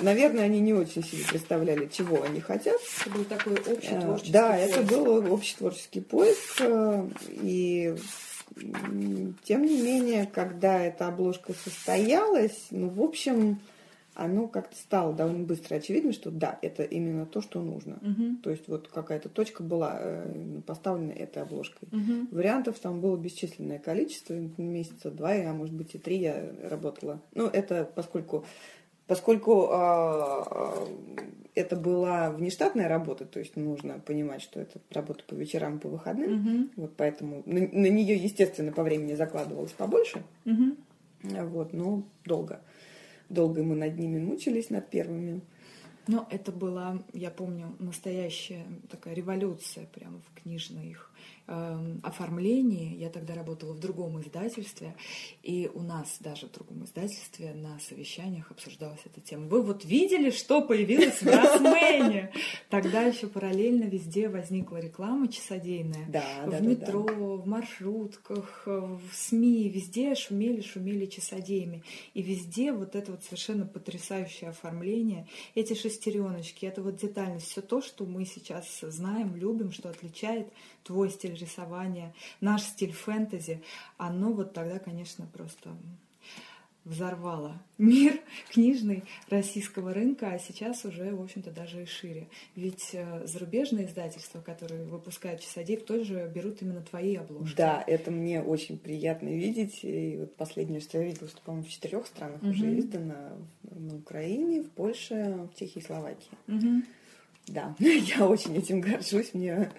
наверное, 0.00 0.44
они 0.44 0.60
не 0.60 0.72
очень 0.72 1.02
себе 1.02 1.24
представляли, 1.28 1.86
чего 1.86 2.22
они 2.22 2.38
хотят. 2.40 2.80
Это 3.00 3.10
был 3.10 3.24
такой 3.24 3.54
общий 3.54 4.00
творческий 4.00 4.32
Да, 4.32 4.52
поиск. 4.52 4.76
это 4.76 4.82
был 4.82 5.32
общий 5.32 5.56
творческий 5.56 6.00
поиск. 6.00 6.62
И 7.42 7.96
тем 9.42 9.64
не 9.64 9.82
менее, 9.82 10.30
когда 10.32 10.80
эта 10.80 11.08
обложка 11.08 11.54
состоялась, 11.64 12.68
ну, 12.70 12.88
в 12.88 13.02
общем, 13.02 13.58
оно 14.20 14.48
как-то 14.48 14.76
стало 14.76 15.14
довольно 15.14 15.46
быстро 15.46 15.76
очевидно, 15.76 16.12
что 16.12 16.30
да, 16.30 16.58
это 16.60 16.82
именно 16.82 17.24
то, 17.24 17.40
что 17.40 17.62
нужно. 17.62 17.94
Угу. 18.02 18.42
То 18.42 18.50
есть 18.50 18.68
вот 18.68 18.88
какая-то 18.88 19.30
точка 19.30 19.62
была 19.62 19.96
э, 19.98 20.60
поставлена 20.66 21.12
этой 21.12 21.42
обложкой. 21.42 21.88
Угу. 21.90 22.28
Вариантов 22.36 22.78
там 22.78 23.00
было 23.00 23.16
бесчисленное 23.16 23.78
количество, 23.78 24.34
месяца 24.58 25.10
два, 25.10 25.30
а 25.32 25.54
может 25.54 25.74
быть 25.74 25.94
и 25.94 25.98
три 25.98 26.18
я 26.18 26.52
работала. 26.62 27.22
Ну, 27.34 27.46
это 27.46 27.90
поскольку 27.94 28.44
Поскольку 29.06 29.68
э, 29.72 30.86
это 31.56 31.74
была 31.74 32.30
внештатная 32.30 32.86
работа, 32.86 33.24
то 33.24 33.40
есть 33.40 33.56
нужно 33.56 33.98
понимать, 33.98 34.40
что 34.40 34.60
это 34.60 34.78
работа 34.92 35.24
по 35.26 35.34
вечерам, 35.34 35.80
по 35.80 35.88
выходным, 35.88 36.34
угу. 36.34 36.68
вот 36.76 36.92
поэтому 36.96 37.42
на, 37.44 37.58
на 37.58 37.86
нее, 37.88 38.14
естественно, 38.14 38.70
по 38.70 38.84
времени 38.84 39.14
закладывалось 39.14 39.72
побольше, 39.72 40.22
угу. 40.44 40.76
вот, 41.24 41.72
но 41.72 42.04
долго 42.24 42.60
долго 43.30 43.62
мы 43.62 43.76
над 43.76 43.98
ними 43.98 44.18
мучились, 44.18 44.70
над 44.70 44.90
первыми. 44.90 45.40
Но 46.06 46.26
это 46.30 46.52
была, 46.52 47.02
я 47.12 47.30
помню, 47.30 47.74
настоящая 47.78 48.66
такая 48.90 49.14
революция 49.14 49.86
прямо 49.86 50.20
в 50.20 50.42
книжных 50.42 51.09
э, 51.46 51.96
оформлении. 52.02 52.96
Я 52.96 53.10
тогда 53.10 53.34
работала 53.34 53.72
в 53.72 53.80
другом 53.80 54.20
издательстве, 54.20 54.94
и 55.42 55.70
у 55.72 55.82
нас 55.82 56.16
даже 56.20 56.46
в 56.46 56.52
другом 56.52 56.84
издательстве 56.84 57.52
на 57.54 57.78
совещаниях 57.80 58.50
обсуждалась 58.50 59.00
эта 59.04 59.20
тема. 59.20 59.46
Вы 59.46 59.62
вот 59.62 59.84
видели, 59.84 60.30
что 60.30 60.62
появилось 60.62 61.22
в 61.22 61.26
Росмене? 61.26 62.32
Тогда 62.68 63.02
еще 63.02 63.26
параллельно 63.26 63.84
везде 63.84 64.28
возникла 64.28 64.78
реклама 64.78 65.28
часодейная. 65.28 66.06
Да, 66.08 66.24
в 66.46 66.50
да, 66.50 66.60
метро, 66.60 67.04
да, 67.04 67.14
да. 67.14 67.20
в 67.20 67.46
маршрутках, 67.46 68.62
в 68.66 69.00
СМИ, 69.12 69.68
везде 69.68 70.14
шумели, 70.14 70.60
шумели 70.60 71.06
часодеями. 71.06 71.82
И 72.14 72.22
везде 72.22 72.72
вот 72.72 72.94
это 72.96 73.12
вот 73.12 73.24
совершенно 73.24 73.66
потрясающее 73.66 74.50
оформление, 74.50 75.26
эти 75.54 75.74
шестереночки, 75.74 76.66
это 76.66 76.82
вот 76.82 76.96
детальность, 76.96 77.46
все 77.46 77.60
то, 77.60 77.80
что 77.80 78.04
мы 78.04 78.24
сейчас 78.24 78.80
знаем, 78.80 79.34
любим, 79.36 79.72
что 79.72 79.88
отличает 79.88 80.48
твой 80.84 81.10
стиль 81.10 81.36
рисования, 81.36 82.14
наш 82.40 82.62
стиль 82.62 82.92
фэнтези, 82.92 83.62
оно 83.96 84.32
вот 84.32 84.52
тогда, 84.52 84.78
конечно, 84.78 85.26
просто 85.32 85.70
взорвало 86.84 87.60
мир 87.78 88.20
книжный 88.50 89.04
российского 89.28 89.92
рынка, 89.92 90.32
а 90.32 90.38
сейчас 90.38 90.84
уже, 90.84 91.14
в 91.14 91.22
общем-то, 91.22 91.50
даже 91.50 91.82
и 91.82 91.86
шире. 91.86 92.28
Ведь 92.56 92.90
э, 92.92 93.26
зарубежные 93.26 93.86
издательства, 93.86 94.40
которые 94.40 94.84
выпускают 94.84 95.40
часодеев, 95.40 95.84
тоже 95.84 96.30
берут 96.34 96.62
именно 96.62 96.82
твои 96.82 97.16
обложки. 97.16 97.56
Да, 97.56 97.82
это 97.86 98.10
мне 98.10 98.42
очень 98.42 98.78
приятно 98.78 99.28
видеть. 99.28 99.80
И 99.82 100.16
вот 100.18 100.36
последнее, 100.36 100.80
что 100.80 100.98
я 100.98 101.04
видела, 101.04 101.28
что, 101.28 101.40
по-моему, 101.42 101.66
в 101.66 101.70
четырех 101.70 102.06
странах 102.06 102.42
угу. 102.42 102.50
уже 102.50 102.78
издано. 102.78 103.14
На 103.62 103.96
Украине, 103.96 104.62
в 104.62 104.70
Польше, 104.70 105.48
в 105.52 105.58
Чехии 105.58 105.80
и 105.80 105.84
Словакии. 105.84 106.30
Угу. 106.48 106.82
Да, 107.48 107.74
я 107.78 108.26
очень 108.26 108.56
этим 108.56 108.80
горжусь. 108.80 109.34
Мне 109.34 109.70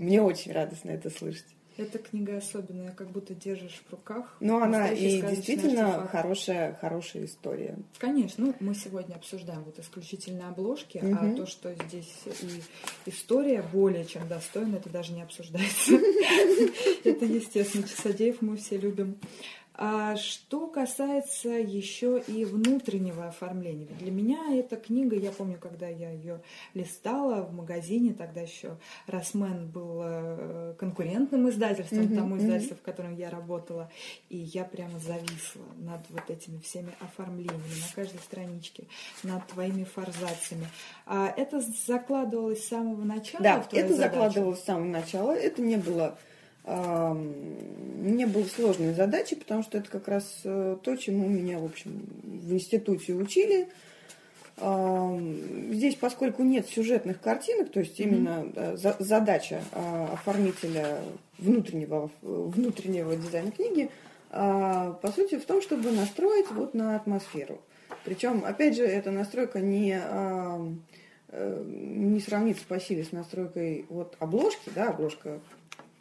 мне 0.00 0.22
очень 0.22 0.52
радостно 0.52 0.90
это 0.90 1.10
слышать. 1.10 1.46
Эта 1.76 1.98
книга 1.98 2.36
особенная, 2.36 2.92
как 2.92 3.10
будто 3.10 3.34
держишь 3.34 3.82
в 3.86 3.90
руках. 3.90 4.36
Ну, 4.40 4.60
она 4.62 4.88
и 4.88 5.22
действительно 5.22 5.86
артефакт. 5.94 6.10
хорошая, 6.10 6.74
хорошая 6.74 7.24
история. 7.24 7.78
Конечно. 7.98 8.46
Ну, 8.46 8.54
мы 8.60 8.74
сегодня 8.74 9.14
обсуждаем 9.14 9.62
вот 9.64 9.78
исключительно 9.78 10.48
обложки, 10.48 10.98
угу. 10.98 11.16
а 11.18 11.34
то, 11.34 11.46
что 11.46 11.72
здесь 11.74 12.12
и 12.42 13.10
история 13.10 13.62
более 13.62 14.04
чем 14.04 14.26
достойна, 14.28 14.76
это 14.76 14.90
даже 14.90 15.12
не 15.12 15.22
обсуждается. 15.22 15.92
Это 17.04 17.24
естественно. 17.24 17.86
Часодеев 17.86 18.42
мы 18.42 18.56
все 18.56 18.76
любим. 18.76 19.16
А 19.82 20.14
что 20.16 20.66
касается 20.66 21.48
еще 21.48 22.22
и 22.26 22.44
внутреннего 22.44 23.28
оформления, 23.28 23.86
для 23.98 24.10
меня 24.10 24.54
эта 24.54 24.76
книга, 24.76 25.16
я 25.16 25.32
помню, 25.32 25.56
когда 25.58 25.88
я 25.88 26.10
ее 26.10 26.42
листала 26.74 27.40
в 27.44 27.54
магазине, 27.54 28.12
тогда 28.12 28.42
еще 28.42 28.76
Росмен 29.06 29.68
был 29.70 30.02
э, 30.02 30.74
конкурентным 30.78 31.48
издательством 31.48 32.00
mm-hmm, 32.00 32.14
тому 32.14 32.36
издательству, 32.36 32.74
mm-hmm. 32.74 32.78
в 32.78 32.82
котором 32.82 33.16
я 33.16 33.30
работала, 33.30 33.90
и 34.28 34.36
я 34.36 34.64
прямо 34.64 34.98
зависла 34.98 35.64
над 35.78 36.02
вот 36.10 36.28
этими 36.28 36.58
всеми 36.58 36.92
оформлениями 37.00 37.80
на 37.80 37.94
каждой 37.94 38.20
страничке, 38.20 38.84
над 39.22 39.46
твоими 39.46 39.84
форзациями. 39.84 40.66
А 41.06 41.32
это 41.34 41.62
закладывалось 41.86 42.62
с 42.62 42.68
самого 42.68 43.02
начала? 43.02 43.42
Да, 43.42 43.66
это 43.72 43.94
задачу? 43.94 43.94
закладывалось 43.96 44.60
с 44.60 44.64
самого 44.64 44.88
начала. 44.88 45.32
Это 45.32 45.62
не 45.62 45.78
было 45.78 46.18
не 46.70 48.26
было 48.26 48.44
сложной 48.44 48.94
задачи, 48.94 49.36
потому 49.36 49.62
что 49.62 49.78
это 49.78 49.90
как 49.90 50.08
раз 50.08 50.40
э, 50.44 50.76
то, 50.82 50.96
чему 50.96 51.28
меня, 51.28 51.58
в 51.58 51.64
общем, 51.64 52.02
в 52.22 52.52
институте 52.52 53.12
учили. 53.14 53.68
Здесь, 55.70 55.94
поскольку 55.94 56.42
нет 56.42 56.68
сюжетных 56.68 57.18
картинок, 57.18 57.70
то 57.70 57.80
есть 57.80 57.98
именно 57.98 58.44
mm-hmm. 58.44 58.96
задача 58.98 59.62
а, 59.72 60.10
оформителя 60.12 60.98
внутреннего, 61.38 62.10
внутреннего 62.20 63.16
дизайна 63.16 63.52
книги, 63.52 63.88
а, 64.28 64.92
по 65.00 65.12
сути, 65.12 65.38
в 65.38 65.46
том, 65.46 65.62
чтобы 65.62 65.92
настроить 65.92 66.50
вот 66.50 66.74
на 66.74 66.96
атмосферу. 66.96 67.62
Причем, 68.04 68.44
опять 68.44 68.76
же, 68.76 68.84
эта 68.84 69.10
настройка 69.10 69.60
не, 69.60 69.98
э, 69.98 71.64
не 71.64 72.20
сравнится 72.20 72.64
по 72.68 72.78
силе 72.78 73.04
с 73.04 73.12
настройкой 73.12 73.86
вот 73.88 74.16
обложки, 74.18 74.70
да, 74.74 74.90
обложка 74.90 75.40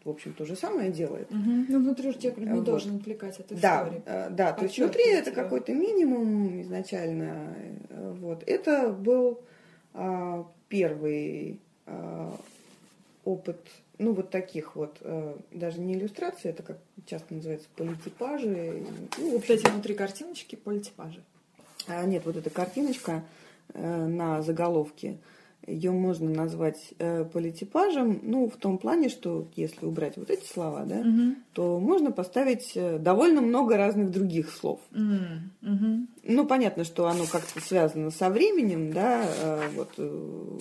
в 0.10 0.12
общем, 0.12 0.34
то 0.34 0.46
же 0.46 0.56
самое 0.56 0.92
делает. 0.92 1.32
Угу. 1.32 1.66
Ну, 1.70 1.80
внутри 1.80 2.14
текст 2.14 2.40
не 2.40 2.54
вот. 2.54 2.64
должен 2.64 2.98
отвлекать 2.98 3.40
от 3.40 3.52
истории. 3.52 4.02
Да, 4.06 4.30
да 4.30 4.54
то 4.54 4.66
есть 4.66 4.78
внутри 4.78 5.10
это 5.10 5.32
какой-то 5.32 5.74
минимум 5.74 6.62
изначально. 6.62 7.56
Э, 7.90 8.16
вот. 8.20 8.44
Это 8.46 8.90
был 8.90 9.42
а, 9.94 10.46
первый 10.68 11.60
а, 11.86 12.36
опыт, 13.24 13.60
ну, 13.98 14.14
вот 14.14 14.30
таких 14.30 14.76
вот, 14.76 14.98
а, 15.02 15.38
даже 15.52 15.80
не 15.80 15.94
иллюстрации, 15.94 16.50
это 16.50 16.64
как 16.64 16.78
часто 17.06 17.34
называется, 17.34 17.68
политипажи. 17.76 18.84
Ну, 19.18 19.32
в 19.32 19.36
общем, 19.36 19.56
вот 19.56 19.60
эти 19.60 19.70
внутри 19.70 19.96
картиночки 19.96 20.56
политипажи. 20.56 21.22
А, 21.88 22.04
нет, 22.06 22.24
вот 22.26 22.38
эта 22.38 22.50
картиночка 22.50 23.24
на 23.74 24.42
заголовке– 24.42 25.18
ее 25.70 25.92
можно 25.92 26.30
назвать 26.30 26.94
э, 27.00 27.24
политипажем, 27.26 28.20
ну, 28.24 28.50
в 28.50 28.58
том 28.58 28.78
плане, 28.78 29.10
что 29.10 29.48
если 29.56 29.86
убрать 29.86 30.18
вот 30.18 30.30
эти 30.30 30.46
слова, 30.46 30.84
да, 30.86 30.98
угу. 30.98 31.36
то 31.54 31.80
можно 31.80 32.12
поставить 32.12 32.72
э, 32.76 32.98
довольно 32.98 33.42
много 33.42 33.78
разных 33.78 34.12
других 34.12 34.52
слов. 34.52 34.80
Угу. 34.92 36.08
Ну, 36.24 36.46
понятно, 36.46 36.84
что 36.84 37.08
оно 37.08 37.26
как-то 37.26 37.62
связано 37.62 38.12
со 38.12 38.30
временем, 38.30 38.92
да, 38.92 39.24
э, 39.26 39.70
вот 39.76 39.90
э, 39.98 40.60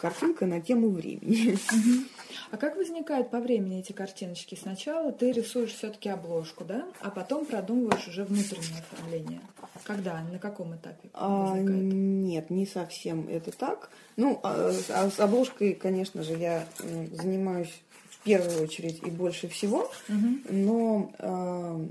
картинка 0.00 0.46
на 0.46 0.60
тему 0.60 0.90
времени. 0.90 1.52
Угу. 1.52 2.04
А 2.50 2.56
как 2.56 2.76
возникают 2.76 3.30
по 3.30 3.38
времени 3.38 3.78
эти 3.78 3.92
картиночки? 3.92 4.58
Сначала 4.60 5.12
ты 5.12 5.30
рисуешь 5.30 5.72
все-таки 5.72 6.08
обложку, 6.08 6.64
да, 6.64 6.84
а 7.00 7.10
потом 7.10 7.44
продумываешь 7.46 8.08
уже 8.08 8.24
внутреннее 8.24 8.82
оформление. 8.90 9.40
Когда, 9.84 10.20
на 10.22 10.38
каком 10.38 10.74
этапе? 10.74 11.10
А, 11.14 11.56
нет, 11.56 12.50
не 12.50 12.66
совсем 12.66 13.28
это 13.28 13.52
так. 13.52 13.90
Ну, 14.16 14.40
а, 14.42 14.72
а 14.88 15.10
с 15.10 15.20
обложкой, 15.20 15.74
конечно 15.74 16.22
же, 16.22 16.34
я 16.34 16.66
занимаюсь 17.12 17.72
в 18.10 18.18
первую 18.24 18.64
очередь 18.64 19.00
и 19.06 19.10
больше 19.10 19.48
всего, 19.48 19.90
угу. 20.08 20.28
но 20.50 21.12
э, 21.18 21.86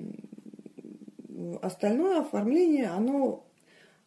остальное 1.62 2.22
оформление, 2.22 2.89
оно 2.89 3.45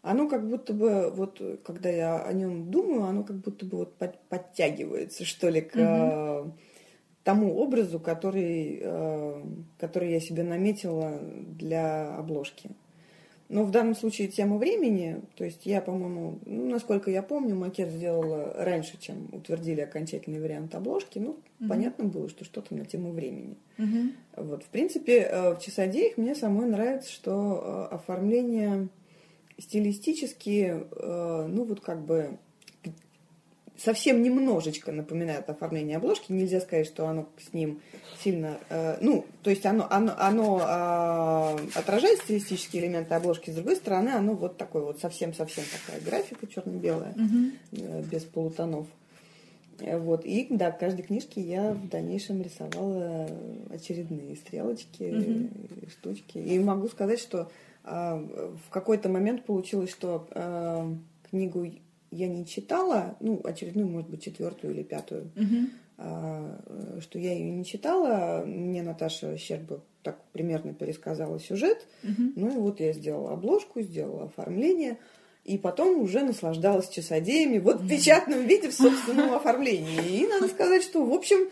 оно 0.03 0.29
как 0.29 0.49
будто 0.49 0.75
бы, 0.75 1.11
вот 1.15 1.41
когда 1.65 1.89
я 1.89 2.23
о 2.23 2.33
нем 2.33 2.71
думаю, 2.71 3.05
оно 3.05 3.23
как 3.23 3.37
будто 3.37 3.65
бы 3.65 3.79
вот 3.79 3.95
под, 3.95 4.19
подтягивается, 4.29 5.25
что 5.25 5.49
ли, 5.49 5.61
к 5.61 5.77
угу. 5.77 6.53
тому 7.23 7.57
образу, 7.57 8.01
который, 8.01 8.81
э, 8.83 9.43
который 9.79 10.13
я 10.13 10.21
себе 10.21 10.43
наметила 10.43 11.21
для 11.21 12.17
обложки. 12.17 12.71
Но 13.49 13.65
в 13.65 13.71
данном 13.71 13.95
случае 13.95 14.29
тема 14.29 14.57
времени, 14.57 15.21
то 15.37 15.45
есть 15.45 15.67
я, 15.67 15.83
по-моему, 15.83 16.39
ну, 16.47 16.71
насколько 16.71 17.11
я 17.11 17.23
помню, 17.23 17.55
макет 17.55 17.91
сделала 17.91 18.55
раньше, 18.57 18.99
чем 18.99 19.29
утвердили 19.31 19.83
окончательный 19.83 20.41
вариант 20.41 20.75
обложки. 20.75 21.19
Ну, 21.19 21.31
угу. 21.61 21.69
понятно 21.69 22.07
было, 22.07 22.29
что 22.29 22.45
что-то 22.45 22.75
на 22.75 22.87
тему 22.87 23.13
времени. 23.13 23.57
Угу. 23.79 24.45
Вот, 24.49 24.65
в 24.65 24.69
принципе, 24.69 25.19
э, 25.19 25.55
в 25.55 25.61
часодеях 25.61 26.17
мне 26.17 26.35
самой 26.35 26.67
нравится, 26.67 27.13
что 27.13 27.89
э, 27.91 27.95
оформление 27.95 28.89
стилистически, 29.63 30.85
э, 30.91 31.47
ну 31.49 31.65
вот 31.65 31.81
как 31.81 32.05
бы 32.05 32.39
совсем 33.77 34.23
немножечко 34.23 34.93
напоминает 34.93 35.49
оформление 35.49 35.97
обложки. 35.97 36.33
Нельзя 36.33 36.61
сказать, 36.61 36.87
что 36.87 37.07
оно 37.07 37.29
с 37.39 37.53
ним 37.53 37.81
сильно... 38.23 38.59
Э, 38.69 38.99
ну, 39.01 39.25
то 39.43 39.51
есть 39.51 39.65
оно, 39.67 39.87
оно, 39.91 40.15
оно 40.19 40.59
э, 40.61 41.79
отражает 41.79 42.21
стилистические 42.21 42.85
элементы 42.85 43.15
обложки, 43.15 43.51
с 43.51 43.55
другой 43.55 43.77
стороны, 43.77 44.11
оно 44.11 44.35
вот 44.35 44.57
такое 44.57 44.83
вот 44.83 45.01
совсем-совсем 45.01 45.65
такая 45.65 46.01
графика 46.01 46.47
черно-белая, 46.47 47.13
угу. 47.13 48.03
без 48.11 48.23
полутонов. 48.25 48.87
Вот. 49.79 50.25
И 50.25 50.47
да, 50.51 50.71
к 50.71 50.79
каждой 50.79 51.03
книжке 51.03 51.41
я 51.41 51.73
в 51.73 51.89
дальнейшем 51.89 52.41
рисовала 52.43 53.29
очередные 53.71 54.37
стрелочки, 54.37 55.03
угу. 55.03 55.91
штучки. 55.91 56.39
И 56.39 56.59
могу 56.61 56.89
сказать, 56.89 57.19
что 57.19 57.51
в 57.85 58.71
какой-то 58.71 59.09
момент 59.09 59.45
получилось, 59.45 59.91
что 59.91 60.29
а, 60.31 60.95
книгу 61.31 61.67
я 62.11 62.29
не 62.29 62.47
читала, 62.47 63.17
ну, 63.21 63.41
очередную, 63.43 63.89
может 63.89 64.11
быть, 64.11 64.23
четвертую 64.23 64.75
или 64.75 64.83
пятую, 64.83 65.31
угу. 65.35 67.01
что 67.01 67.19
я 67.19 67.33
ее 67.33 67.51
не 67.51 67.65
читала. 67.65 68.45
Мне 68.45 68.83
Наташа 68.83 69.37
Щерба 69.39 69.81
так 70.03 70.19
примерно 70.33 70.75
пересказала 70.75 71.41
сюжет. 71.41 71.87
Угу. 72.05 72.33
Ну 72.37 72.51
и 72.51 72.59
вот 72.59 72.81
я 72.81 72.93
сделала 72.93 73.33
обложку, 73.33 73.81
сделала 73.81 74.25
оформление. 74.25 74.99
И 75.45 75.59
потом 75.59 76.01
уже 76.01 76.21
наслаждалась 76.21 76.89
часодеями 76.89 77.59
вот 77.59 77.81
в 77.81 77.89
печатном 77.89 78.47
виде, 78.47 78.69
в 78.69 78.75
собственном 78.75 79.33
оформлении. 79.35 80.21
И 80.21 80.27
надо 80.29 80.49
сказать, 80.49 80.85
что, 80.85 81.05
в 81.05 81.13
общем, 81.13 81.49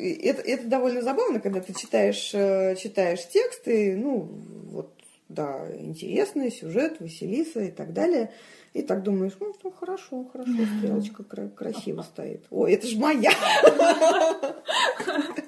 это, 0.00 0.42
это 0.42 0.66
довольно 0.66 1.02
забавно, 1.02 1.40
когда 1.40 1.60
ты 1.60 1.74
читаешь, 1.74 2.30
э, 2.34 2.76
читаешь 2.76 3.26
тексты, 3.28 3.96
ну, 3.96 4.28
вот, 4.70 4.92
да, 5.28 5.66
интересный 5.78 6.50
сюжет, 6.50 7.00
Василиса 7.00 7.60
и 7.60 7.70
так 7.70 7.92
далее. 7.92 8.32
И 8.72 8.82
так 8.82 9.02
думаешь, 9.02 9.32
ну, 9.40 9.52
ну 9.64 9.70
хорошо, 9.72 10.24
хорошо, 10.32 10.52
стрелочка 10.78 11.24
красиво 11.24 12.02
стоит. 12.02 12.44
Ой, 12.50 12.74
это 12.74 12.86
ж 12.86 12.94
моя! 12.94 13.32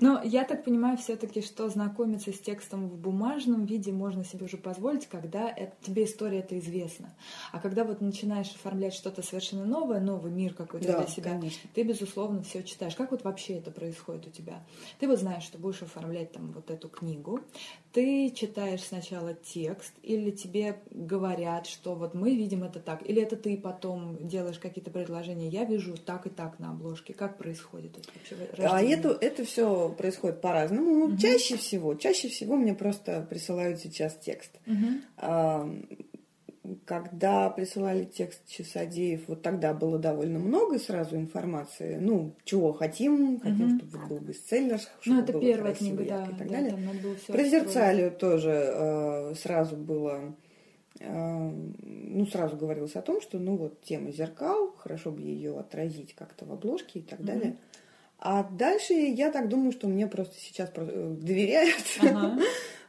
Но 0.00 0.20
я 0.22 0.44
так 0.44 0.64
понимаю 0.64 0.96
все-таки, 0.96 1.42
что 1.42 1.68
знакомиться 1.68 2.32
с 2.32 2.38
текстом 2.38 2.88
в 2.88 2.96
бумажном 2.96 3.66
виде 3.66 3.92
можно 3.92 4.24
себе 4.24 4.46
уже 4.46 4.56
позволить, 4.56 5.06
когда 5.06 5.48
это, 5.48 5.72
тебе 5.82 6.04
история 6.04 6.38
это 6.38 6.58
известна. 6.58 7.14
А 7.52 7.60
когда 7.60 7.84
вот 7.84 8.00
начинаешь 8.00 8.50
оформлять 8.50 8.94
что-то 8.94 9.22
совершенно 9.22 9.64
новое, 9.64 10.00
новый 10.00 10.32
мир 10.32 10.54
какой-то 10.54 10.86
да, 10.86 10.98
для 10.98 11.06
себя, 11.06 11.30
конечно. 11.32 11.68
ты, 11.74 11.82
безусловно, 11.82 12.42
все 12.42 12.62
читаешь. 12.62 12.94
Как 12.94 13.10
вот 13.10 13.24
вообще 13.24 13.54
это 13.54 13.70
происходит 13.70 14.26
у 14.26 14.30
тебя? 14.30 14.64
Ты 14.98 15.06
вот 15.06 15.18
знаешь, 15.18 15.44
что 15.44 15.58
будешь 15.58 15.82
оформлять 15.82 16.32
там 16.32 16.52
вот 16.52 16.70
эту 16.70 16.88
книгу, 16.88 17.40
ты 17.92 18.30
читаешь 18.30 18.82
сначала 18.82 19.34
текст, 19.34 19.92
или 20.02 20.30
тебе 20.30 20.80
говорят, 20.90 21.66
что 21.66 21.94
вот 21.94 22.14
мы 22.14 22.34
видим 22.34 22.62
это 22.62 22.80
так, 22.80 23.08
или 23.08 23.20
это 23.20 23.36
ты 23.36 23.56
потом 23.56 24.16
делаешь 24.26 24.58
какие-то 24.58 24.90
предложения, 24.90 25.48
я 25.48 25.64
вижу 25.64 25.96
так 25.96 26.26
и 26.26 26.30
так 26.30 26.58
на 26.58 26.70
обложке. 26.70 27.12
Как 27.12 27.36
происходит 27.36 27.98
это 27.98 28.08
вообще? 28.14 28.66
А 28.66 28.80
это, 28.80 29.10
это 29.20 29.44
все 29.44 29.89
происходит 29.90 30.40
по-разному. 30.40 31.04
Угу. 31.04 31.16
Чаще 31.16 31.56
всего, 31.56 31.94
чаще 31.94 32.28
всего 32.28 32.56
мне 32.56 32.74
просто 32.74 33.26
присылают 33.28 33.80
сейчас 33.80 34.16
текст. 34.16 34.52
Угу. 34.66 35.86
Когда 36.84 37.50
присылали 37.50 38.04
текст 38.04 38.46
Часодеев, 38.48 39.26
вот 39.26 39.42
тогда 39.42 39.74
было 39.74 39.98
довольно 39.98 40.38
много 40.38 40.78
сразу 40.78 41.16
информации. 41.16 41.98
Ну, 42.00 42.34
чего 42.44 42.72
хотим, 42.72 43.40
хотим, 43.40 43.76
угу. 43.76 43.78
чтобы 43.78 44.06
был 44.06 44.18
бестселлер, 44.20 44.78
чтобы 45.00 45.16
ну, 45.16 45.22
это 45.22 45.32
было 45.32 45.42
первая 45.42 45.74
книга, 45.74 46.04
да, 46.04 46.24
и 46.24 46.28
так 46.36 46.48
да, 46.48 46.54
далее. 46.54 46.78
Про 47.26 47.44
Зерцалию 47.44 48.12
тоже 48.12 48.50
э, 48.50 49.34
сразу 49.36 49.76
было 49.76 50.34
ну, 51.00 52.26
сразу 52.26 52.56
говорилось 52.56 52.94
о 52.94 53.02
том, 53.02 53.20
что, 53.22 53.38
ну, 53.38 53.56
вот 53.56 53.80
тема 53.82 54.10
зеркал, 54.10 54.74
хорошо 54.76 55.10
бы 55.10 55.22
ее 55.22 55.58
отразить 55.58 56.14
как-то 56.14 56.44
в 56.44 56.52
обложке 56.52 56.98
и 56.98 57.02
так 57.02 57.20
mm 57.20 57.24
далее. 57.24 57.56
А 58.22 58.42
дальше 58.44 58.92
я 58.92 59.30
так 59.30 59.48
думаю, 59.48 59.72
что 59.72 59.88
мне 59.88 60.06
просто 60.06 60.34
сейчас 60.38 60.70
э, 60.74 61.16
доверяют. 61.20 61.82
Ага. 62.00 62.38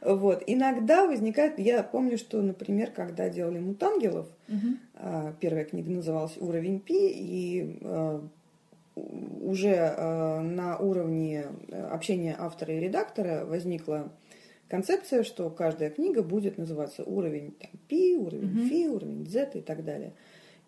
вот. 0.02 0.44
Иногда 0.46 1.06
возникает, 1.06 1.58
я 1.58 1.82
помню, 1.82 2.18
что, 2.18 2.42
например, 2.42 2.90
когда 2.90 3.30
делали 3.30 3.58
Мутангелов, 3.58 4.28
угу. 4.46 5.32
первая 5.40 5.64
книга 5.64 5.90
называлась 5.90 6.36
Уровень 6.36 6.80
Пи, 6.80 7.08
и 7.08 7.78
а, 7.82 8.22
уже 8.94 9.70
э, 9.70 10.40
на 10.40 10.76
уровне 10.76 11.46
общения 11.90 12.36
автора 12.38 12.74
и 12.74 12.80
редактора 12.80 13.46
возникла 13.46 14.12
концепция, 14.68 15.22
что 15.22 15.48
каждая 15.48 15.88
книга 15.88 16.22
будет 16.22 16.58
называться 16.58 17.04
уровень 17.04 17.52
там, 17.52 17.70
P, 17.88 18.16
уровень 18.16 18.68
mm-hmm. 18.68 18.86
F, 18.86 18.94
уровень 18.94 19.26
Z 19.26 19.50
и 19.54 19.60
так 19.62 19.82
далее. 19.84 20.12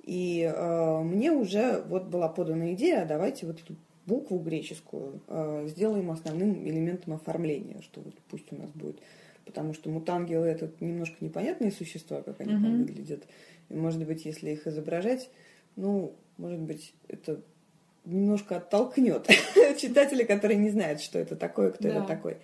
И 0.04 0.42
э, 0.42 1.00
мне 1.02 1.32
уже 1.32 1.82
вот 1.86 2.04
была 2.04 2.28
подана 2.28 2.72
идея, 2.72 3.02
а 3.02 3.06
давайте 3.06 3.46
вот 3.46 3.60
эту 3.60 3.76
букву 4.07 4.38
греческую 4.38 5.20
э, 5.28 5.66
сделаем 5.68 6.11
основным 6.11 6.66
элементом 6.66 7.14
оформления, 7.14 7.80
что 7.82 8.00
вот 8.00 8.14
пусть 8.28 8.52
у 8.52 8.57
нас 8.57 8.70
будет. 8.70 9.00
Потому 9.44 9.74
что 9.74 9.90
мутангелы 9.90 10.46
это 10.46 10.70
немножко 10.80 11.16
непонятные 11.20 11.70
существа, 11.70 12.22
как 12.22 12.40
они 12.40 12.55
mm-hmm. 12.55 12.62
там 12.62 12.78
выглядят. 12.78 13.24
И 13.68 13.74
может 13.74 14.05
быть, 14.07 14.24
если 14.24 14.50
их 14.50 14.66
изображать, 14.66 15.30
ну, 15.76 16.14
может 16.38 16.61
быть, 16.61 16.94
это 17.09 17.40
немножко 18.05 18.57
оттолкнет 18.57 19.26
читателя, 19.78 20.24
который 20.24 20.57
не 20.57 20.70
знает, 20.70 21.00
что 21.00 21.18
это 21.18 21.36
такое, 21.36 21.70
кто 21.70 21.84
да. 21.84 21.96
это 21.96 22.07
такой. 22.07 22.38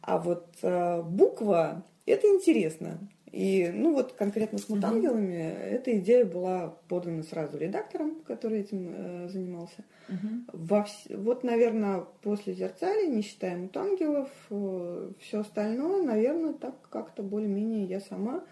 А 0.00 0.18
вот 0.18 0.46
э, 0.62 1.02
буква 1.02 1.84
это 2.06 2.26
интересно. 2.28 2.98
И, 3.32 3.70
ну 3.72 3.92
вот 3.92 4.12
конкретно 4.12 4.58
с 4.58 4.68
мутангелами 4.68 5.34
mm-hmm. 5.34 5.64
эта 5.64 5.98
идея 5.98 6.24
была 6.24 6.76
подана 6.88 7.22
сразу 7.22 7.58
редактором, 7.58 8.22
который 8.26 8.60
этим 8.60 8.94
э, 8.94 9.28
занимался. 9.28 9.84
Mm-hmm. 10.08 10.50
Во 10.52 10.84
вс... 10.84 11.06
Вот, 11.10 11.44
наверное, 11.44 12.04
после 12.22 12.54
зерцали, 12.54 13.06
не 13.06 13.22
считая 13.22 13.56
мутангелов, 13.56 14.30
э, 14.50 15.10
все 15.20 15.40
остальное, 15.40 16.02
наверное, 16.02 16.54
так 16.54 16.74
как-то 16.88 17.22
более-менее 17.22 17.84
я 17.84 18.00
сама. 18.00 18.44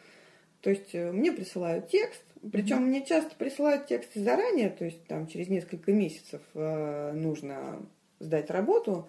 То 0.60 0.70
есть 0.70 0.94
э, 0.94 1.10
мне 1.10 1.32
присылают 1.32 1.88
текст, 1.88 2.22
причем 2.52 2.78
mm-hmm. 2.78 2.86
мне 2.86 3.06
часто 3.06 3.34
присылают 3.36 3.86
тексты 3.86 4.22
заранее, 4.22 4.68
то 4.68 4.84
есть 4.84 5.04
там 5.06 5.26
через 5.26 5.48
несколько 5.48 5.92
месяцев 5.92 6.42
э, 6.54 7.12
нужно 7.12 7.80
сдать 8.18 8.50
работу. 8.50 9.08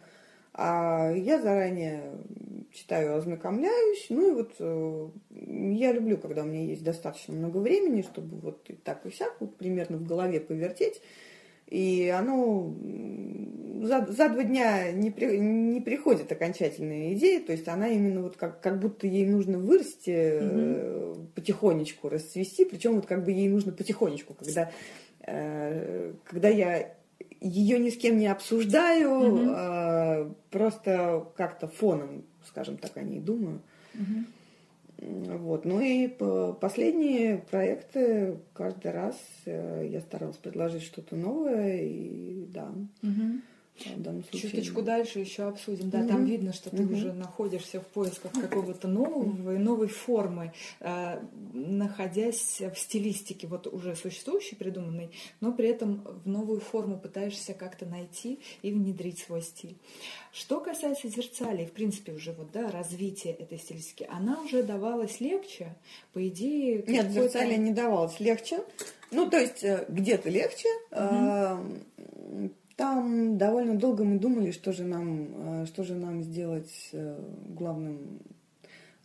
А 0.60 1.12
я 1.12 1.40
заранее 1.40 2.02
читаю, 2.74 3.16
ознакомляюсь. 3.16 4.08
Ну 4.10 4.32
и 4.32 4.34
вот 4.34 4.56
э, 4.60 5.10
я 5.30 5.92
люблю, 5.92 6.18
когда 6.18 6.42
у 6.42 6.48
меня 6.48 6.66
есть 6.66 6.84
достаточно 6.84 7.36
много 7.36 7.58
времени, 7.58 8.02
чтобы 8.02 8.38
вот 8.38 8.68
и 8.70 8.74
так 8.74 9.06
и 9.06 9.12
сяк 9.12 9.36
вот 9.40 9.56
примерно 9.56 9.98
в 9.98 10.08
голове 10.08 10.40
повертеть. 10.40 11.00
И 11.68 12.08
оно 12.08 12.74
за, 13.84 14.08
за 14.10 14.30
два 14.30 14.44
дня 14.44 14.92
не, 14.92 15.12
при, 15.12 15.38
не 15.38 15.82
приходит 15.82 16.32
окончательная 16.32 17.14
идея, 17.14 17.42
то 17.42 17.52
есть 17.52 17.68
она 17.68 17.90
именно 17.90 18.22
вот 18.22 18.38
как, 18.38 18.62
как 18.62 18.80
будто 18.80 19.06
ей 19.06 19.26
нужно 19.26 19.60
вырасти, 19.60 20.10
mm-hmm. 20.10 21.28
потихонечку 21.36 22.08
расцвести, 22.08 22.64
причем 22.64 22.96
вот 22.96 23.06
как 23.06 23.26
бы 23.26 23.32
ей 23.32 23.50
нужно 23.50 23.74
потихонечку, 23.74 24.34
когда, 24.34 24.72
э, 25.26 26.14
когда 26.24 26.48
я 26.48 26.94
ее 27.40 27.80
ни 27.80 27.90
с 27.90 27.98
кем 27.98 28.18
не 28.18 28.28
обсуждаю, 28.28 29.12
угу. 29.12 29.46
а, 29.50 30.34
просто 30.50 31.28
как-то 31.36 31.68
фоном, 31.68 32.24
скажем 32.46 32.78
так, 32.78 32.98
о 32.98 33.04
ней 33.04 33.20
думаю. 33.20 33.62
Угу. 33.94 35.38
Вот. 35.38 35.66
Ну 35.66 35.80
и 35.80 36.08
последние 36.60 37.38
проекты 37.38 38.40
каждый 38.54 38.92
раз 38.92 39.16
э, 39.46 39.88
я 39.92 40.02
старалась 40.02 40.38
предложить 40.38 40.82
что-то 40.82 41.16
новое, 41.16 41.84
и 41.84 42.48
да. 42.48 42.72
Угу 43.04 43.42
в 43.86 44.02
данном 44.02 44.24
случае. 44.24 44.52
Чуточку 44.52 44.82
дальше 44.82 45.20
еще 45.20 45.44
обсудим. 45.44 45.90
Да, 45.90 46.00
mm-hmm. 46.00 46.08
там 46.08 46.26
видно, 46.26 46.54
что 46.54 46.70
ты 46.70 46.78
mm-hmm. 46.78 46.94
уже 46.94 47.14
находишься 47.14 47.82
в 47.82 47.88
поисках 47.88 48.32
какого-то 48.32 48.88
нового 48.88 49.56
и 49.56 49.58
новой 49.58 49.88
формы, 49.88 50.54
э, 50.80 51.20
находясь 51.54 52.62
в 52.62 52.78
стилистике 52.78 53.48
вот 53.48 53.68
уже 53.68 53.96
существующей, 53.96 54.56
придуманной, 54.56 55.12
но 55.42 55.52
при 55.52 55.70
этом 55.70 56.04
в 56.24 56.28
новую 56.28 56.60
форму 56.60 57.00
пытаешься 57.00 57.54
как-то 57.54 57.86
найти 57.86 58.40
и 58.62 58.72
внедрить 58.72 59.20
свой 59.20 59.42
стиль. 59.42 59.78
Что 60.32 60.60
касается 60.60 61.08
зерцали, 61.08 61.66
в 61.66 61.72
принципе, 61.72 62.12
уже 62.12 62.32
вот, 62.34 62.52
да, 62.52 62.70
развитие 62.70 63.34
этой 63.34 63.58
стилистики, 63.58 64.08
она 64.10 64.42
уже 64.42 64.64
давалась 64.64 65.20
легче, 65.20 65.76
по 66.14 66.28
идее... 66.28 66.84
Нет, 66.88 67.10
зерцали 67.12 67.56
не 67.56 67.72
давалась 67.72 68.20
легче. 68.20 68.60
Ну, 69.12 69.30
то 69.30 69.40
есть 69.40 69.64
э, 69.64 69.86
где-то 69.88 70.30
легче, 70.30 70.68
mm-hmm. 70.92 72.52
Там 72.78 73.40
довольно 73.40 73.76
долго 73.76 74.04
мы 74.04 74.20
думали, 74.20 74.52
что 74.52 74.72
же 74.72 74.84
нам, 74.84 75.64
э, 75.64 75.66
что 75.66 75.84
же 75.84 75.96
нам 75.96 76.22
сделать 76.22 76.90
э, 76.92 77.20
главным, 77.50 78.20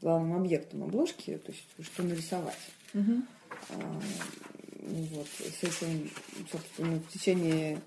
главным 0.02 0.34
объектом 0.34 0.84
обложки, 0.84 1.38
то 1.38 1.50
есть 1.50 1.66
что 1.80 2.02
нарисовать. 2.02 2.54
Угу. 2.92 3.22
Вот, 5.14 5.26
с 5.26 5.62
этим, 5.62 6.10
собственно, 6.50 6.98
в 6.98 7.08
течение 7.08 7.78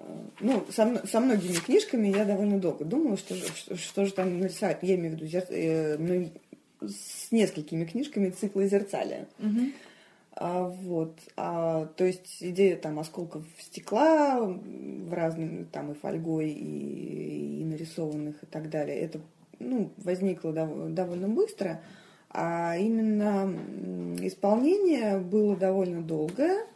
э, 0.00 0.04
ну, 0.40 0.66
со, 0.72 1.06
со 1.06 1.20
многими 1.20 1.54
книжками 1.54 2.08
я 2.08 2.24
довольно 2.24 2.58
долго 2.58 2.84
думала, 2.84 3.16
что, 3.16 3.36
что, 3.36 3.76
что 3.76 4.06
же 4.06 4.12
там 4.12 4.40
нарисовать. 4.40 4.78
Я 4.82 4.96
имею 4.96 5.12
в 5.12 5.16
виду 5.16 5.26
зер... 5.26 5.46
э, 5.48 6.28
с 6.80 7.30
несколькими 7.30 7.84
книжками 7.84 8.30
цикла 8.30 8.66
зерцалия. 8.66 9.28
Угу. 9.38 9.60
А, 10.36 10.68
вот. 10.68 11.18
А, 11.36 11.86
то 11.96 12.04
есть 12.04 12.38
идея 12.40 12.76
там 12.76 12.98
осколков 12.98 13.44
стекла 13.58 14.40
в 14.40 15.12
разных, 15.12 15.68
там 15.70 15.92
и 15.92 15.94
фольгой, 15.94 16.50
и, 16.50 17.60
и 17.60 17.64
нарисованных 17.64 18.42
и 18.42 18.46
так 18.46 18.68
далее, 18.68 18.98
это 18.98 19.20
ну, 19.60 19.90
возникло 19.96 20.50
дов- 20.50 20.90
довольно 20.90 21.28
быстро, 21.28 21.80
а 22.30 22.76
именно 22.76 23.54
исполнение 24.20 25.18
было 25.18 25.56
довольно 25.56 26.02
долгое. 26.02 26.66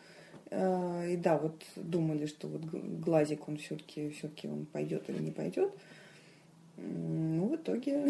А, 0.50 1.04
и 1.04 1.16
да, 1.16 1.36
вот 1.36 1.62
думали, 1.74 2.26
что 2.26 2.46
вот 2.46 2.62
глазик 2.62 3.48
он 3.48 3.56
все-таки 3.56 4.10
все-таки 4.10 4.48
он 4.48 4.66
пойдет 4.66 5.10
или 5.10 5.18
не 5.18 5.32
пойдет. 5.32 5.72
Итоге... 7.68 8.02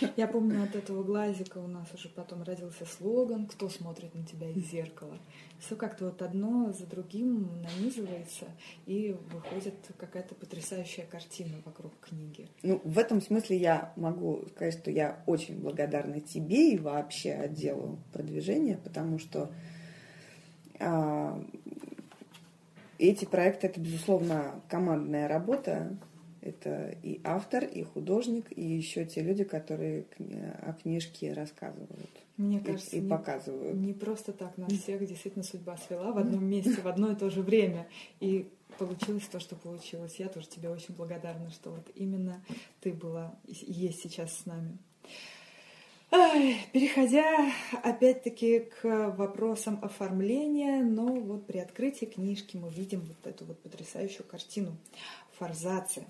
Я 0.16 0.26
помню, 0.26 0.62
от 0.62 0.74
этого 0.74 1.02
глазика 1.02 1.58
у 1.58 1.66
нас 1.66 1.92
уже 1.92 2.08
потом 2.08 2.42
родился 2.42 2.86
слоган 2.86 3.46
«Кто 3.46 3.68
смотрит 3.68 4.14
на 4.14 4.24
тебя 4.24 4.48
из 4.48 4.70
зеркала?». 4.70 5.18
Все 5.58 5.76
как-то 5.76 6.06
вот 6.06 6.22
одно 6.22 6.72
за 6.72 6.86
другим 6.86 7.62
нанизывается, 7.62 8.46
и 8.86 9.14
выходит 9.30 9.74
какая-то 9.98 10.34
потрясающая 10.34 11.04
картина 11.04 11.56
вокруг 11.66 11.92
книги. 12.00 12.48
Ну, 12.62 12.80
в 12.82 12.98
этом 12.98 13.20
смысле 13.20 13.58
я 13.58 13.92
могу 13.96 14.44
сказать, 14.54 14.78
что 14.78 14.90
я 14.90 15.22
очень 15.26 15.60
благодарна 15.60 16.20
тебе 16.20 16.72
и 16.72 16.78
вообще 16.78 17.32
отделу 17.32 17.98
продвижения, 18.14 18.78
потому 18.82 19.18
что 19.18 19.50
а, 20.78 21.44
эти 22.98 23.26
проекты 23.26 23.66
это, 23.66 23.80
безусловно, 23.80 24.62
командная 24.68 25.28
работа, 25.28 25.98
это 26.42 26.96
и 27.02 27.20
автор, 27.24 27.64
и 27.64 27.82
художник, 27.82 28.46
и 28.56 28.62
еще 28.62 29.04
те 29.04 29.22
люди, 29.22 29.44
которые 29.44 30.06
о 30.62 30.72
книжке 30.72 31.32
рассказывают. 31.32 32.10
Мне 32.36 32.60
кажется, 32.60 32.96
и, 32.96 33.00
и 33.00 33.02
не, 33.02 33.08
показывают. 33.10 33.76
Не 33.76 33.92
просто 33.92 34.32
так 34.32 34.56
нас 34.56 34.72
всех 34.72 35.06
действительно 35.06 35.44
судьба 35.44 35.76
свела 35.76 36.12
в 36.12 36.18
одном 36.18 36.44
месте, 36.44 36.80
в 36.80 36.88
одно 36.88 37.12
и 37.12 37.14
то 37.14 37.28
же 37.28 37.42
время. 37.42 37.86
И 38.20 38.48
получилось 38.78 39.28
то, 39.30 39.40
что 39.40 39.56
получилось. 39.56 40.16
Я 40.16 40.28
тоже 40.28 40.48
тебе 40.48 40.70
очень 40.70 40.94
благодарна, 40.94 41.50
что 41.50 41.70
вот 41.70 41.90
именно 41.94 42.42
ты 42.80 42.92
была 42.92 43.34
и 43.46 43.54
есть 43.70 44.02
сейчас 44.02 44.38
с 44.38 44.46
нами. 44.46 44.78
Переходя 46.72 47.52
опять-таки 47.84 48.60
к 48.60 49.10
вопросам 49.10 49.78
оформления, 49.82 50.82
но 50.82 51.06
вот 51.06 51.46
при 51.46 51.58
открытии 51.58 52.06
книжки 52.06 52.56
мы 52.56 52.68
видим 52.70 53.00
вот 53.02 53.26
эту 53.26 53.44
вот 53.44 53.60
потрясающую 53.60 54.26
картину 54.26 54.76
форзации 55.38 56.06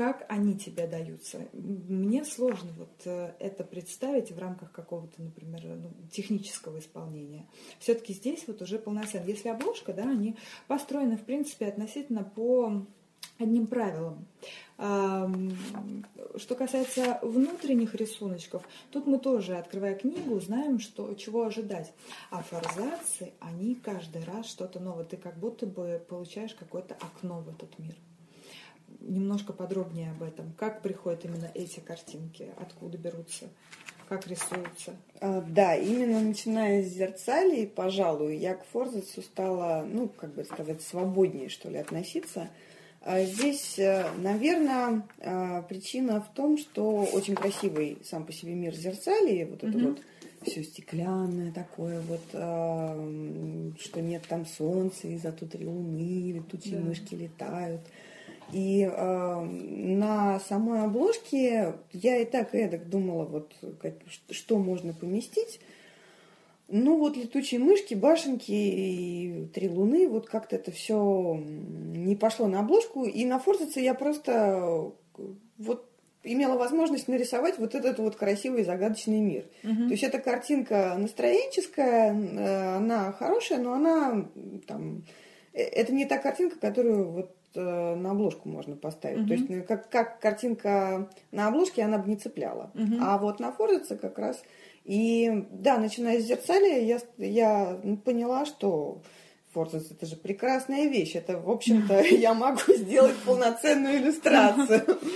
как 0.00 0.24
они 0.30 0.56
тебе 0.56 0.86
даются. 0.86 1.46
Мне 1.52 2.24
сложно 2.24 2.70
вот 2.78 3.02
э, 3.04 3.34
это 3.38 3.64
представить 3.64 4.32
в 4.32 4.38
рамках 4.38 4.72
какого-то, 4.72 5.20
например, 5.20 5.60
ну, 5.76 5.90
технического 6.10 6.78
исполнения. 6.78 7.44
Все-таки 7.80 8.14
здесь 8.14 8.44
вот 8.46 8.62
уже 8.62 8.78
полноценно. 8.78 9.26
Если 9.26 9.50
обложка, 9.50 9.92
да, 9.92 10.04
они 10.04 10.36
построены, 10.68 11.18
в 11.18 11.24
принципе, 11.24 11.66
относительно 11.66 12.24
по 12.24 12.86
одним 13.38 13.66
правилам. 13.66 14.26
Что 14.78 16.54
касается 16.56 17.18
внутренних 17.20 17.94
рисуночков, 17.94 18.66
тут 18.92 19.06
мы 19.06 19.18
тоже, 19.18 19.58
открывая 19.58 19.96
книгу, 19.96 20.40
знаем, 20.40 20.80
что, 20.80 21.12
чего 21.12 21.44
ожидать. 21.44 21.92
А 22.30 22.42
форзации, 22.42 23.34
они 23.38 23.74
каждый 23.74 24.24
раз 24.24 24.46
что-то 24.46 24.80
новое. 24.80 25.04
Ты 25.04 25.18
как 25.18 25.36
будто 25.38 25.66
бы 25.66 26.02
получаешь 26.08 26.54
какое-то 26.54 26.94
окно 26.94 27.42
в 27.42 27.50
этот 27.50 27.78
мир 27.78 27.96
немножко 29.00 29.52
подробнее 29.52 30.10
об 30.12 30.22
этом. 30.22 30.52
Как 30.58 30.82
приходят 30.82 31.24
именно 31.24 31.50
эти 31.54 31.80
картинки, 31.80 32.48
откуда 32.58 32.98
берутся, 32.98 33.48
как 34.08 34.26
рисуются? 34.26 34.96
А, 35.20 35.40
да, 35.40 35.76
именно 35.76 36.20
начиная 36.20 36.82
с 36.82 36.88
зерцалей, 36.88 37.66
пожалуй, 37.66 38.36
я 38.36 38.54
к 38.54 38.64
Форзацу 38.66 39.22
стала, 39.22 39.86
ну, 39.88 40.08
как 40.08 40.34
бы 40.34 40.44
сказать, 40.44 40.82
свободнее, 40.82 41.48
что 41.48 41.70
ли, 41.70 41.78
относиться. 41.78 42.48
А 43.02 43.22
здесь, 43.22 43.78
э, 43.78 44.04
наверное, 44.18 45.08
а, 45.20 45.62
причина 45.62 46.20
в 46.20 46.34
том, 46.34 46.58
что 46.58 47.08
очень 47.12 47.34
красивый 47.34 47.98
сам 48.04 48.26
по 48.26 48.32
себе 48.32 48.54
мир 48.54 48.74
зерцалей, 48.74 49.44
вот 49.46 49.64
это 49.64 49.78
вот 49.78 50.02
все 50.42 50.62
стеклянное 50.62 51.52
такое, 51.52 52.00
вот, 52.02 52.20
э, 52.32 53.72
что 53.80 54.00
нет 54.00 54.24
там 54.28 54.46
солнца, 54.46 55.08
и 55.08 55.16
зато 55.16 55.46
три 55.46 55.66
луны, 55.66 56.32
летучие 56.32 56.78
да. 56.78 56.86
мышки 56.86 57.14
летают. 57.14 57.82
И 58.52 58.82
э, 58.82 59.40
на 59.40 60.40
самой 60.40 60.82
обложке 60.82 61.74
я 61.92 62.16
и 62.18 62.24
так 62.24 62.54
и 62.54 62.58
эдак 62.58 62.88
думала, 62.88 63.24
вот 63.24 63.52
как, 63.80 63.94
что 64.30 64.58
можно 64.58 64.92
поместить. 64.92 65.60
Ну 66.68 66.98
вот 66.98 67.16
летучие 67.16 67.58
мышки, 67.60 67.94
башенки 67.94 68.52
и 68.52 69.46
три 69.52 69.68
луны, 69.68 70.08
вот 70.08 70.28
как-то 70.28 70.54
это 70.54 70.70
все 70.70 71.42
не 71.44 72.14
пошло 72.14 72.46
на 72.46 72.60
обложку. 72.60 73.04
И 73.04 73.24
на 73.24 73.40
Форзаце 73.40 73.80
я 73.80 73.94
просто 73.94 74.92
вот 75.58 75.90
имела 76.22 76.56
возможность 76.56 77.08
нарисовать 77.08 77.58
вот 77.58 77.74
этот 77.74 77.98
вот 77.98 78.16
красивый 78.16 78.64
загадочный 78.64 79.20
мир. 79.20 79.44
Угу. 79.64 79.74
То 79.74 79.90
есть 79.90 80.02
эта 80.02 80.18
картинка 80.18 80.94
настроенческая, 80.98 82.14
э, 82.14 82.76
она 82.76 83.12
хорошая, 83.12 83.58
но 83.58 83.72
она 83.72 84.26
там 84.66 85.04
э, 85.52 85.62
это 85.62 85.92
не 85.92 86.04
та 86.04 86.18
картинка, 86.18 86.58
которую 86.58 87.10
вот 87.10 87.30
э, 87.30 87.39
на 87.54 88.10
обложку 88.10 88.48
можно 88.48 88.76
поставить. 88.76 89.20
Угу. 89.20 89.26
То 89.26 89.34
есть 89.34 89.48
ну, 89.48 89.64
как, 89.64 89.90
как 89.90 90.20
картинка 90.20 91.10
на 91.32 91.48
обложке 91.48 91.82
она 91.82 91.98
бы 91.98 92.08
не 92.08 92.16
цепляла. 92.16 92.70
Угу. 92.74 92.96
А 93.00 93.18
вот 93.18 93.40
на 93.40 93.52
Форзаце 93.52 93.96
как 93.96 94.18
раз... 94.18 94.42
И 94.84 95.46
да, 95.50 95.78
начиная 95.78 96.20
с 96.20 96.24
зерцалия, 96.24 96.82
я, 96.82 97.00
я 97.18 97.80
поняла, 98.04 98.46
что 98.46 99.02
Форзац 99.52 99.90
это 99.90 100.06
же 100.06 100.16
прекрасная 100.16 100.88
вещь. 100.88 101.14
Это, 101.14 101.38
в 101.38 101.50
общем-то, 101.50 102.00
я 102.16 102.34
могу 102.34 102.60
сделать 102.68 103.16
полноценную 103.24 103.98
иллюстрацию. 103.98 104.98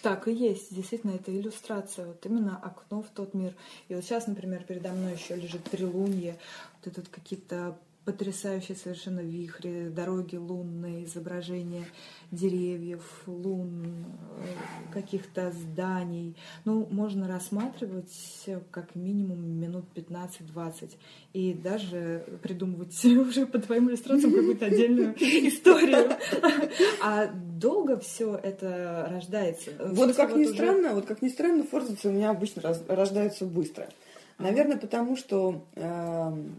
Так 0.00 0.28
и 0.28 0.32
есть, 0.32 0.72
действительно, 0.72 1.16
это 1.16 1.36
иллюстрация, 1.36 2.06
вот 2.06 2.24
именно 2.24 2.56
окно 2.62 3.02
в 3.02 3.08
тот 3.08 3.34
мир. 3.34 3.52
И 3.88 3.96
вот 3.96 4.04
сейчас, 4.04 4.28
например, 4.28 4.62
передо 4.62 4.92
мной 4.92 5.14
еще 5.14 5.34
лежит 5.34 5.64
трилунье, 5.64 6.38
вот 6.84 6.94
тут 6.94 7.08
какие-то 7.08 7.76
потрясающие 8.08 8.74
совершенно 8.74 9.20
вихри, 9.20 9.90
дороги 9.90 10.36
лунные, 10.36 11.04
изображения 11.04 11.84
деревьев, 12.30 13.02
лун, 13.26 14.06
э, 14.38 14.94
каких-то 14.94 15.52
зданий. 15.52 16.34
Ну, 16.64 16.88
можно 16.90 17.28
рассматривать 17.28 18.46
как 18.70 18.94
минимум 18.94 19.60
минут 19.60 19.84
15-20 19.94 20.92
и 21.34 21.52
даже 21.52 22.24
придумывать 22.42 23.04
уже 23.04 23.44
по 23.44 23.58
твоим 23.58 23.90
иллюстрациям 23.90 24.32
какую-то 24.32 24.64
отдельную 24.64 25.14
историю. 25.20 26.16
А 27.02 27.26
долго 27.26 27.98
все 27.98 28.36
это 28.36 29.06
рождается? 29.10 29.72
Вот 29.80 30.16
как 30.16 30.34
ни 30.34 30.44
странно, 30.44 30.94
вот 30.94 31.04
как 31.04 31.20
ни 31.20 31.28
странно, 31.28 31.62
форзацы 31.64 32.08
у 32.08 32.12
меня 32.12 32.30
обычно 32.30 32.62
рождаются 32.88 33.44
быстро. 33.44 33.90
Наверное, 34.38 34.78
потому 34.78 35.16
что 35.16 35.64
эм, 35.74 36.54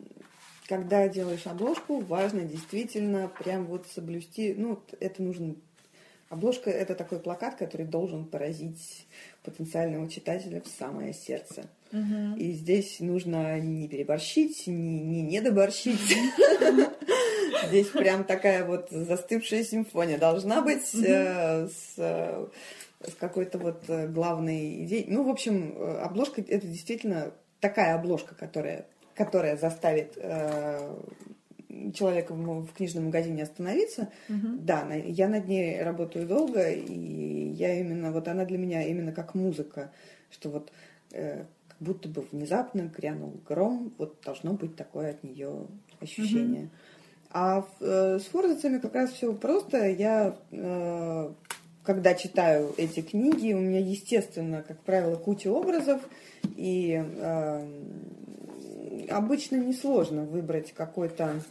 когда 0.70 1.08
делаешь 1.08 1.48
обложку, 1.48 2.00
важно 2.02 2.42
действительно 2.42 3.28
прям 3.28 3.66
вот 3.66 3.88
соблюсти, 3.88 4.54
ну, 4.56 4.80
это 5.00 5.24
нужно... 5.24 5.56
Обложка– 6.30 6.70
это 6.72 6.94
такой 6.94 7.20
плакат, 7.20 7.56
который 7.56 7.88
должен 7.88 8.24
поразить 8.24 9.08
потенциального 9.44 10.08
читателя 10.08 10.62
в 10.62 10.68
самое 10.68 11.16
сердце. 11.16 11.64
Угу. 11.92 12.38
И 12.38 12.52
здесь 12.52 13.00
нужно 13.00 13.60
не 13.60 13.88
переборщить, 13.88 14.68
не, 14.68 15.00
не 15.02 15.24
недоборщить. 15.24 16.00
Здесь 17.68 17.88
прям 17.88 18.24
такая 18.24 18.64
вот 18.64 18.90
застывшая 18.92 19.64
симфония 19.64 20.20
должна 20.20 20.62
быть 20.62 20.94
э, 20.94 21.68
с 21.68 21.96
какой-то 23.20 23.58
вот 23.58 23.84
э, 23.88 24.08
главной 24.08 24.84
идеей. 24.84 25.06
Ну, 25.08 25.24
в 25.24 25.30
общем, 25.30 25.74
э, 25.76 25.98
обложка 26.02 26.42
это 26.42 26.68
действительно 26.68 27.32
такая 27.60 27.96
обложка, 27.96 28.36
которая 28.36 28.86
которая 29.20 29.58
заставит 29.58 30.14
э, 30.16 30.96
человека 31.94 32.34
в, 32.34 32.66
в 32.66 32.72
книжном 32.72 33.06
магазине 33.08 33.44
остановиться, 33.44 34.10
угу. 34.30 34.60
да, 34.62 34.86
на, 34.86 34.94
я 34.94 35.28
над 35.28 35.46
ней 35.46 35.84
работаю 35.84 36.26
долго, 36.26 36.70
и 36.70 37.50
я 37.50 37.78
именно, 37.78 38.14
вот 38.14 38.30
она 38.30 38.46
для 38.46 38.58
меня 38.58 38.82
именно 38.84 39.12
как 39.12 39.36
музыка, 39.36 39.92
что 40.32 40.50
вот 40.50 40.72
э, 41.12 41.44
как 41.68 41.78
будто 41.82 42.08
бы 42.08 42.26
внезапно 42.32 42.90
грянул 42.96 43.34
гром, 43.46 43.94
вот 43.98 44.22
должно 44.24 44.54
быть 44.54 44.78
такое 44.78 45.10
от 45.10 45.24
нее 45.26 45.68
ощущение. 46.00 46.64
Угу. 46.64 46.70
А 47.32 47.68
э, 47.82 48.20
с 48.20 48.24
форзацами 48.24 48.78
как 48.80 48.96
раз 48.96 49.12
все 49.12 49.34
просто. 49.34 49.90
Я, 49.90 50.38
э, 50.52 51.34
когда 51.84 52.14
читаю 52.16 52.74
эти 52.78 53.02
книги, 53.02 53.52
у 53.52 53.60
меня, 53.60 53.80
естественно, 53.80 54.64
как 54.66 54.80
правило, 54.80 55.18
куча 55.18 55.50
образов, 55.50 56.02
и 56.56 57.04
э, 57.04 57.68
обычно 59.10 59.56
несложно 59.58 60.24
выбрать 60.24 60.74
какой-то 60.74 61.42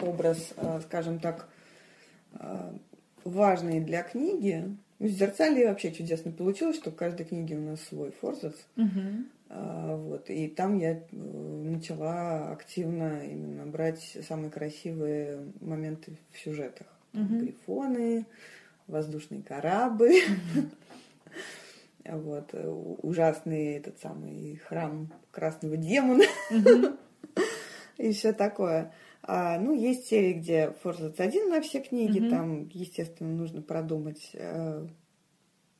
образ, 0.00 0.52
э, 0.56 0.80
скажем 0.86 1.18
так, 1.18 1.48
э, 2.34 2.72
важный 3.24 3.80
для 3.80 4.02
книги. 4.02 4.76
В 4.98 5.08
«Зерцале» 5.08 5.68
вообще 5.68 5.92
чудесно 5.92 6.30
получилось, 6.30 6.76
что 6.76 6.90
в 6.90 6.94
каждой 6.96 7.24
книге 7.24 7.56
у 7.56 7.60
нас 7.62 7.80
свой 7.80 8.12
форзац. 8.20 8.54
Угу. 8.76 9.24
Вот. 9.48 10.30
И 10.30 10.46
там 10.48 10.78
я 10.78 11.02
начала 11.12 12.52
активно 12.52 13.24
именно 13.24 13.66
брать 13.66 14.18
самые 14.28 14.50
красивые 14.50 15.40
моменты 15.60 16.12
в 16.32 16.38
сюжетах. 16.38 16.86
Угу. 17.14 17.40
Грифоны, 17.40 18.26
воздушный 18.86 19.42
корабль. 19.42 20.16
Угу. 20.54 20.66
Вот, 22.16 22.50
э, 22.54 22.68
ужасный 22.68 23.76
этот 23.76 24.00
самый 24.00 24.56
храм 24.56 25.12
красного 25.30 25.76
демона 25.76 26.24
и 27.98 28.12
все 28.12 28.32
такое. 28.32 28.92
А, 29.22 29.58
ну, 29.58 29.74
есть 29.74 30.06
серии, 30.06 30.32
где 30.32 30.72
Форзац 30.82 31.20
один 31.20 31.50
на 31.50 31.60
все 31.60 31.80
книги, 31.80 32.28
там, 32.30 32.68
естественно, 32.72 33.30
нужно 33.30 33.62
продумать 33.62 34.30
э, 34.32 34.86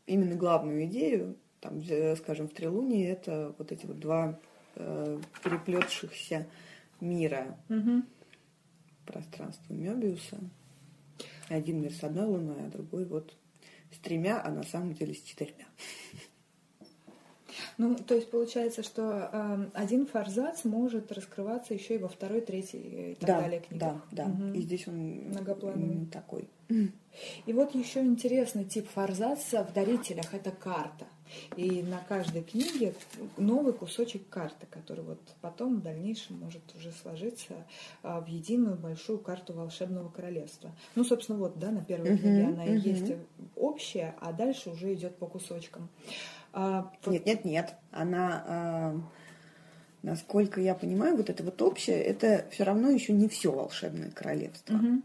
именно 0.07 0.37
главную 0.37 0.85
идею. 0.85 1.37
Там, 1.61 1.83
скажем, 2.17 2.49
в 2.49 2.53
Трилунии 2.53 3.07
это 3.07 3.55
вот 3.59 3.73
эти 3.73 3.87
вот 3.87 3.99
два 3.99 4.39
э, 4.77 5.21
переплетшихся 5.43 6.47
мира. 7.01 7.57
Пространство 9.05 9.73
Мебиуса. 9.73 10.39
Один 11.49 11.83
мир 11.83 11.93
с 11.93 12.05
одной 12.05 12.27
луной, 12.27 12.67
а 12.67 12.71
другой 12.71 13.05
вот 13.05 13.35
с 13.93 13.99
тремя, 13.99 14.43
а 14.45 14.51
на 14.51 14.63
самом 14.63 14.95
деле 14.95 15.15
с 15.15 15.23
четырьмя. 15.23 15.67
Ну, 17.79 17.97
то 17.97 18.15
есть 18.15 18.31
получается, 18.31 18.83
что 18.83 19.31
э, 19.33 19.71
один 19.75 20.07
форзац 20.07 20.65
может 20.65 21.11
раскрываться 21.13 21.75
еще 21.75 21.95
и 21.95 21.99
во 21.99 22.09
второй, 22.09 22.41
третьей 22.41 23.13
и 23.13 23.15
так 23.15 23.27
да, 23.27 23.41
далее 23.41 23.61
книгах. 23.61 24.03
Да, 24.13 24.25
да. 24.25 24.31
Угу. 24.31 24.59
И 24.59 24.61
здесь 24.61 24.87
он 24.87 24.97
многоплановый 24.97 26.07
такой. 26.07 26.49
И 27.47 27.53
вот 27.53 27.75
еще 27.75 28.01
интересный 28.01 28.65
тип 28.65 28.89
форзаца 28.89 29.65
в 29.65 29.73
дарителях 29.73 30.33
это 30.35 30.51
карта. 30.51 31.07
И 31.57 31.83
на 31.83 31.99
каждой 31.99 32.43
книге 32.43 32.95
новый 33.37 33.73
кусочек 33.73 34.29
карты, 34.29 34.67
который 34.71 35.05
вот 35.05 35.21
потом 35.41 35.81
в 35.81 35.83
дальнейшем 35.83 36.39
может 36.39 36.63
уже 36.77 36.93
сложиться 36.93 37.55
а, 38.03 38.21
в 38.21 38.27
единую 38.27 38.77
большую 38.77 39.19
карту 39.19 39.53
волшебного 39.53 40.09
королевства. 40.09 40.71
Ну, 40.95 41.05
собственно, 41.05 41.39
вот, 41.39 41.59
да, 41.59 41.71
на 41.71 41.85
первой 41.85 42.17
книге 42.19 42.47
она 42.47 42.67
и 42.67 42.79
есть 42.79 43.13
общая, 43.57 44.15
а 44.21 44.33
дальше 44.33 44.71
уже 44.71 44.95
идет 44.95 45.17
по 45.17 45.27
кусочкам. 45.27 45.89
А, 46.53 46.91
нет, 47.07 47.27
нет, 47.27 47.45
нет. 47.45 47.75
Она, 47.91 48.45
а, 48.47 49.01
насколько 50.03 50.61
я 50.61 50.75
понимаю, 50.75 51.17
вот 51.17 51.31
это 51.31 51.43
вот 51.45 51.61
общее, 51.63 52.01
это 52.03 52.47
все 52.51 52.65
равно 52.65 52.91
еще 52.91 53.13
не 53.13 53.29
все 53.29 53.53
волшебное 53.53 54.11
королевство. 54.11 54.75
Угу. 54.75 55.03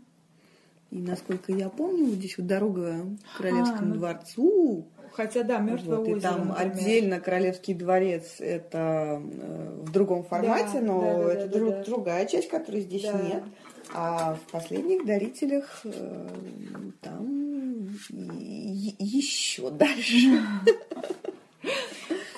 И 0.91 0.97
насколько 0.99 1.51
я 1.51 1.69
помню, 1.69 2.05
вот 2.05 2.15
здесь 2.15 2.37
вот 2.37 2.47
дорога 2.47 3.05
к 3.33 3.37
Королевскому 3.37 3.95
а, 3.95 3.97
дворцу. 3.97 4.87
Хотя 5.15 5.43
да, 5.43 5.59
мертвое 5.59 5.97
вот, 5.97 6.07
озеро. 6.07 6.17
И 6.17 6.21
там 6.21 6.47
например. 6.49 6.71
отдельно 6.73 7.19
Королевский 7.21 7.73
дворец 7.73 8.35
это 8.39 9.21
э, 9.23 9.79
в 9.83 9.91
другом 9.91 10.25
формате, 10.25 10.73
да, 10.73 10.81
но 10.81 11.01
да, 11.01 11.23
да, 11.23 11.33
это 11.33 11.47
да, 11.47 11.57
друг, 11.57 11.69
да. 11.69 11.83
другая 11.83 12.25
часть, 12.25 12.49
которой 12.49 12.81
здесь 12.81 13.03
да. 13.03 13.13
нет. 13.21 13.43
А 13.93 14.35
в 14.35 14.51
последних 14.51 15.05
дарителях 15.05 15.81
э, 15.85 16.27
там 17.01 17.89
еще 18.09 19.69
дальше. 19.71 20.41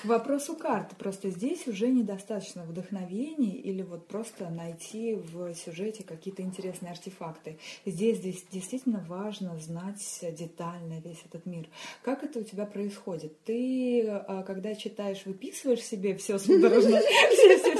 Вопросу 0.08 0.56
карты. 0.56 0.96
Просто 0.96 1.28
здесь 1.28 1.66
уже 1.66 1.88
недостаточно 1.88 2.62
вдохновений 2.62 3.52
или 3.52 3.82
вот 3.82 4.06
просто 4.06 4.48
найти 4.48 5.14
в 5.14 5.54
сюжете 5.54 6.02
какие-то 6.02 6.40
интересные 6.40 6.92
артефакты. 6.92 7.58
Здесь, 7.84 8.16
здесь 8.16 8.42
действительно 8.50 9.04
важно 9.06 9.58
знать 9.58 10.02
детально 10.38 11.00
весь 11.04 11.22
этот 11.26 11.44
мир. 11.44 11.66
Как 12.02 12.24
это 12.24 12.38
у 12.38 12.42
тебя 12.42 12.64
происходит? 12.64 13.38
Ты, 13.44 14.08
а, 14.08 14.42
когда 14.44 14.74
читаешь, 14.74 15.26
выписываешь 15.26 15.82
себе 15.82 16.14
все 16.16 16.38
судорожно, 16.38 17.00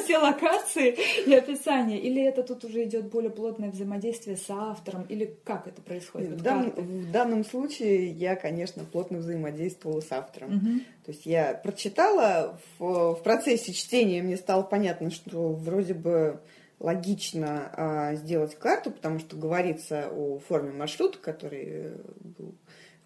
все, 0.05 0.18
локации 0.18 0.99
и 1.26 1.33
описания? 1.33 1.99
Или 1.99 2.22
это 2.22 2.43
тут 2.43 2.62
уже 2.64 2.85
идет 2.85 3.07
более 3.07 3.31
плотное 3.31 3.70
взаимодействие 3.70 4.37
с 4.37 4.51
автором? 4.51 5.05
Или 5.05 5.35
как 5.45 5.66
это 5.66 5.81
происходит? 5.81 6.33
В, 6.33 6.43
дан, 6.43 6.72
в 6.72 7.11
данном 7.11 7.43
случае 7.43 8.11
я, 8.11 8.37
конечно, 8.37 8.85
плотно 8.85 9.18
взаимодействовала 9.18 10.03
с 10.03 10.12
автором. 10.12 10.57
Угу. 10.57 10.81
То 11.09 11.12
есть 11.12 11.24
я 11.24 11.55
прочитала 11.55 12.18
читала, 12.19 12.59
в, 12.79 13.14
в 13.14 13.23
процессе 13.23 13.73
чтения 13.73 14.23
мне 14.23 14.37
стало 14.37 14.62
понятно, 14.62 15.11
что 15.11 15.53
вроде 15.53 15.95
бы 15.95 16.41
логично 16.81 17.71
а, 17.73 18.14
сделать 18.14 18.55
карту, 18.55 18.91
потому 18.91 19.19
что 19.19 19.37
говорится 19.37 20.09
о 20.12 20.39
форме 20.39 20.73
маршрута, 20.73 21.19
который 21.19 21.64
э, 21.66 21.97
был 22.39 22.55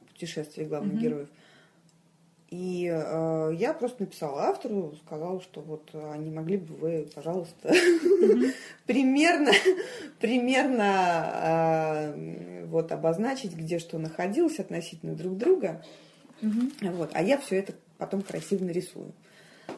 в 0.02 0.12
путешествии 0.12 0.64
главных 0.64 0.96
mm-hmm. 0.96 1.00
героев. 1.00 1.28
И 2.50 2.86
э, 2.86 3.52
я 3.58 3.72
просто 3.72 4.02
написала 4.02 4.42
автору, 4.48 4.94
сказала, 5.06 5.40
что 5.40 5.62
вот 5.62 5.88
а 5.94 6.14
не 6.18 6.30
могли 6.30 6.58
бы 6.58 6.74
вы, 6.74 7.08
пожалуйста, 7.14 7.70
mm-hmm. 7.70 8.52
примерно, 8.86 9.52
примерно 10.20 12.12
э, 12.14 12.66
вот 12.66 12.92
обозначить, 12.92 13.56
где 13.56 13.78
что 13.78 13.96
находилось 13.98 14.58
относительно 14.58 15.14
друг 15.14 15.38
друга. 15.38 15.82
Mm-hmm. 16.42 16.90
Вот, 16.92 17.10
а 17.14 17.22
я 17.22 17.38
все 17.38 17.60
это 17.60 17.72
потом 18.02 18.22
красиво 18.22 18.64
нарисую. 18.64 19.12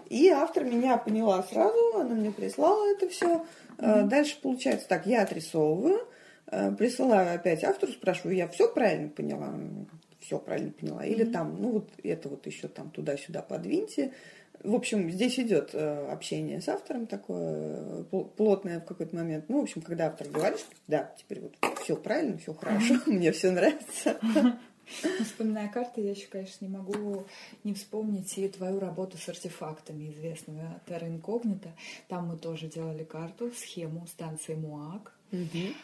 И 0.08 0.28
автор 0.28 0.64
меня 0.64 0.96
поняла 0.96 1.42
сразу, 1.42 1.96
она 1.96 2.14
мне 2.14 2.30
прислала 2.30 2.90
это 2.92 3.08
все. 3.08 3.44
Mm-hmm. 3.78 4.04
Дальше 4.04 4.38
получается 4.40 4.88
так, 4.88 5.06
я 5.06 5.22
отрисовываю, 5.22 6.06
э, 6.46 6.72
присылаю 6.72 7.34
опять 7.34 7.64
автору, 7.64 7.92
спрашиваю, 7.92 8.36
я 8.36 8.48
все 8.48 8.72
правильно 8.72 9.08
поняла? 9.08 9.54
все 10.20 10.38
правильно 10.38 10.72
поняла. 10.72 11.04
Или 11.04 11.26
mm-hmm. 11.26 11.32
там, 11.32 11.60
ну 11.60 11.70
вот 11.70 11.90
это 12.02 12.28
вот 12.28 12.46
еще 12.46 12.68
там 12.68 12.90
туда-сюда 12.90 13.42
подвиньте. 13.42 14.12
В 14.62 14.74
общем, 14.74 15.10
здесь 15.10 15.38
идет 15.38 15.70
э, 15.74 16.08
общение 16.10 16.62
с 16.62 16.68
автором 16.68 17.06
такое 17.06 18.04
э, 18.10 18.24
плотное 18.36 18.80
в 18.80 18.86
какой-то 18.86 19.14
момент. 19.14 19.44
Ну, 19.48 19.60
в 19.60 19.64
общем, 19.64 19.82
когда 19.82 20.06
автор 20.06 20.28
говорит, 20.28 20.58
что 20.58 20.70
да, 20.86 21.12
теперь 21.18 21.42
вот 21.42 21.54
все 21.82 21.96
правильно, 21.96 22.38
все 22.38 22.54
хорошо, 22.54 22.94
мне 23.06 23.30
все 23.32 23.50
нравится. 23.50 24.18
Вспоминая 25.22 25.68
карты, 25.68 26.02
я 26.02 26.10
еще, 26.10 26.26
конечно, 26.26 26.64
не 26.64 26.70
могу 26.70 27.26
не 27.64 27.74
вспомнить 27.74 28.36
и 28.38 28.48
твою 28.48 28.80
работу 28.80 29.18
с 29.18 29.28
артефактами 29.28 30.10
известного 30.12 30.80
Terra 30.86 31.08
Incognita. 31.08 31.70
Там 32.08 32.28
мы 32.28 32.36
тоже 32.36 32.66
делали 32.66 33.04
карту, 33.04 33.52
схему 33.56 34.06
станции 34.06 34.54
Муак. 34.54 35.14
Угу. 35.32 35.74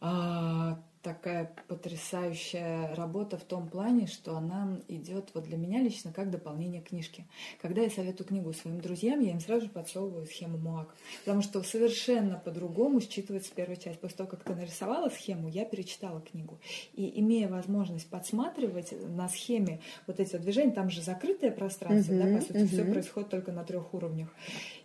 А, 0.00 0.80
такая 1.06 1.52
потрясающая 1.68 2.92
работа 2.96 3.38
в 3.38 3.44
том 3.44 3.68
плане, 3.68 4.08
что 4.08 4.36
она 4.36 4.80
идет 4.88 5.30
вот 5.34 5.44
для 5.44 5.56
меня 5.56 5.80
лично 5.80 6.12
как 6.12 6.32
дополнение 6.32 6.82
книжки. 6.82 7.24
Когда 7.62 7.82
я 7.82 7.90
советую 7.90 8.26
книгу 8.26 8.52
своим 8.52 8.80
друзьям, 8.80 9.20
я 9.20 9.30
им 9.30 9.38
сразу 9.38 9.66
же 9.66 9.70
подсовываю 9.70 10.26
схему 10.26 10.58
МУАК, 10.58 10.92
потому 11.24 11.42
что 11.42 11.62
совершенно 11.62 12.42
по-другому 12.44 12.98
считывается 12.98 13.52
первая 13.54 13.76
часть. 13.76 14.00
После 14.00 14.16
того, 14.16 14.30
как 14.30 14.42
ты 14.42 14.56
нарисовала 14.56 15.08
схему, 15.08 15.48
я 15.48 15.64
перечитала 15.64 16.20
книгу. 16.20 16.58
И 16.94 17.20
имея 17.20 17.48
возможность 17.48 18.10
подсматривать 18.10 18.92
на 19.08 19.28
схеме 19.28 19.80
вот 20.08 20.18
эти 20.18 20.32
вот 20.32 20.40
движения, 20.42 20.72
там 20.72 20.90
же 20.90 21.02
закрытое 21.02 21.52
пространство, 21.52 22.14
uh-huh, 22.14 22.32
да, 22.32 22.36
по 22.36 22.44
сути, 22.44 22.56
uh-huh. 22.56 22.66
все 22.66 22.84
происходит 22.84 23.30
только 23.30 23.52
на 23.52 23.62
трех 23.62 23.94
уровнях. 23.94 24.28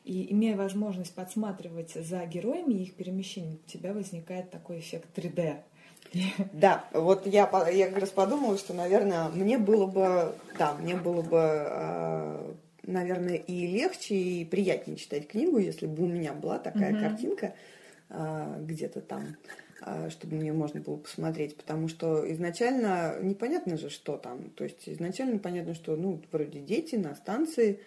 И 0.03 0.31
имея 0.33 0.55
возможность 0.55 1.15
подсматривать 1.15 1.93
за 1.95 2.23
героями 2.27 2.75
и 2.75 2.83
их 2.83 2.93
перемещением, 2.93 3.59
у 3.65 3.67
тебя 3.67 3.93
возникает 3.93 4.51
такой 4.51 4.77
эффект 4.77 5.17
3D. 5.17 5.63
Да, 6.53 6.85
вот 6.93 7.25
я, 7.25 7.49
я 7.71 7.87
как 7.87 7.99
раз 7.99 8.09
подумала, 8.09 8.57
что, 8.57 8.73
наверное, 8.73 9.29
мне 9.29 9.57
было 9.57 9.85
бы, 9.85 10.35
да, 10.57 10.73
мне 10.73 10.95
было 10.95 11.21
бы, 11.21 11.39
э, 11.39 12.53
наверное, 12.83 13.35
и 13.35 13.67
легче, 13.67 14.15
и 14.15 14.45
приятнее 14.45 14.97
читать 14.97 15.27
книгу, 15.27 15.57
если 15.57 15.85
бы 15.85 16.03
у 16.03 16.07
меня 16.07 16.33
была 16.33 16.59
такая 16.59 16.93
mm-hmm. 16.93 17.01
картинка 17.01 17.53
э, 18.09 18.57
где-то 18.61 19.01
там, 19.01 19.37
э, 19.85 20.09
чтобы 20.09 20.35
мне 20.35 20.51
можно 20.51 20.81
было 20.81 20.97
посмотреть, 20.97 21.55
потому 21.55 21.87
что 21.87 22.29
изначально 22.33 23.17
непонятно 23.21 23.77
же, 23.77 23.89
что 23.89 24.17
там, 24.17 24.49
то 24.49 24.65
есть 24.65 24.87
изначально 24.87 25.39
понятно, 25.39 25.75
что, 25.75 25.95
ну, 25.95 26.21
вроде 26.31 26.59
дети 26.59 26.95
на 26.95 27.15
станции, 27.15 27.79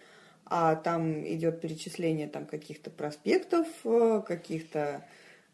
а 0.46 0.76
там 0.76 1.26
идет 1.26 1.60
перечисление 1.60 2.28
там 2.28 2.46
каких-то 2.46 2.90
проспектов, 2.90 3.66
каких-то 4.26 4.80
а, 4.80 5.04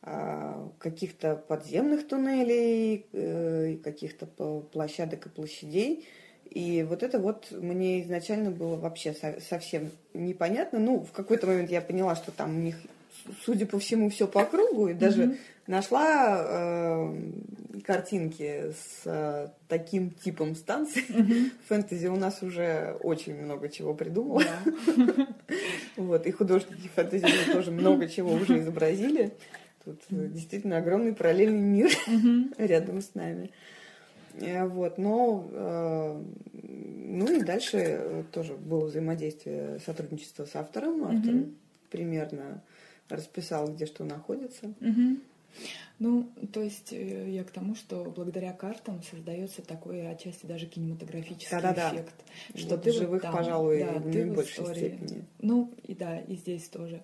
каких-то 0.02 1.36
подземных 1.36 2.08
туннелей, 2.08 3.06
э, 3.12 3.76
каких-то 3.84 4.26
площадок 4.72 5.26
и 5.26 5.28
площадей. 5.28 6.08
И 6.50 6.84
вот 6.88 7.02
это 7.02 7.18
вот 7.18 7.48
мне 7.52 8.02
изначально 8.02 8.50
было 8.50 8.76
вообще 8.76 9.14
совсем 9.48 9.90
непонятно. 10.14 10.78
Ну, 10.78 11.00
в 11.00 11.12
какой-то 11.12 11.46
момент 11.46 11.70
я 11.70 11.80
поняла, 11.80 12.16
что 12.16 12.32
там 12.32 12.56
у 12.56 12.60
них, 12.60 12.76
судя 13.44 13.66
по 13.66 13.78
всему, 13.78 14.10
все 14.10 14.26
по 14.26 14.44
кругу, 14.44 14.88
и 14.88 14.94
даже 14.94 15.22
mm-hmm. 15.22 15.38
нашла 15.68 16.44
э, 16.48 17.14
картинки 17.84 18.72
с 18.72 19.02
э, 19.04 19.48
таким 19.68 20.10
типом 20.10 20.56
станций. 20.56 21.04
Mm-hmm. 21.08 21.50
Фэнтези 21.68 22.06
у 22.08 22.16
нас 22.16 22.42
уже 22.42 22.96
очень 23.00 23.36
много 23.36 23.68
чего 23.68 23.94
придумало. 23.94 24.40
Yeah. 24.40 25.34
вот, 25.96 26.26
и 26.26 26.32
художники 26.32 26.88
фэнтези 26.96 27.52
тоже 27.52 27.70
много 27.70 28.08
чего 28.08 28.32
уже 28.32 28.58
изобразили. 28.58 29.34
Тут 29.84 30.00
действительно 30.10 30.78
огромный 30.78 31.14
параллельный 31.14 31.60
мир 31.60 31.90
рядом 32.58 33.00
с 33.00 33.14
нами. 33.14 33.50
Э, 34.34 34.66
вот, 34.66 34.98
но 34.98 35.48
э, 35.52 36.22
ну 36.52 37.32
и 37.32 37.42
дальше 37.42 38.24
тоже 38.32 38.54
было 38.54 38.86
взаимодействие, 38.86 39.78
сотрудничество 39.84 40.44
с 40.44 40.54
автором. 40.54 41.04
Автор 41.04 41.34
примерно 41.90 42.62
расписал, 43.08 43.68
где 43.68 43.86
что 43.86 44.04
находится. 44.04 44.72
Ну, 46.00 46.32
то 46.54 46.62
есть 46.62 46.94
э, 46.94 47.30
я 47.30 47.44
к 47.44 47.50
тому, 47.50 47.74
что 47.74 48.04
благодаря 48.04 48.54
картам 48.54 49.02
создается 49.02 49.60
такой 49.60 50.10
отчасти 50.10 50.46
даже 50.46 50.64
кинематографический 50.64 51.60
да, 51.60 51.74
да, 51.74 51.90
эффект. 51.90 52.14
Что 52.54 52.76
вот 52.76 52.84
ты 52.84 52.92
живых, 52.92 53.10
вот 53.10 53.22
там, 53.22 53.36
пожалуй, 53.36 53.84
да, 53.84 54.00
ты 54.00 54.24
в 54.24 54.34
большей 54.34 54.62
истории. 54.62 54.78
степени. 54.78 55.24
Ну, 55.42 55.70
и 55.86 55.94
да, 55.94 56.18
и 56.18 56.36
здесь 56.36 56.68
тоже. 56.68 57.02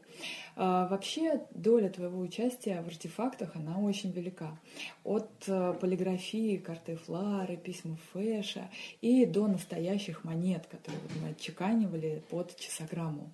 А, 0.57 0.89
вообще, 0.89 1.43
доля 1.51 1.91
твоего 1.91 2.19
участия 2.19 2.81
в 2.81 2.87
артефактах, 2.87 3.55
она 3.55 3.79
очень 3.79 4.13
велика. 4.13 4.59
От 5.05 5.31
э, 5.47 5.75
полиграфии, 5.79 6.57
карты 6.57 6.97
Флары, 6.97 7.59
письма 7.59 7.99
Фэша 8.15 8.71
и 9.03 9.27
до 9.27 9.47
настоящих 9.47 10.25
монет, 10.25 10.67
которые 10.71 11.03
мы 11.21 11.29
отчеканивали 11.33 12.23
под 12.31 12.57
часограмму. 12.57 13.31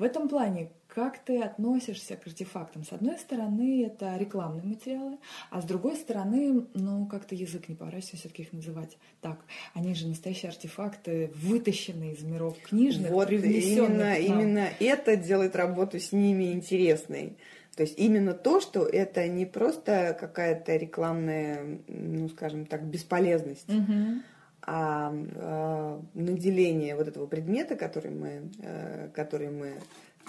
В 0.00 0.02
этом 0.02 0.28
плане 0.28 0.70
как 0.94 1.18
ты 1.18 1.40
относишься 1.42 2.16
к 2.16 2.26
артефактам? 2.26 2.84
С 2.84 2.92
одной 2.92 3.18
стороны, 3.18 3.84
это 3.84 4.16
рекламные 4.16 4.64
материалы, 4.64 5.18
а 5.50 5.60
с 5.60 5.64
другой 5.64 5.96
стороны, 5.96 6.66
ну, 6.74 7.06
как-то 7.06 7.34
язык 7.34 7.68
не 7.68 7.74
поворачивается 7.74 8.16
все-таки 8.16 8.42
их 8.42 8.52
называть 8.52 8.96
так. 9.20 9.40
Они 9.74 9.94
же 9.94 10.06
настоящие 10.06 10.50
артефакты, 10.50 11.32
вытащенные 11.34 12.12
из 12.12 12.22
миров 12.22 12.56
книжных, 12.62 13.10
вот 13.10 13.30
именно, 13.30 14.14
именно 14.14 14.68
это 14.78 15.16
делает 15.16 15.56
работу 15.56 15.98
с 15.98 16.12
ними 16.12 16.52
интересной. 16.52 17.36
То 17.76 17.82
есть 17.82 17.98
именно 17.98 18.34
то, 18.34 18.60
что 18.60 18.86
это 18.86 19.26
не 19.26 19.46
просто 19.46 20.16
какая-то 20.18 20.76
рекламная, 20.76 21.80
ну, 21.88 22.28
скажем 22.28 22.66
так, 22.66 22.84
бесполезность, 22.84 23.68
угу. 23.68 24.22
а, 24.62 25.12
а 25.12 26.02
наделение 26.14 26.94
вот 26.94 27.08
этого 27.08 27.26
предмета, 27.26 27.74
который 27.74 28.12
мы, 28.12 28.50
э, 28.62 29.08
который 29.12 29.50
мы 29.50 29.72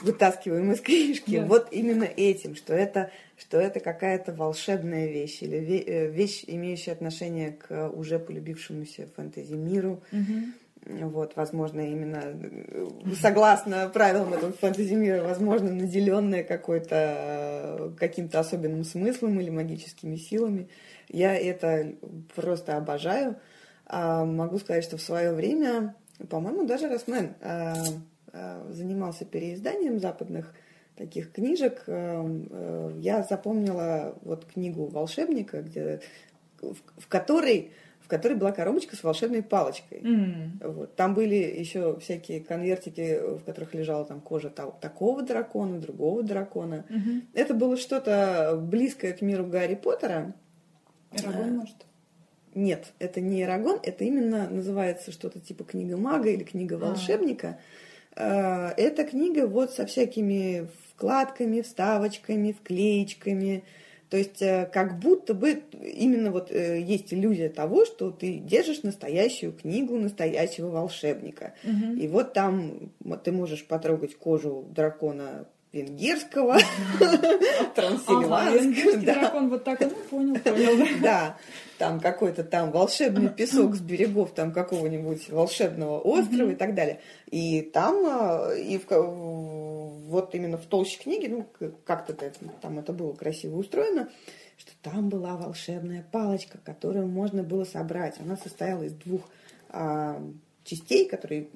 вытаскиваем 0.01 0.71
из 0.71 0.81
книжки, 0.81 1.39
да. 1.39 1.45
вот 1.45 1.69
именно 1.71 2.03
этим, 2.03 2.55
что 2.55 2.73
это, 2.73 3.11
что 3.37 3.57
это 3.57 3.79
какая-то 3.79 4.33
волшебная 4.33 5.07
вещь 5.07 5.41
или 5.41 5.57
э, 5.57 6.07
вещь, 6.09 6.43
имеющая 6.47 6.91
отношение 6.91 7.51
к 7.51 7.89
уже 7.89 8.19
полюбившемуся 8.19 9.07
фэнтези 9.15 9.53
миру. 9.53 10.03
Угу. 10.11 11.07
Вот, 11.09 11.35
возможно, 11.35 11.81
именно 11.81 12.21
э, 12.23 12.87
согласно 13.19 13.89
правилам 13.89 14.33
этого 14.33 14.51
фэнтези 14.51 14.93
мира, 14.93 15.23
возможно, 15.23 15.71
наделенная 15.71 16.43
какой-то 16.43 16.95
э, 16.95 17.91
каким-то 17.97 18.39
особенным 18.39 18.83
смыслом 18.83 19.39
или 19.39 19.49
магическими 19.49 20.15
силами. 20.15 20.69
Я 21.09 21.35
это 21.35 21.93
просто 22.35 22.77
обожаю. 22.77 23.37
А, 23.87 24.25
могу 24.25 24.59
сказать, 24.59 24.83
что 24.83 24.97
в 24.97 25.01
свое 25.01 25.31
время, 25.33 25.95
по-моему, 26.29 26.65
даже 26.65 26.89
Росмен 26.89 27.35
занимался 28.69 29.25
переизданием 29.25 29.99
западных 29.99 30.53
таких 30.95 31.31
книжек, 31.31 31.83
э, 31.87 32.45
э, 32.49 32.91
я 32.99 33.23
запомнила 33.23 34.15
вот 34.21 34.45
книгу 34.45 34.85
волшебника, 34.85 35.61
где, 35.61 36.01
в, 36.61 36.75
в 36.97 37.07
которой 37.07 37.71
в 37.99 38.07
которой 38.07 38.35
была 38.35 38.51
коробочка 38.51 38.95
с 38.95 39.03
волшебной 39.03 39.41
палочкой. 39.41 39.97
Mm. 39.97 40.67
Вот. 40.73 40.95
Там 40.95 41.15
были 41.15 41.37
еще 41.37 41.99
всякие 41.99 42.39
конвертики, 42.39 43.19
в 43.19 43.43
которых 43.43 43.73
лежала 43.73 44.05
там 44.05 44.21
кожа 44.21 44.51
такого 44.51 45.23
дракона, 45.23 45.79
другого 45.79 46.21
дракона. 46.21 46.85
Mm-hmm. 46.87 47.21
Это 47.33 47.55
было 47.55 47.77
что-то 47.77 48.61
близкое 48.61 49.13
к 49.13 49.21
миру 49.21 49.47
Гарри 49.47 49.73
Поттера. 49.73 50.35
Эрагон, 51.13 51.41
а, 51.41 51.51
может? 51.61 51.77
Нет, 52.53 52.93
это 52.99 53.21
не 53.21 53.41
Эрагон, 53.41 53.79
это 53.81 54.03
именно 54.03 54.47
называется 54.51 55.11
что-то 55.11 55.39
типа 55.39 55.63
книга 55.63 55.97
мага 55.97 56.29
или 56.29 56.43
книга 56.43 56.75
а. 56.75 56.79
волшебника. 56.79 57.47
А. 57.47 57.59
Э, 58.15 58.69
эта 58.77 59.03
книга 59.03 59.47
вот 59.47 59.71
со 59.71 59.85
всякими 59.85 60.67
вкладками, 60.95 61.61
вставочками, 61.61 62.53
вклеечками, 62.53 63.63
То 64.09 64.17
есть 64.17 64.41
э, 64.41 64.69
как 64.71 64.99
будто 64.99 65.33
бы 65.33 65.63
именно 65.73 66.31
вот 66.31 66.51
э, 66.51 66.79
есть 66.81 67.13
иллюзия 67.13 67.49
того, 67.49 67.85
что 67.85 68.11
ты 68.11 68.37
держишь 68.37 68.83
настоящую 68.83 69.51
книгу 69.51 69.97
настоящего 69.97 70.69
волшебника. 70.69 71.53
Угу. 71.63 71.99
И 71.99 72.07
вот 72.07 72.33
там 72.33 72.91
ты 73.23 73.31
можешь 73.31 73.65
потрогать 73.65 74.15
кожу 74.15 74.65
дракона 74.69 75.47
венгерского, 75.75 76.57
трансильванского. 77.75 78.97
дракон 78.97 79.49
вот 79.49 79.63
так, 79.65 79.81
ну, 79.81 79.89
понял, 80.09 80.39
понял. 80.39 80.87
Да, 81.01 81.37
там 81.77 81.99
какой-то 81.99 82.43
там 82.43 82.71
волшебный 82.71 83.29
песок 83.29 83.75
с 83.75 83.81
берегов 83.81 84.33
там 84.33 84.51
какого-нибудь 84.51 85.29
волшебного 85.29 85.99
острова 85.99 86.51
и 86.51 86.55
так 86.55 86.75
далее. 86.75 87.01
И 87.29 87.61
там, 87.61 88.05
а, 88.05 88.53
и 88.53 88.79
вот 88.87 90.33
именно 90.33 90.57
в 90.57 90.65
толще 90.65 90.99
книги, 90.99 91.27
ну, 91.27 91.47
как-то 91.85 92.13
там 92.61 92.79
это 92.79 92.93
было 92.93 93.13
красиво 93.13 93.57
устроено, 93.57 94.09
что 94.57 94.71
там 94.81 95.09
была 95.09 95.35
волшебная 95.35 96.05
палочка, 96.11 96.59
которую 96.63 97.07
можно 97.07 97.43
было 97.43 97.65
собрать. 97.65 98.15
Она 98.19 98.37
состояла 98.37 98.83
из 98.83 98.93
двух 98.93 99.21
а, 99.69 100.21
частей, 100.65 101.07
которые 101.07 101.47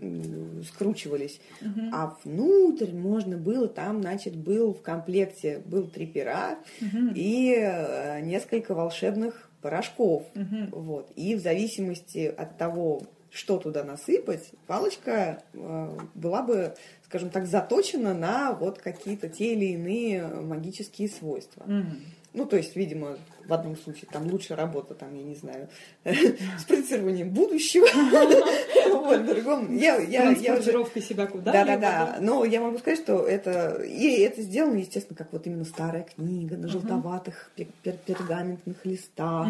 скручивались, 0.67 1.41
угу. 1.61 1.82
а 1.91 2.15
внутрь 2.24 2.91
можно 2.91 3.38
было, 3.38 3.67
там, 3.67 4.01
значит, 4.01 4.36
был 4.36 4.74
в 4.74 4.82
комплекте, 4.82 5.61
был 5.65 5.88
три 5.88 6.05
пера 6.05 6.59
угу. 6.80 7.11
и 7.15 7.55
э, 7.57 8.22
несколько 8.22 8.76
волшебных 8.76 9.48
порошков. 9.62 10.24
Угу. 10.36 10.80
Вот. 10.80 11.12
И 11.16 11.36
в 11.36 11.39
зависимости 11.39 12.26
от 12.26 12.57
того, 12.57 13.01
что 13.32 13.57
туда 13.57 13.84
насыпать, 13.84 14.51
палочка 14.68 15.43
э, 15.53 15.97
была 16.16 16.41
бы, 16.41 16.76
скажем 17.05 17.30
так, 17.30 17.45
заточена 17.45 18.14
на 18.14 18.53
вот 18.53 18.80
какие-то 18.80 19.30
те 19.30 19.53
или 19.53 19.74
иные 19.74 20.26
магические 20.28 21.10
свойства. 21.10 21.64
Угу. 21.64 21.95
Ну, 22.34 22.45
то 22.45 22.57
есть, 22.57 22.76
видимо, 22.76 23.18
в 23.49 23.53
одном 23.53 23.75
случае 23.75 24.07
там 24.11 24.27
лучшая 24.31 24.57
работа, 24.57 24.93
там, 24.93 25.13
я 25.15 25.23
не 25.23 25.35
знаю, 25.35 25.67
с 26.03 26.63
проецированием 26.65 27.31
будущего. 27.31 27.87
Вот, 28.89 29.21
в 29.21 29.25
другом. 29.25 29.77
Я, 29.77 29.97
я, 29.97 30.31
я 30.31 30.61
себя 30.61 31.27
куда 31.27 31.51
Да, 31.51 31.65
да, 31.65 31.77
да. 31.77 32.17
Но 32.21 32.43
я 32.43 32.59
могу 32.59 32.77
сказать, 32.79 32.99
что 32.99 33.27
это, 33.27 33.81
и 33.83 34.21
это 34.21 34.41
сделано, 34.41 34.77
естественно, 34.77 35.15
как 35.15 35.31
вот 35.31 35.45
именно 35.45 35.63
старая 35.63 36.03
книга 36.03 36.57
на 36.57 36.67
желтоватых 36.67 37.51
пергаментных 37.83 38.85
листах, 38.85 39.47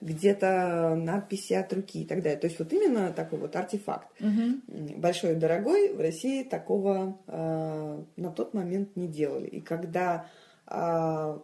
где-то 0.00 0.94
надписи 0.96 1.54
от 1.54 1.72
руки 1.72 2.02
и 2.02 2.04
так 2.04 2.22
далее. 2.22 2.38
То 2.38 2.46
есть 2.46 2.58
вот 2.58 2.72
именно 2.72 3.12
такой 3.12 3.38
вот 3.38 3.54
артефакт. 3.56 4.08
Большой 4.96 5.32
и 5.32 5.36
дорогой 5.36 5.92
в 5.92 6.00
России 6.00 6.42
такого 6.42 7.18
э, 7.26 8.02
на 8.16 8.30
тот 8.30 8.54
момент 8.54 8.96
не 8.96 9.08
делали. 9.08 9.46
И 9.46 9.60
когда 9.60 10.26
э, 10.66 11.38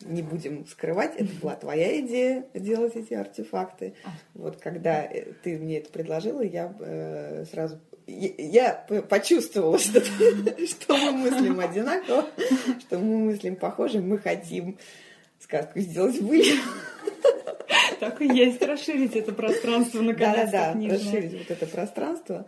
не 0.00 0.22
будем 0.22 0.66
скрывать, 0.66 1.14
это 1.16 1.32
была 1.40 1.56
твоя 1.56 2.00
идея 2.00 2.44
делать 2.54 2.96
эти 2.96 3.14
артефакты. 3.14 3.94
А. 4.04 4.10
Вот 4.34 4.56
когда 4.58 5.02
э, 5.02 5.32
ты 5.42 5.58
мне 5.58 5.78
это 5.78 5.90
предложила, 5.90 6.42
я 6.42 6.74
э, 6.80 7.44
сразу 7.50 7.80
я 8.06 8.86
почувствовала, 9.08 9.78
что, 9.80 10.00
что 10.00 10.96
мы 10.96 11.12
мыслим 11.12 11.58
одинаково, 11.58 12.26
что 12.80 12.98
мы 12.98 13.18
мыслим 13.18 13.56
похоже, 13.56 14.00
мы 14.00 14.18
хотим 14.18 14.78
сказку 15.40 15.80
сделать 15.80 16.20
вы. 16.20 16.42
Так 17.98 18.20
и 18.20 18.26
есть, 18.26 18.62
расширить 18.62 19.16
это 19.16 19.32
пространство 19.32 20.02
наконец-то 20.02 20.52
Да, 20.52 20.74
да, 20.74 20.94
расширить 20.94 21.32
вот 21.32 21.50
это 21.50 21.66
пространство 21.66 22.46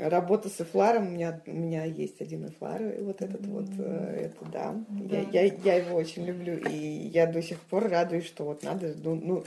работа 0.00 0.48
с 0.48 0.60
эфларом, 0.60 1.08
у 1.08 1.10
меня, 1.10 1.40
у 1.46 1.52
меня 1.52 1.84
есть 1.84 2.20
один 2.20 2.46
эфлар, 2.48 2.82
и 2.82 3.02
вот 3.02 3.22
этот 3.22 3.42
mm-hmm. 3.42 3.50
вот, 3.50 3.66
э, 3.78 4.30
это 4.30 4.50
да, 4.50 4.74
да. 4.88 5.20
Я, 5.32 5.42
я, 5.42 5.54
я 5.64 5.74
его 5.76 5.96
очень 5.96 6.24
люблю, 6.24 6.56
и 6.56 6.76
я 6.76 7.26
до 7.26 7.42
сих 7.42 7.58
пор 7.60 7.88
радуюсь, 7.88 8.26
что 8.26 8.44
вот 8.44 8.62
надо, 8.62 8.94
ну, 9.02 9.14
ну, 9.14 9.44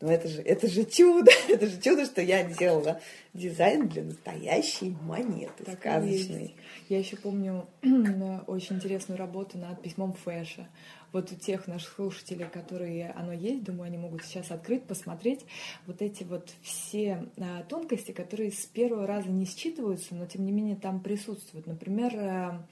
ну 0.00 0.08
это 0.08 0.28
же, 0.28 0.42
это 0.42 0.68
же 0.68 0.84
чудо, 0.84 1.30
это 1.48 1.66
же 1.66 1.80
чудо, 1.80 2.04
что 2.04 2.20
я 2.20 2.44
делала 2.44 3.00
дизайн 3.32 3.88
для 3.88 4.02
настоящей 4.04 4.96
монеты 5.02 5.64
так 5.64 5.78
сказочной. 5.78 6.54
Я 6.88 6.98
еще 6.98 7.16
помню 7.16 7.66
очень 8.46 8.76
интересную 8.76 9.18
работу 9.18 9.58
над 9.58 9.80
письмом 9.80 10.12
Фэша 10.24 10.68
вот 11.14 11.32
у 11.32 11.36
тех 11.36 11.66
наших 11.66 11.94
слушателей, 11.94 12.46
которые 12.46 13.12
оно 13.16 13.32
есть, 13.32 13.64
думаю, 13.64 13.86
они 13.86 13.96
могут 13.96 14.24
сейчас 14.24 14.50
открыть, 14.50 14.84
посмотреть 14.84 15.46
вот 15.86 16.02
эти 16.02 16.24
вот 16.24 16.50
все 16.62 17.26
а, 17.38 17.62
тонкости, 17.62 18.12
которые 18.12 18.50
с 18.50 18.66
первого 18.66 19.06
раза 19.06 19.30
не 19.30 19.46
считываются, 19.46 20.14
но 20.14 20.26
тем 20.26 20.44
не 20.44 20.52
менее 20.52 20.76
там 20.76 21.00
присутствуют. 21.00 21.66
Например, 21.66 22.12
а, 22.16 22.66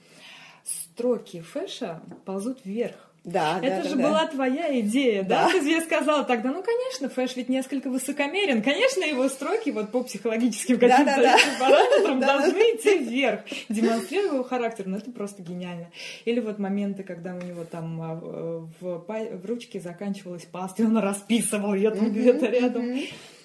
строки 0.63 1.41
фэша 1.41 2.03
ползут 2.25 2.63
вверх 2.65 3.13
да, 3.23 3.59
Это 3.61 3.83
да, 3.83 3.89
же 3.89 3.95
да, 3.95 4.03
была 4.03 4.21
да. 4.25 4.27
твоя 4.27 4.79
идея, 4.81 5.23
да? 5.23 5.45
да? 5.45 5.51
Ты 5.51 5.61
мне 5.61 5.79
сказала 5.81 6.25
тогда, 6.25 6.51
ну, 6.51 6.61
конечно, 6.61 7.07
Фэш 7.07 7.37
ведь 7.37 7.47
несколько 7.47 7.89
высокомерен. 7.89 8.61
Конечно, 8.61 9.01
его 9.03 9.29
строки 9.29 9.69
вот 9.69 9.91
по 9.91 10.03
психологическим 10.03 10.77
каким-то 10.77 11.15
да, 11.15 11.21
да, 11.21 11.37
параметрам 11.57 12.19
должны 12.19 12.32
идти 12.59 12.99
вверх, 12.99 13.41
демонстрируя 13.69 14.33
его 14.33 14.43
характер. 14.43 14.85
Ну, 14.87 14.97
это 14.97 15.11
просто 15.11 15.41
гениально. 15.41 15.91
Или 16.25 16.39
вот 16.39 16.59
моменты, 16.59 17.03
когда 17.03 17.35
у 17.35 17.41
него 17.41 17.63
там 17.65 18.01
а, 18.01 18.15
в, 18.15 19.05
в 19.07 19.45
ручке 19.45 19.79
заканчивалась 19.79 20.45
паста, 20.45 20.83
и 20.83 20.85
он 20.85 20.97
расписывал 20.97 21.73
ее 21.73 21.91
там 21.91 22.11
где-то 22.11 22.47
рядом. 22.47 22.99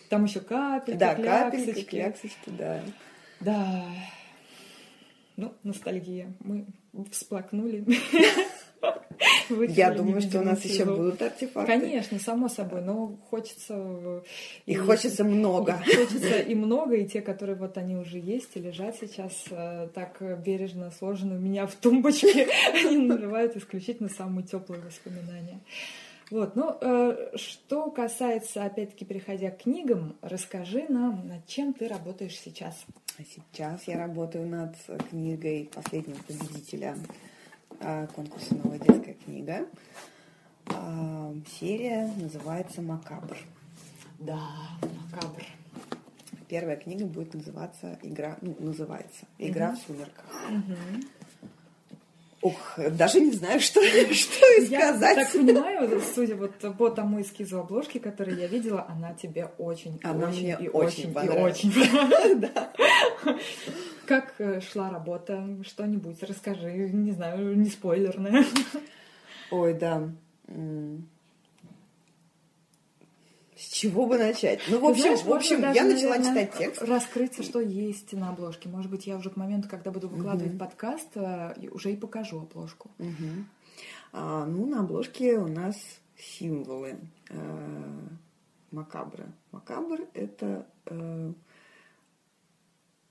Там 0.08 0.24
еще 0.24 0.40
капельки, 0.40 0.96
да, 0.96 1.14
кляксочки. 1.14 1.66
капельки, 1.66 1.90
кляксочки, 1.90 2.50
да. 2.50 2.80
Да. 3.40 3.84
Ну, 5.36 5.52
ностальгия. 5.62 6.32
Мы 6.40 6.66
всплакнули. 7.10 7.84
Я 9.68 9.92
думаю, 9.92 10.20
что 10.20 10.40
у 10.40 10.44
нас 10.44 10.64
еще 10.64 10.84
будут 10.84 11.20
артефакты. 11.22 11.72
Конечно, 11.72 12.18
само 12.18 12.48
собой, 12.48 12.82
но 12.82 13.16
хочется... 13.30 14.22
Их 14.66 14.84
хочется 14.84 15.24
много. 15.24 15.78
Хочется 15.84 16.38
и 16.40 16.54
много, 16.54 16.96
и 16.96 17.06
те, 17.06 17.20
которые 17.20 17.56
вот 17.56 17.76
они 17.76 17.96
уже 17.96 18.18
есть 18.18 18.50
и 18.54 18.60
лежат 18.60 18.96
сейчас 19.00 19.32
э, 19.50 19.88
так 19.94 20.22
бережно 20.44 20.90
сложены 20.90 21.36
у 21.36 21.38
меня 21.38 21.66
в 21.66 21.74
тумбочке, 21.74 22.48
они 22.74 22.98
навевают 22.98 23.56
исключительно 23.56 24.08
самые 24.08 24.46
теплые 24.46 24.82
воспоминания. 24.82 25.60
Вот, 26.30 26.56
ну, 26.56 26.76
э, 26.80 27.30
что 27.36 27.90
касается, 27.90 28.64
опять-таки, 28.64 29.04
переходя 29.04 29.50
к 29.50 29.62
книгам, 29.62 30.16
расскажи 30.20 30.84
нам, 30.88 31.26
над 31.26 31.46
чем 31.46 31.72
ты 31.72 31.88
работаешь 31.88 32.38
сейчас. 32.38 32.84
Сейчас 33.18 33.82
я 33.86 33.98
работаю 33.98 34.46
над 34.46 34.76
книгой 35.10 35.70
последнего 35.74 36.18
победителя 36.26 36.96
конкурса 38.14 38.54
«Новая 38.54 38.78
детская 38.78 39.14
книга». 39.14 39.66
А, 40.66 41.34
серия 41.58 42.12
называется 42.16 42.82
«Макабр». 42.82 43.36
Да, 44.18 44.40
«Макабр». 44.82 45.42
Первая 46.48 46.76
книга 46.76 47.04
будет 47.04 47.34
называться 47.34 47.98
«Игра», 48.02 48.36
ну, 48.40 48.56
называется 48.58 49.26
«Игра 49.38 49.70
угу. 49.70 49.76
в 49.76 49.80
сумерках». 49.80 50.24
Угу. 50.50 51.08
Ух, 52.40 52.78
даже 52.92 53.20
не 53.20 53.32
знаю, 53.32 53.58
что, 53.60 53.80
что 54.12 54.60
и 54.60 54.66
сказать. 54.66 55.16
Я 55.16 55.24
так 55.24 55.32
понимаю, 55.32 56.00
судя 56.14 56.36
вот 56.36 56.52
по 56.76 56.88
тому 56.90 57.20
эскизу 57.20 57.58
обложки, 57.60 57.98
который 57.98 58.34
я 58.38 58.46
видела, 58.46 58.86
она 58.88 59.12
тебе 59.14 59.50
очень, 59.58 59.98
она 60.04 60.28
очень 60.28 60.40
мне 60.42 60.58
и 60.60 60.68
очень, 60.68 61.12
очень 61.12 61.26
и 61.26 61.38
очень 61.38 61.72
понравилась. 61.72 62.46
Как 64.06 64.34
э, 64.38 64.60
шла 64.60 64.88
работа? 64.90 65.46
Что-нибудь 65.66 66.22
расскажи, 66.22 66.70
не 66.92 67.10
знаю, 67.12 67.58
не 67.58 67.68
спойлерное. 67.68 68.44
Ой, 69.50 69.74
да. 69.74 70.08
С 73.58 73.72
чего 73.72 74.06
бы 74.06 74.18
начать? 74.18 74.60
Ну, 74.68 74.78
в 74.78 74.84
общем, 74.84 75.02
Знаешь, 75.02 75.22
в 75.22 75.32
общем 75.32 75.60
даже, 75.60 75.74
я 75.74 75.84
начала 75.84 76.16
наверное, 76.16 76.46
читать 76.46 76.58
текст. 76.58 76.82
Раскрыть, 76.82 77.44
что 77.44 77.60
есть 77.60 78.12
на 78.12 78.28
обложке. 78.28 78.68
Может 78.68 78.88
быть, 78.88 79.08
я 79.08 79.16
уже 79.16 79.30
к 79.30 79.36
моменту, 79.36 79.68
когда 79.68 79.90
буду 79.90 80.08
выкладывать 80.08 80.52
угу. 80.52 80.60
подкаст, 80.60 81.08
э, 81.16 81.54
уже 81.72 81.92
и 81.92 81.96
покажу 81.96 82.40
обложку. 82.40 82.88
Угу. 83.00 83.44
А, 84.12 84.46
ну, 84.46 84.64
на 84.66 84.80
обложке 84.80 85.38
у 85.38 85.48
нас 85.48 85.76
символы 86.16 86.98
э, 87.30 87.98
макабра. 88.70 89.26
Макабр 89.50 90.02
это 90.14 90.64
э, 90.86 91.32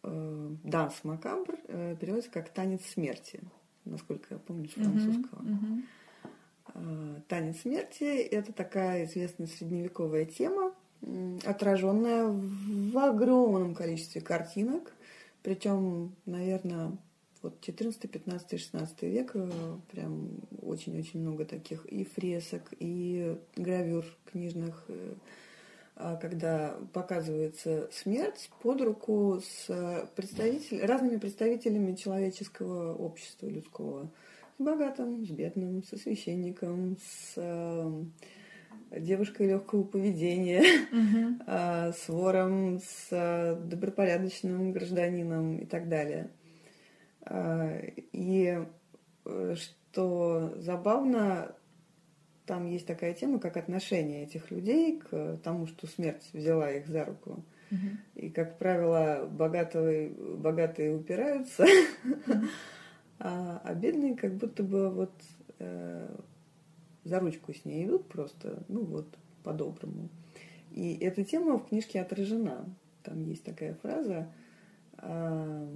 э, 0.03 0.49
данс 0.63 0.93
макабр 1.03 1.55
э, 1.67 1.97
переводится 1.99 2.31
как 2.31 2.49
танец 2.49 2.85
смерти, 2.85 3.41
насколько 3.83 4.35
я 4.35 4.39
помню, 4.39 4.69
с 4.69 4.73
французского. 4.73 5.41
Uh-huh, 5.41 5.59
uh-huh. 5.61 5.83
Танец 7.27 7.61
смерти– 7.61 8.03
это 8.31 8.53
такая 8.53 9.05
известная 9.05 9.47
средневековая 9.47 10.25
тема, 10.25 10.73
отраженная 11.45 12.27
в 12.27 12.97
огромном 12.97 13.75
количестве 13.75 14.21
картинок, 14.21 14.93
причем, 15.43 16.15
наверное, 16.25 16.97
вот 17.41 17.61
14, 17.61 18.09
15, 18.09 18.59
16 18.59 19.01
век 19.03 19.31
э, 19.35 19.49
прям 19.91 20.29
очень-очень 20.61 21.21
много 21.21 21.45
таких 21.45 21.85
и 21.85 22.03
фресок, 22.03 22.73
и 22.79 23.37
гравюр 23.55 24.05
книжных, 24.31 24.83
э, 24.87 25.13
а, 25.95 26.15
когда 26.17 26.77
показывается 26.93 27.89
смерть 27.91 28.49
под 28.61 28.81
руку 28.81 29.41
с 29.41 30.09
представитель, 30.15 30.85
разными 30.85 31.17
представителями 31.17 31.95
человеческого 31.95 32.93
общества 32.95 33.47
людского. 33.47 34.09
С 34.57 34.63
богатым, 34.63 35.25
с 35.25 35.29
бедным, 35.29 35.83
со 35.83 35.97
священником, 35.97 36.97
с 36.99 37.33
э, 37.35 38.03
девушкой 38.99 39.47
легкого 39.47 39.83
поведения, 39.83 40.63
угу. 40.91 41.43
э, 41.47 41.91
с 41.93 42.09
вором, 42.09 42.79
с 42.79 43.07
э, 43.11 43.55
добропорядочным 43.55 44.71
гражданином 44.71 45.57
и 45.59 45.65
так 45.65 45.89
далее. 45.89 46.29
И 48.13 48.57
что 49.55 50.53
забавно, 50.59 51.53
там 52.45 52.65
есть 52.67 52.87
такая 52.87 53.13
тема, 53.13 53.39
как 53.39 53.57
отношение 53.57 54.23
этих 54.23 54.49
людей 54.49 54.97
к 54.97 55.37
тому, 55.43 55.67
что 55.67 55.87
смерть 55.87 56.29
взяла 56.31 56.71
их 56.71 56.87
за 56.87 57.03
руку. 57.03 57.43
И, 58.15 58.29
как 58.29 58.57
правило, 58.57 59.27
богатые, 59.29 60.09
богатые 60.09 60.95
упираются, 60.95 61.65
а, 63.19 63.61
а 63.63 63.73
бедные 63.73 64.15
как 64.15 64.35
будто 64.35 64.63
бы 64.63 64.89
вот 64.89 65.13
э, 65.59 66.15
за 67.03 67.19
ручку 67.19 67.53
с 67.53 67.65
ней 67.65 67.85
идут 67.85 68.07
просто, 68.07 68.63
ну 68.67 68.83
вот, 68.83 69.07
по-доброму. 69.43 70.09
И 70.71 70.95
эта 70.97 71.23
тема 71.23 71.57
в 71.57 71.67
книжке 71.67 72.01
отражена. 72.01 72.65
Там 73.03 73.23
есть 73.23 73.43
такая 73.43 73.73
фраза, 73.75 74.31
э, 74.97 75.75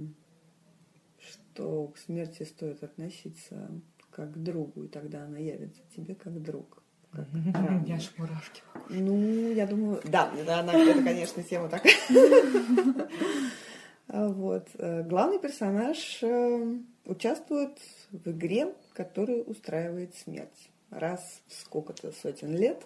что 1.18 1.88
к 1.88 1.98
смерти 1.98 2.42
стоит 2.44 2.84
относиться 2.84 3.70
как 4.10 4.34
к 4.34 4.38
другу, 4.38 4.84
и 4.84 4.88
тогда 4.88 5.24
она 5.24 5.38
явится 5.38 5.80
тебе 5.96 6.14
как 6.14 6.40
друг. 6.42 6.82
Как 7.10 7.26
Я 7.86 7.96
аж 7.96 8.10
мурашки 8.16 8.62
Ну, 8.88 9.52
я 9.52 9.66
думаю, 9.66 10.00
да, 10.04 10.32
она, 10.48 10.72
это, 10.72 11.02
конечно, 11.02 11.42
тема 11.42 11.68
такая. 11.68 11.94
А 14.08 14.28
вот. 14.28 14.68
Э, 14.74 15.02
главный 15.04 15.38
персонаж 15.38 16.22
участвует 17.04 17.78
в 18.10 18.30
игре, 18.30 18.74
которую 18.92 19.44
устраивает 19.44 20.14
смерть. 20.14 20.70
Раз 20.90 21.42
в 21.46 21.54
сколько-то 21.54 22.12
сотен 22.12 22.56
лет 22.56 22.84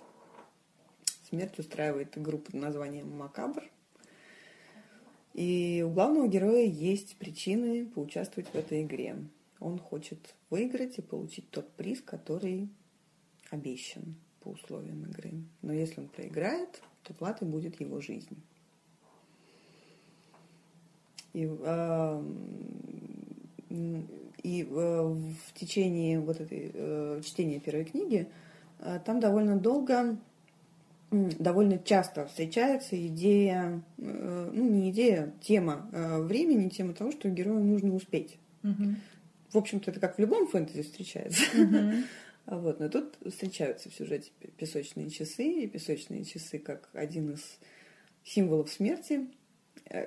смерть 1.28 1.58
устраивает 1.58 2.16
игру 2.16 2.38
под 2.38 2.54
названием 2.54 3.10
«Макабр». 3.16 3.64
И 5.34 5.84
у 5.86 5.90
главного 5.90 6.28
героя 6.28 6.64
есть 6.64 7.16
причины 7.16 7.84
поучаствовать 7.86 8.48
в 8.48 8.54
этой 8.54 8.82
игре. 8.82 9.16
Он 9.60 9.78
хочет 9.78 10.34
выиграть 10.48 10.98
и 10.98 11.02
получить 11.02 11.50
тот 11.50 11.70
приз, 11.72 12.00
который 12.00 12.70
обещан 13.50 14.14
по 14.40 14.48
условиям 14.48 15.04
игры. 15.04 15.32
Но 15.60 15.72
если 15.72 16.00
он 16.00 16.08
проиграет, 16.08 16.80
то 17.02 17.12
платой 17.12 17.48
будет 17.48 17.78
его 17.80 18.00
жизнь. 18.00 18.42
И, 21.34 21.46
э, 21.46 22.24
и 23.68 24.62
э, 24.62 24.66
в 24.68 25.52
течение 25.54 26.20
вот 26.20 26.40
этой 26.40 26.70
э, 26.72 27.20
чтения 27.24 27.58
первой 27.58 27.84
книги 27.84 28.28
э, 28.78 29.00
там 29.04 29.20
довольно 29.20 29.58
долго, 29.58 30.16
довольно 31.10 31.78
часто 31.78 32.26
встречается 32.26 32.96
идея, 33.06 33.82
ну 33.96 34.52
не 34.52 34.90
идея, 34.90 35.32
тема 35.40 35.88
времени, 35.92 36.68
тема 36.68 36.94
того, 36.94 37.12
что 37.12 37.28
герою 37.28 37.62
нужно 37.64 37.94
успеть. 37.94 38.38
Угу. 38.64 38.94
В 39.52 39.58
общем-то, 39.58 39.90
это 39.90 40.00
как 40.00 40.16
в 40.16 40.20
любом 40.20 40.46
фэнтези 40.48 40.82
встречается. 40.82 41.42
Угу. 41.54 41.76
Вот. 42.46 42.78
Но 42.78 42.88
тут 42.88 43.18
встречаются 43.26 43.90
в 43.90 43.94
сюжете 43.94 44.30
песочные 44.56 45.10
часы, 45.10 45.42
и 45.42 45.66
песочные 45.66 46.24
часы 46.24 46.60
как 46.60 46.88
один 46.92 47.32
из 47.32 47.58
символов 48.22 48.70
смерти. 48.70 49.26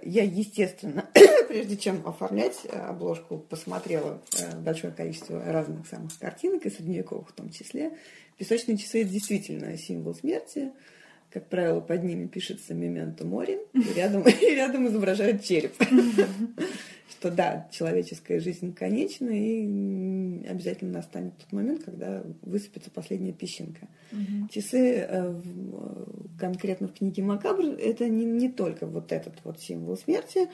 Я, 0.04 0.24
естественно, 0.24 1.10
прежде 1.48 1.78
чем 1.78 2.06
оформлять 2.06 2.60
э, 2.66 2.78
обложку, 2.78 3.38
посмотрела 3.38 4.22
э, 4.38 4.60
большое 4.60 4.92
количество 4.92 5.42
разных 5.44 5.88
самых 5.88 6.18
картинок, 6.20 6.66
и 6.66 6.70
средневековых 6.70 7.30
в 7.30 7.32
том 7.32 7.50
числе. 7.50 7.92
Песочные 8.38 8.78
часы– 8.78 9.02
это 9.04 9.12
действительно 9.12 9.78
символ 9.78 10.14
смерти. 10.16 10.72
Как 11.32 11.48
правило, 11.48 11.80
под 11.80 12.04
ними 12.04 12.28
пишется 12.28 12.74
«Мементо 12.74 13.26
мори», 13.26 13.60
и 13.74 13.94
рядом, 13.94 14.24
и 14.28 14.56
рядом 14.56 14.88
изображают 14.88 15.44
череп 15.44 15.74
что 17.10 17.32
да, 17.32 17.68
человеческая 17.72 18.40
жизнь 18.40 18.74
конечна, 18.74 19.30
и 19.30 20.46
обязательно 20.48 20.94
настанет 20.94 21.38
тот 21.38 21.52
момент, 21.52 21.84
когда 21.84 22.24
высыпется 22.42 22.92
последняя 22.92 23.34
песчинка. 23.34 23.88
Угу. 24.12 24.50
Часы 24.52 25.06
э, 25.08 25.42
конкретно 26.40 26.88
в 26.88 26.94
книге 26.94 27.24
Макабр 27.24 27.64
это 27.64 28.08
не, 28.08 28.26
не 28.26 28.50
только 28.50 28.86
вот 28.86 29.12
этот 29.12 29.36
вот 29.44 29.60
символ 29.60 29.98
смерти, 29.98 30.50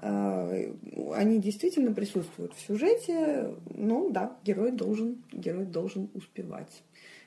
э, 0.00 0.72
они 1.14 1.40
действительно 1.40 1.92
присутствуют 1.92 2.54
в 2.54 2.60
сюжете, 2.60 3.54
но 3.74 4.08
да, 4.10 4.36
герой 4.44 4.70
должен, 4.72 5.22
герой 5.32 5.66
должен 5.66 6.08
успевать. 6.14 6.82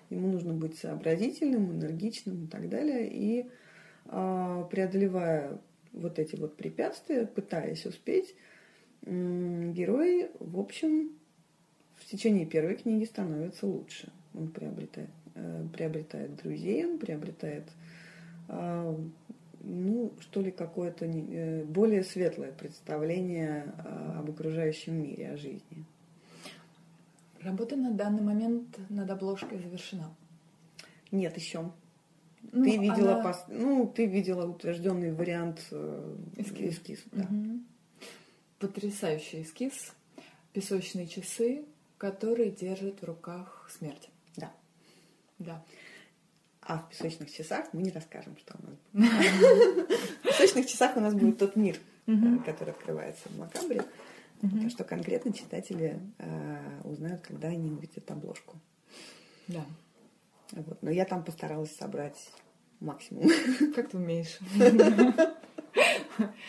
Ему 0.10 0.32
нужно 0.32 0.54
быть 0.54 0.78
сообразительным, 0.78 1.72
энергичным 1.74 2.46
и 2.46 2.48
так 2.48 2.70
далее. 2.70 3.10
И 3.12 3.46
э, 4.06 4.64
преодолевая 4.72 5.60
вот 5.92 6.18
эти 6.18 6.36
вот 6.36 6.56
препятствия, 6.56 7.26
пытаясь 7.28 7.86
успеть, 7.86 8.36
герой, 9.06 10.30
в 10.40 10.60
общем, 10.60 11.12
в 12.00 12.06
течение 12.06 12.46
первой 12.46 12.76
книги 12.76 13.06
становится 13.06 13.66
лучше. 13.66 14.12
Он 14.34 14.48
приобретает, 14.50 15.10
э, 15.36 15.66
приобретает 15.74 16.36
друзей, 16.38 16.86
он 16.86 16.98
приобретает, 16.98 17.66
э, 18.48 18.98
ну, 19.62 20.12
что 20.20 20.42
ли, 20.42 20.52
какое-то 20.52 21.06
э, 21.06 21.64
более 21.66 22.04
светлое 22.04 22.52
представление 22.52 23.74
об 24.18 24.30
окружающем 24.30 25.02
мире, 25.02 25.32
о 25.32 25.38
жизни. 25.38 25.86
Работа 27.42 27.76
на 27.76 27.92
данный 27.92 28.22
момент 28.22 28.78
над 28.90 29.10
обложкой 29.10 29.60
завершена? 29.60 30.14
Нет, 31.12 31.38
еще. 31.38 31.72
Ну, 32.52 32.64
ты 32.64 32.78
видела, 32.78 33.16
она... 33.16 33.24
пос... 33.24 33.46
ну, 33.48 33.88
ты 33.88 34.06
видела 34.06 34.46
утвержденный 34.46 35.12
вариант 35.14 35.60
эскиз, 36.38 36.76
эскиз 36.76 37.04
да. 37.12 37.24
угу 37.24 37.60
потрясающий 38.60 39.42
эскиз, 39.42 39.94
песочные 40.54 41.08
часы, 41.08 41.66
которые 41.98 42.52
держат 42.52 43.02
в 43.02 43.06
руках 43.06 43.70
смерть. 43.72 44.10
Да. 44.36 44.52
Да. 45.40 45.64
А 46.62 46.80
в 46.80 46.90
песочных 46.90 47.32
часах 47.32 47.74
мы 47.74 47.82
не 47.82 47.92
расскажем, 47.92 48.38
что 48.38 48.56
у 48.60 48.68
нас 48.68 48.76
В 48.94 50.24
песочных 50.24 50.68
часах 50.68 50.98
у 50.98 51.00
нас 51.00 51.14
будет 51.14 51.40
тот 51.40 51.56
мир, 51.56 51.78
э, 52.06 52.14
который 52.46 52.72
открывается 52.72 53.30
в 53.30 53.38
Макабре. 53.38 53.84
Так 54.42 54.70
что 54.70 54.84
конкретно 54.84 55.34
читатели 55.34 56.00
э, 56.18 56.82
узнают, 56.84 57.22
когда 57.22 57.50
они 57.50 57.72
увидят 57.72 58.10
обложку. 58.12 58.58
Да. 59.48 59.66
Вот. 60.52 60.82
Но 60.82 60.92
я 60.92 61.06
там 61.06 61.24
постаралась 61.24 61.76
собрать 61.76 62.30
максимум. 62.80 63.30
Как 63.76 63.90
ты 63.90 63.98
умеешь. 63.98 64.40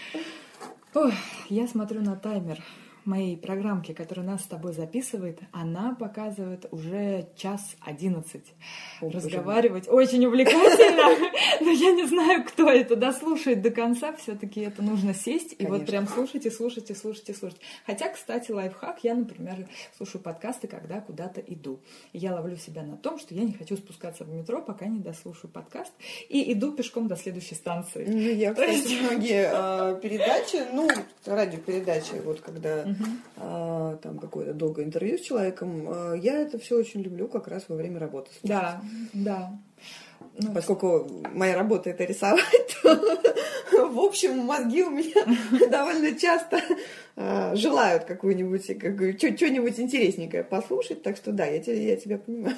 Ой, 0.92 1.14
я 1.48 1.68
смотрю 1.68 2.00
на 2.00 2.16
таймер 2.16 2.60
моей 3.04 3.36
программки, 3.36 3.92
которая 3.92 4.26
нас 4.26 4.42
с 4.42 4.46
тобой 4.46 4.72
записывает, 4.72 5.40
она 5.52 5.94
показывает 5.94 6.66
уже 6.70 7.28
час 7.36 7.76
одиннадцать. 7.80 8.46
Разговаривать 9.00 9.88
очень 9.88 10.24
увлекательно, 10.26 11.30
но 11.60 11.70
я 11.70 11.92
не 11.92 12.06
знаю, 12.06 12.44
кто 12.44 12.70
это 12.70 12.96
дослушает 12.96 13.62
до 13.62 13.70
конца. 13.70 14.12
Все-таки 14.14 14.60
это 14.60 14.82
нужно 14.82 15.14
сесть 15.14 15.54
и 15.58 15.66
вот 15.66 15.86
прям 15.86 16.06
слушать 16.06 16.46
и 16.46 16.50
слушать 16.50 16.90
и 16.90 16.94
слушать 16.94 17.28
и 17.28 17.34
слушать. 17.34 17.60
Хотя, 17.86 18.08
кстати, 18.08 18.50
лайфхак, 18.52 19.02
я, 19.02 19.14
например, 19.14 19.68
слушаю 19.96 20.22
подкасты, 20.22 20.68
когда 20.68 21.00
куда-то 21.00 21.40
иду. 21.40 21.80
я 22.12 22.34
ловлю 22.34 22.56
себя 22.56 22.82
на 22.82 22.96
том, 22.96 23.18
что 23.18 23.34
я 23.34 23.42
не 23.42 23.52
хочу 23.52 23.76
спускаться 23.76 24.24
в 24.24 24.28
метро, 24.28 24.62
пока 24.62 24.86
не 24.86 25.00
дослушаю 25.00 25.50
подкаст, 25.50 25.92
и 26.28 26.52
иду 26.52 26.72
пешком 26.72 27.08
до 27.08 27.16
следующей 27.16 27.54
станции. 27.54 28.04
Ну, 28.06 28.18
я, 28.18 28.52
кстати, 28.52 29.02
многие 29.02 29.50
а, 29.52 29.94
передачи, 29.94 30.62
ну, 30.72 30.88
радиопередачи, 31.24 32.20
вот 32.24 32.40
когда 32.40 32.84
а, 33.36 33.96
там 33.96 34.18
какое-то 34.18 34.54
долгое 34.54 34.84
интервью 34.84 35.18
с 35.18 35.22
человеком, 35.22 35.86
а, 35.88 36.14
я 36.14 36.38
это 36.38 36.58
все 36.58 36.76
очень 36.76 37.02
люблю 37.02 37.28
как 37.28 37.48
раз 37.48 37.64
во 37.68 37.76
время 37.76 37.98
работы. 37.98 38.30
Слушать. 38.30 38.48
Да, 38.48 38.82
да. 39.12 39.58
Ну, 40.38 40.54
Поскольку 40.54 41.08
моя 41.34 41.56
работа 41.56 41.90
это 41.90 42.04
рисовать, 42.04 42.78
то, 42.82 43.88
в 43.88 43.98
общем, 43.98 44.38
мозги 44.38 44.82
у 44.82 44.90
меня 44.90 45.24
довольно 45.70 46.18
часто 46.18 46.60
э, 47.16 47.56
желают 47.56 48.04
какую-нибудь, 48.04 48.78
какую, 48.78 49.18
что-нибудь 49.18 49.78
интересненькое 49.78 50.44
послушать, 50.44 51.02
так 51.02 51.16
что 51.16 51.32
да, 51.32 51.46
я 51.46 51.60
я 51.60 51.96
тебя 51.96 52.18
понимаю. 52.18 52.56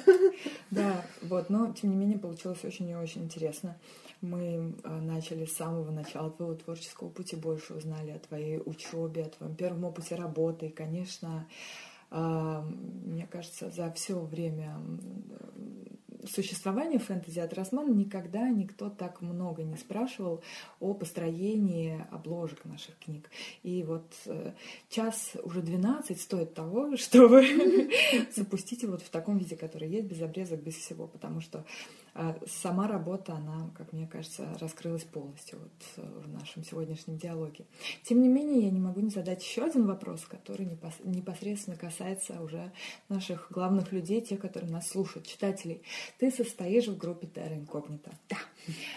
Да, 0.71 1.03
вот, 1.21 1.49
но 1.49 1.73
тем 1.73 1.91
не 1.91 1.95
менее 1.95 2.19
получилось 2.19 2.63
очень 2.63 2.89
и 2.89 2.95
очень 2.95 3.23
интересно. 3.23 3.75
Мы 4.23 4.73
э, 4.83 4.99
начали 5.01 5.43
с 5.43 5.57
самого 5.57 5.91
начала 5.91 6.31
твоего 6.31 6.55
творческого 6.55 7.09
пути, 7.09 7.35
больше 7.35 7.73
узнали 7.73 8.11
о 8.11 8.19
твоей 8.19 8.57
учебе, 8.65 9.23
о 9.23 9.29
твоем 9.29 9.53
первом 9.53 9.83
опыте 9.83 10.15
работы. 10.15 10.67
И, 10.67 10.71
конечно, 10.71 11.45
э, 12.09 12.61
мне 13.05 13.27
кажется, 13.27 13.69
за 13.69 13.91
все 13.91 14.17
время 14.17 14.79
существования 16.25 16.99
фэнтези 16.99 17.39
от 17.39 17.53
Росмана 17.53 17.91
никогда 17.91 18.47
никто 18.49 18.89
так 18.89 19.21
много 19.21 19.63
не 19.63 19.75
спрашивал 19.75 20.41
о 20.79 20.93
построении 20.93 22.05
обложек 22.11 22.63
наших 22.63 22.97
книг. 22.99 23.29
И 23.63 23.83
вот 23.83 24.09
э, 24.25 24.53
час 24.89 25.33
уже 25.43 25.61
12 25.61 26.19
стоит 26.19 26.53
того, 26.53 26.95
чтобы 26.97 27.45
запустить 28.35 28.83
его 28.83 28.93
вот 28.93 29.01
в 29.01 29.09
таком 29.09 29.37
виде, 29.37 29.57
который 29.57 29.89
есть, 29.89 30.07
без 30.07 30.21
обрезок, 30.21 30.61
без 30.61 30.75
всего, 30.75 31.07
потому 31.07 31.41
что 31.41 31.65
сама 32.45 32.87
работа, 32.87 33.33
она, 33.33 33.71
как 33.75 33.91
мне 33.91 34.07
кажется, 34.07 34.47
раскрылась 34.59 35.03
полностью 35.03 35.59
вот 35.59 35.71
э, 35.97 36.19
в 36.19 36.29
нашем 36.31 36.63
сегодняшнем 36.63 37.17
диалоге. 37.17 37.65
Тем 38.03 38.21
не 38.21 38.27
менее, 38.27 38.65
я 38.65 38.69
не 38.69 38.79
могу 38.79 38.99
не 38.99 39.09
задать 39.09 39.43
еще 39.43 39.63
один 39.63 39.87
вопрос, 39.87 40.21
который 40.25 40.67
непосредственно 41.03 41.75
касается 41.75 42.39
уже 42.41 42.71
наших 43.09 43.47
главных 43.49 43.91
людей, 43.91 44.21
тех, 44.21 44.39
которые 44.39 44.71
нас 44.71 44.89
слушают, 44.89 45.25
читателей. 45.25 45.81
Ты 46.19 46.29
состоишь 46.29 46.87
в 46.87 46.97
группе 46.97 47.27
Terra 47.27 47.59
Incognita. 47.59 48.11
Да, 48.29 48.37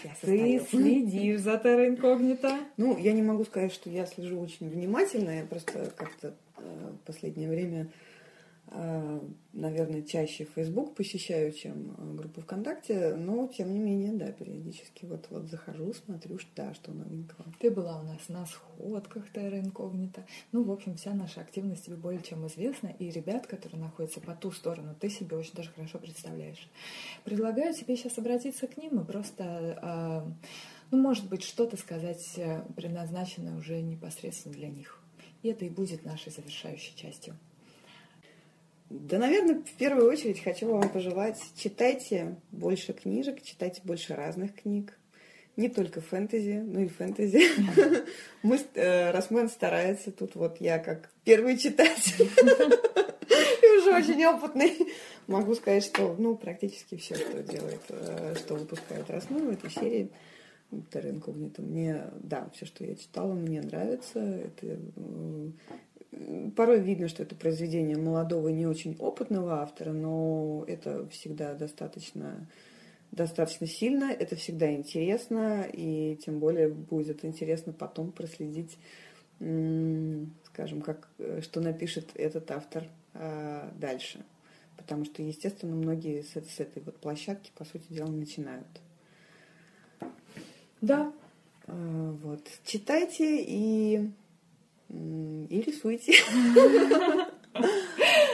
я 0.05 0.15
Ты 0.21 0.67
следишь 0.69 1.41
за 1.41 1.55
Terra 1.55 1.89
Incognita? 1.89 2.67
Ну, 2.77 2.99
я 2.99 3.13
не 3.13 3.23
могу 3.23 3.45
сказать, 3.45 3.73
что 3.73 3.89
я 3.89 4.05
слежу 4.05 4.39
очень 4.39 4.69
внимательно, 4.69 5.31
я 5.31 5.47
просто 5.47 5.91
как-то 5.97 6.35
э, 6.59 6.93
в 7.03 7.07
последнее 7.07 7.49
время 7.49 7.91
наверное, 9.53 10.03
чаще 10.03 10.45
Facebook 10.45 10.95
посещаю, 10.95 11.53
чем 11.53 11.95
э, 11.97 12.15
группу 12.15 12.41
ВКонтакте, 12.41 13.15
но 13.15 13.47
тем 13.49 13.73
не 13.73 13.79
менее, 13.79 14.13
да, 14.13 14.33
периодически 14.33 15.05
вот, 15.05 15.27
вот 15.31 15.49
захожу, 15.49 15.93
смотрю, 15.93 16.39
что, 16.39 16.51
да, 16.57 16.75
что 16.75 16.93
новенького. 16.93 17.45
Ты 17.61 17.71
была 17.71 18.01
у 18.01 18.03
нас 18.03 18.29
на 18.29 18.45
сходках 18.47 19.31
Терра 19.33 19.61
Инкогнита. 19.61 20.27
Ну, 20.53 20.65
в 20.65 20.73
общем, 20.73 20.97
вся 20.97 21.15
наша 21.15 21.41
активность 21.41 21.87
тебе 21.87 21.97
более 21.97 22.23
чем 22.23 22.47
известна, 22.49 22.89
и 22.99 23.11
ребят, 23.11 23.47
которые 23.47 23.81
находятся 23.81 24.21
по 24.21 24.35
ту 24.35 24.51
сторону, 24.51 24.97
ты 24.99 25.11
себе 25.11 25.37
очень 25.37 25.55
даже 25.55 25.71
хорошо 25.71 25.99
представляешь. 25.99 26.69
Предлагаю 27.25 27.73
тебе 27.73 27.97
сейчас 27.97 28.19
обратиться 28.19 28.67
к 28.67 28.77
ним 28.77 29.01
и 29.01 29.05
просто, 29.05 29.45
э, 29.81 30.49
ну, 30.91 30.99
может 30.99 31.29
быть, 31.29 31.45
что-то 31.45 31.77
сказать, 31.77 32.39
предназначенное 32.75 33.57
уже 33.57 33.81
непосредственно 33.81 34.55
для 34.55 34.69
них. 34.69 35.01
И 35.43 35.49
это 35.49 35.65
и 35.65 35.69
будет 35.69 36.05
нашей 36.05 36.33
завершающей 36.33 36.95
частью. 36.97 37.37
Да, 38.89 39.19
наверное, 39.19 39.63
в 39.63 39.73
первую 39.79 40.09
очередь 40.09 40.43
хочу 40.43 40.71
вам 40.71 40.89
пожелать, 40.89 41.41
читайте 41.57 42.37
больше 42.53 42.93
книжек, 42.93 43.43
читайте 43.43 43.81
больше 43.85 44.15
разных 44.15 44.55
книг. 44.55 44.97
Не 45.57 45.69
только 45.69 46.01
фэнтези, 46.01 46.63
но 46.65 46.81
и 46.81 46.89
фэнтези. 46.89 47.43
Мы, 48.43 48.61
э, 48.75 49.11
Росмен 49.11 49.49
старается, 49.49 50.13
тут 50.13 50.37
вот 50.37 50.61
я 50.61 50.79
как 50.79 51.11
первый 51.25 51.57
читатель, 51.57 52.29
и 53.63 53.79
уже 53.79 53.97
очень 53.97 54.25
опытный, 54.25 54.77
могу 55.27 55.55
сказать, 55.55 55.85
что 55.85 56.15
ну, 56.19 56.37
практически 56.37 56.97
все, 56.97 57.17
что 57.17 57.43
делает, 57.43 57.81
э, 57.89 58.35
что 58.37 58.55
выпускает 58.55 59.11
Росмен 59.11 59.47
в 59.47 59.51
этой 59.51 59.71
серии, 59.71 60.11
Терра 60.93 61.11
Инкогнито, 61.11 61.63
мне, 61.63 62.05
да, 62.23 62.51
все, 62.55 62.67
что 62.67 62.85
я 62.85 62.95
читала, 62.95 63.33
мне 63.33 63.63
нравится. 63.63 64.21
Это 64.21 64.79
порой 66.55 66.81
видно, 66.81 67.09
что 67.09 67.23
это 67.23 67.35
произведение 67.35 67.97
молодого, 67.97 68.49
не 68.49 68.67
очень 68.67 68.97
опытного 68.99 69.61
автора, 69.61 69.93
но 69.93 70.65
это 70.67 71.09
всегда 71.09 71.55
достаточно, 71.55 72.49
достаточно 73.13 73.67
сильно, 73.67 74.05
это 74.05 74.37
всегда 74.37 74.73
интересно, 74.73 75.67
и 75.71 76.17
тем 76.25 76.39
более 76.39 76.69
будет 76.69 77.25
интересно 77.25 77.73
потом 77.73 78.13
проследить, 78.13 78.79
скажем, 79.39 80.81
как, 80.81 81.11
что 81.43 81.61
напишет 81.61 82.11
этот 82.15 82.51
автор 82.51 82.89
а, 83.15 83.71
дальше. 83.79 84.25
Потому 84.77 85.05
что, 85.05 85.23
естественно, 85.23 85.75
многие 85.75 86.23
с, 86.23 86.33
с 86.35 86.61
этой 86.61 86.83
вот 86.83 86.99
площадки, 86.99 87.51
по 87.57 87.65
сути 87.65 87.93
дела, 87.93 88.09
начинают. 88.09 88.67
Да. 90.81 91.13
А, 91.67 92.13
вот. 92.23 92.47
Читайте 92.65 93.43
и 93.43 94.11
и 94.89 95.65
рисуйте. 95.67 96.13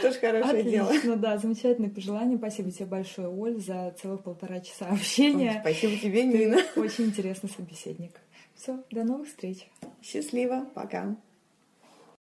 Тоже 0.03 0.19
хорошее 0.19 0.65
дело. 0.65 0.89
Отлично, 0.89 1.17
да, 1.17 1.39
замечательное 1.39 1.91
пожелание. 1.91 2.37
Спасибо 2.39 2.71
тебе 2.71 2.87
большое, 2.87 3.29
Оль, 3.29 3.61
за 3.61 3.95
целых 4.01 4.23
полтора 4.23 4.61
часа 4.61 4.87
общения. 4.87 5.59
Спасибо 5.61 5.97
тебе, 5.97 6.25
Нина. 6.25 6.59
Очень 6.77 7.07
интересный 7.07 7.51
собеседник. 7.51 8.21
Все, 8.55 8.83
до 8.91 9.05
новых 9.05 9.29
встреч. 9.29 9.69
Счастливо, 10.03 10.67
пока. 10.75 11.17